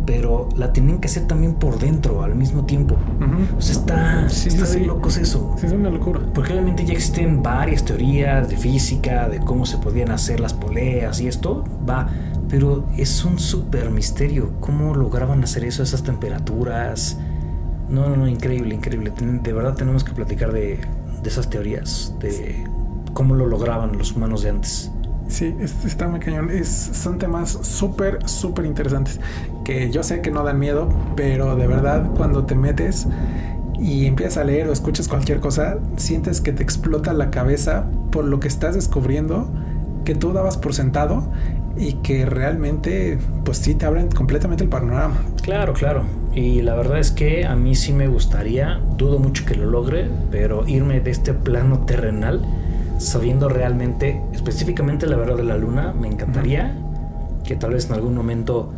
pero 0.06 0.50
la 0.58 0.74
tienen 0.74 1.00
que 1.00 1.08
hacer 1.08 1.26
también 1.28 1.54
por 1.54 1.80
dentro 1.80 2.24
al 2.24 2.36
mismo 2.36 2.66
tiempo. 2.66 2.98
O 3.58 3.62
sea, 3.62 3.76
está, 3.76 4.30
Sí, 4.30 4.50
está 4.50 4.66
sí, 4.66 4.80
de 4.80 4.86
locos 4.88 5.18
eso. 5.18 5.56
Sí, 5.58 5.68
es 5.68 5.72
una 5.72 5.90
locura. 5.90 6.20
Porque 6.34 6.52
obviamente 6.52 6.84
ya 6.84 6.94
existen 6.94 7.42
varias 7.42 7.86
teorías 7.86 8.50
de 8.50 8.58
física, 8.58 9.30
de 9.30 9.40
cómo 9.40 9.66
se 9.66 9.78
podían 9.78 10.12
hacer 10.12 10.42
las 10.42 10.54
poleas 10.54 11.22
y 11.22 11.28
esto, 11.28 11.64
va. 11.88 12.10
Pero 12.54 12.86
es 12.98 13.26
un 13.26 13.40
súper 13.40 13.90
misterio. 13.90 14.52
¿Cómo 14.60 14.94
lograban 14.94 15.44
hacer 15.44 15.66
eso 15.66 15.82
a 15.82 15.86
esas 15.86 16.04
temperaturas? 16.04 17.18
No, 17.90 18.08
no, 18.10 18.16
no, 18.16 18.28
increíble, 18.28 18.76
increíble. 18.76 19.12
De 19.42 19.54
verdad 19.54 19.74
tenemos 19.76 20.04
que 20.04 20.12
platicar 20.14 20.52
de, 20.54 20.80
de 21.24 21.30
esas 21.30 21.50
teorías, 21.50 22.14
de 22.20 22.64
cómo 23.14 23.34
lo 23.34 23.48
lograban 23.48 23.98
los 23.98 24.12
humanos 24.16 24.44
de 24.44 24.50
antes. 24.52 24.92
Sí, 25.28 25.56
es- 25.60 25.84
está 25.84 26.08
muy 26.08 26.20
cañón. 26.20 26.52
Es, 26.52 26.70
son 26.70 27.18
temas 27.18 27.50
súper, 27.64 28.20
súper 28.30 28.66
interesantes 28.66 29.20
que 29.66 29.90
yo 29.90 30.04
sé 30.04 30.22
que 30.22 30.30
no 30.32 30.44
dan 30.44 30.60
miedo, 30.60 30.90
pero 31.16 31.56
de 31.56 31.68
verdad 31.68 32.12
cuando 32.16 32.46
te 32.46 32.56
metes 32.56 33.08
y 33.80 34.06
empiezas 34.06 34.38
a 34.38 34.44
leer 34.44 34.70
o 34.70 34.74
escuchas 34.74 35.08
cualquier 35.08 35.40
cosa, 35.40 35.78
sientes 35.98 36.42
que 36.42 36.54
te 36.54 36.64
explota 36.64 37.14
la 37.14 37.32
cabeza 37.32 37.86
por 38.12 38.26
lo 38.26 38.40
que 38.40 38.48
estás 38.48 38.76
descubriendo 38.76 39.52
que 40.06 40.16
tú 40.16 40.34
dabas 40.34 40.58
por 40.58 40.74
sentado 40.74 41.32
y 41.78 41.94
que 41.94 42.26
realmente, 42.26 43.18
pues 43.44 43.58
sí, 43.58 43.76
te 43.76 43.86
abren 43.86 44.10
completamente 44.10 44.64
el 44.64 44.70
panorama. 44.70 45.22
Claro, 45.42 45.74
claro. 45.74 46.04
Y 46.34 46.62
la 46.62 46.76
verdad 46.76 47.00
es 47.00 47.12
que 47.12 47.46
a 47.46 47.56
mí 47.56 47.76
sí 47.76 47.94
me 47.94 48.08
gustaría, 48.08 48.80
dudo 48.98 49.20
mucho 49.20 49.46
que 49.46 49.56
lo 49.56 49.66
logre, 49.66 50.08
pero 50.32 50.68
irme 50.68 51.00
de 51.00 51.12
este 51.12 51.34
plano 51.34 51.86
terrenal 51.86 52.42
sabiendo 52.98 53.50
realmente, 53.50 54.22
específicamente 54.34 55.08
la 55.08 55.18
verdad 55.18 55.38
de 55.38 55.44
la 55.44 55.58
luna, 55.58 55.94
me 55.94 56.08
encantaría 56.08 56.76
que 57.44 57.56
tal 57.56 57.74
vez 57.74 57.88
en 57.88 57.94
algún 57.94 58.16
momento 58.16 58.72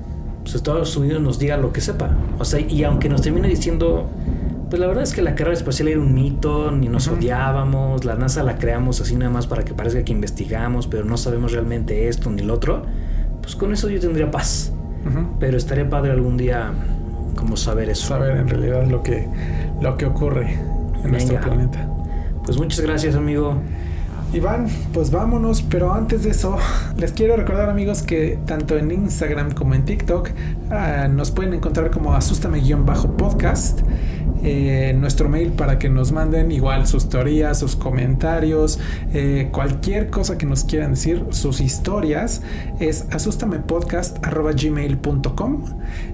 pues, 0.44 0.56
Estados 0.56 0.96
Unidos 0.98 1.22
nos 1.22 1.40
diga 1.40 1.58
lo 1.58 1.72
que 1.72 1.82
sepa. 1.82 2.12
O 2.40 2.46
sea, 2.46 2.60
y 2.60 2.84
aunque 2.84 3.10
nos 3.10 3.22
termine 3.22 3.48
diciendo, 3.48 4.10
pues 4.70 4.80
la 4.80 4.88
verdad 4.88 5.04
es 5.04 5.14
que 5.14 5.22
la 5.22 5.36
carrera 5.36 5.54
espacial 5.54 5.88
era 5.90 6.00
un 6.00 6.14
mito, 6.14 6.72
ni 6.72 6.90
nos 6.90 7.08
odiábamos, 7.08 8.04
la 8.04 8.16
NASA 8.16 8.44
la 8.44 8.58
creamos 8.58 9.02
así 9.02 9.16
nada 9.16 9.32
más 9.32 9.48
para 9.48 9.64
que 9.64 9.74
parezca 9.74 10.04
que 10.04 10.12
investigamos, 10.12 10.88
pero 10.88 11.06
no 11.06 11.18
sabemos 11.18 11.52
realmente 11.52 12.08
esto 12.08 12.30
ni 12.32 12.42
lo 12.42 12.54
otro, 12.54 12.84
pues 13.42 13.56
con 13.56 13.74
eso 13.74 13.90
yo 13.90 14.00
tendría 14.00 14.32
paz. 14.32 14.72
Pero 15.40 15.56
estaría 15.56 15.88
padre 15.88 16.12
algún 16.12 16.36
día 16.36 16.74
como 17.36 17.58
saber 17.58 17.90
eso. 17.90 18.08
Saber 18.08 18.38
en 18.38 18.48
realidad 18.48 18.88
lo 18.88 19.04
que, 19.04 19.28
lo 19.80 19.98
que 19.98 20.08
ocurre 20.08 20.58
en 21.04 21.12
nuestro 21.12 21.40
planeta. 21.40 21.88
Pues 22.44 22.58
muchas 22.58 22.80
gracias, 22.80 23.16
amigo. 23.16 23.62
Iván, 24.36 24.68
pues 24.94 25.12
vámonos, 25.12 25.62
pero 25.62 25.94
antes 25.94 26.24
de 26.24 26.32
eso, 26.32 26.58
les 26.98 27.14
quiero 27.14 27.38
recordar 27.38 27.70
amigos 27.70 28.04
que 28.04 28.38
tanto 28.46 28.78
en 28.78 28.92
Instagram 28.92 29.52
como 29.52 29.76
en 29.76 29.86
TikTok 29.86 30.32
ah, 30.72 31.08
nos 31.08 31.32
pueden 31.32 31.54
encontrar 31.54 31.90
como 31.90 32.14
asústame-podcast. 32.14 33.80
Eh, 34.44 34.94
nuestro 34.96 35.28
mail 35.28 35.54
para 35.54 35.80
que 35.80 35.90
nos 35.90 36.12
manden 36.12 36.52
igual 36.52 36.86
sus 36.86 37.10
teorías, 37.10 37.58
sus 37.58 37.76
comentarios, 37.76 38.80
eh, 39.12 39.50
cualquier 39.52 40.12
cosa 40.12 40.38
que 40.38 40.46
nos 40.46 40.64
quieran 40.66 40.92
decir, 40.92 41.26
sus 41.32 41.62
historias, 41.62 42.44
es 42.80 43.08
asustamepodcast.gmail.com. 43.10 45.64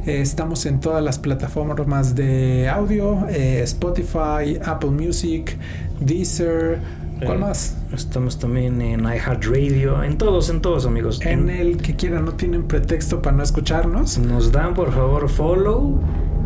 Eh, 0.06 0.22
estamos 0.22 0.66
en 0.66 0.80
todas 0.80 1.04
las 1.04 1.20
plataformas 1.20 2.16
de 2.16 2.70
audio, 2.70 3.28
eh, 3.28 3.64
Spotify, 3.64 4.58
Apple 4.64 4.92
Music, 4.92 5.58
Deezer, 6.00 6.80
¿cuál 7.26 7.38
Eh, 7.38 7.42
más? 7.42 7.78
Estamos 7.94 8.40
también 8.40 8.82
en 8.82 9.02
iHeartRadio, 9.02 10.04
en 10.04 10.18
todos, 10.18 10.50
en 10.50 10.62
todos, 10.62 10.86
amigos. 10.86 11.20
En 11.22 11.50
el 11.50 11.78
que 11.78 11.96
quieran, 11.96 12.26
no 12.26 12.34
tienen 12.34 12.64
pretexto 12.64 13.22
para 13.22 13.38
no 13.38 13.44
escucharnos. 13.44 14.18
Nos 14.18 14.52
dan 14.52 14.74
por 14.74 14.92
favor 14.92 15.30
follow 15.30 16.00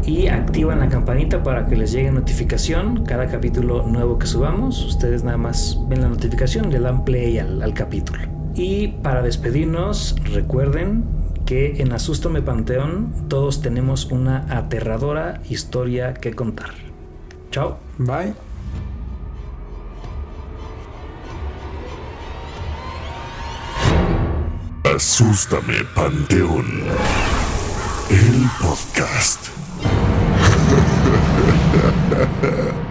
y 0.06 0.28
activan 0.28 0.80
la 0.80 0.90
campanita 0.90 1.44
para 1.44 1.66
que 1.66 1.76
les 1.76 1.92
llegue 1.92 2.12
notificación 2.12 3.04
cada 3.06 3.28
capítulo 3.28 3.86
nuevo 3.88 4.20
que 4.20 4.28
subamos. 4.28 4.84
Ustedes 4.86 5.24
nada 5.24 5.38
más 5.38 5.80
ven 5.88 6.02
la 6.02 6.10
notificación 6.10 6.66
y 6.66 6.72
le 6.74 6.80
dan 6.80 7.06
play 7.06 7.40
al, 7.40 7.62
al 7.62 7.74
capítulo. 7.74 8.20
Y 8.54 8.90
para 9.04 9.22
despedirnos, 9.22 10.16
recuerden 10.34 11.04
que 11.46 11.82
en 11.82 11.92
Asústame 11.92 12.42
Panteón 12.42 13.28
todos 13.28 13.62
tenemos 13.62 14.12
una 14.12 14.46
aterradora 14.50 15.42
historia 15.50 16.14
que 16.14 16.34
contar. 16.34 16.72
Chao. 17.52 17.78
Bye. 17.98 18.45
Asústame, 24.96 25.84
Panteón. 25.94 26.86
El 28.10 28.50
podcast. 28.62 29.50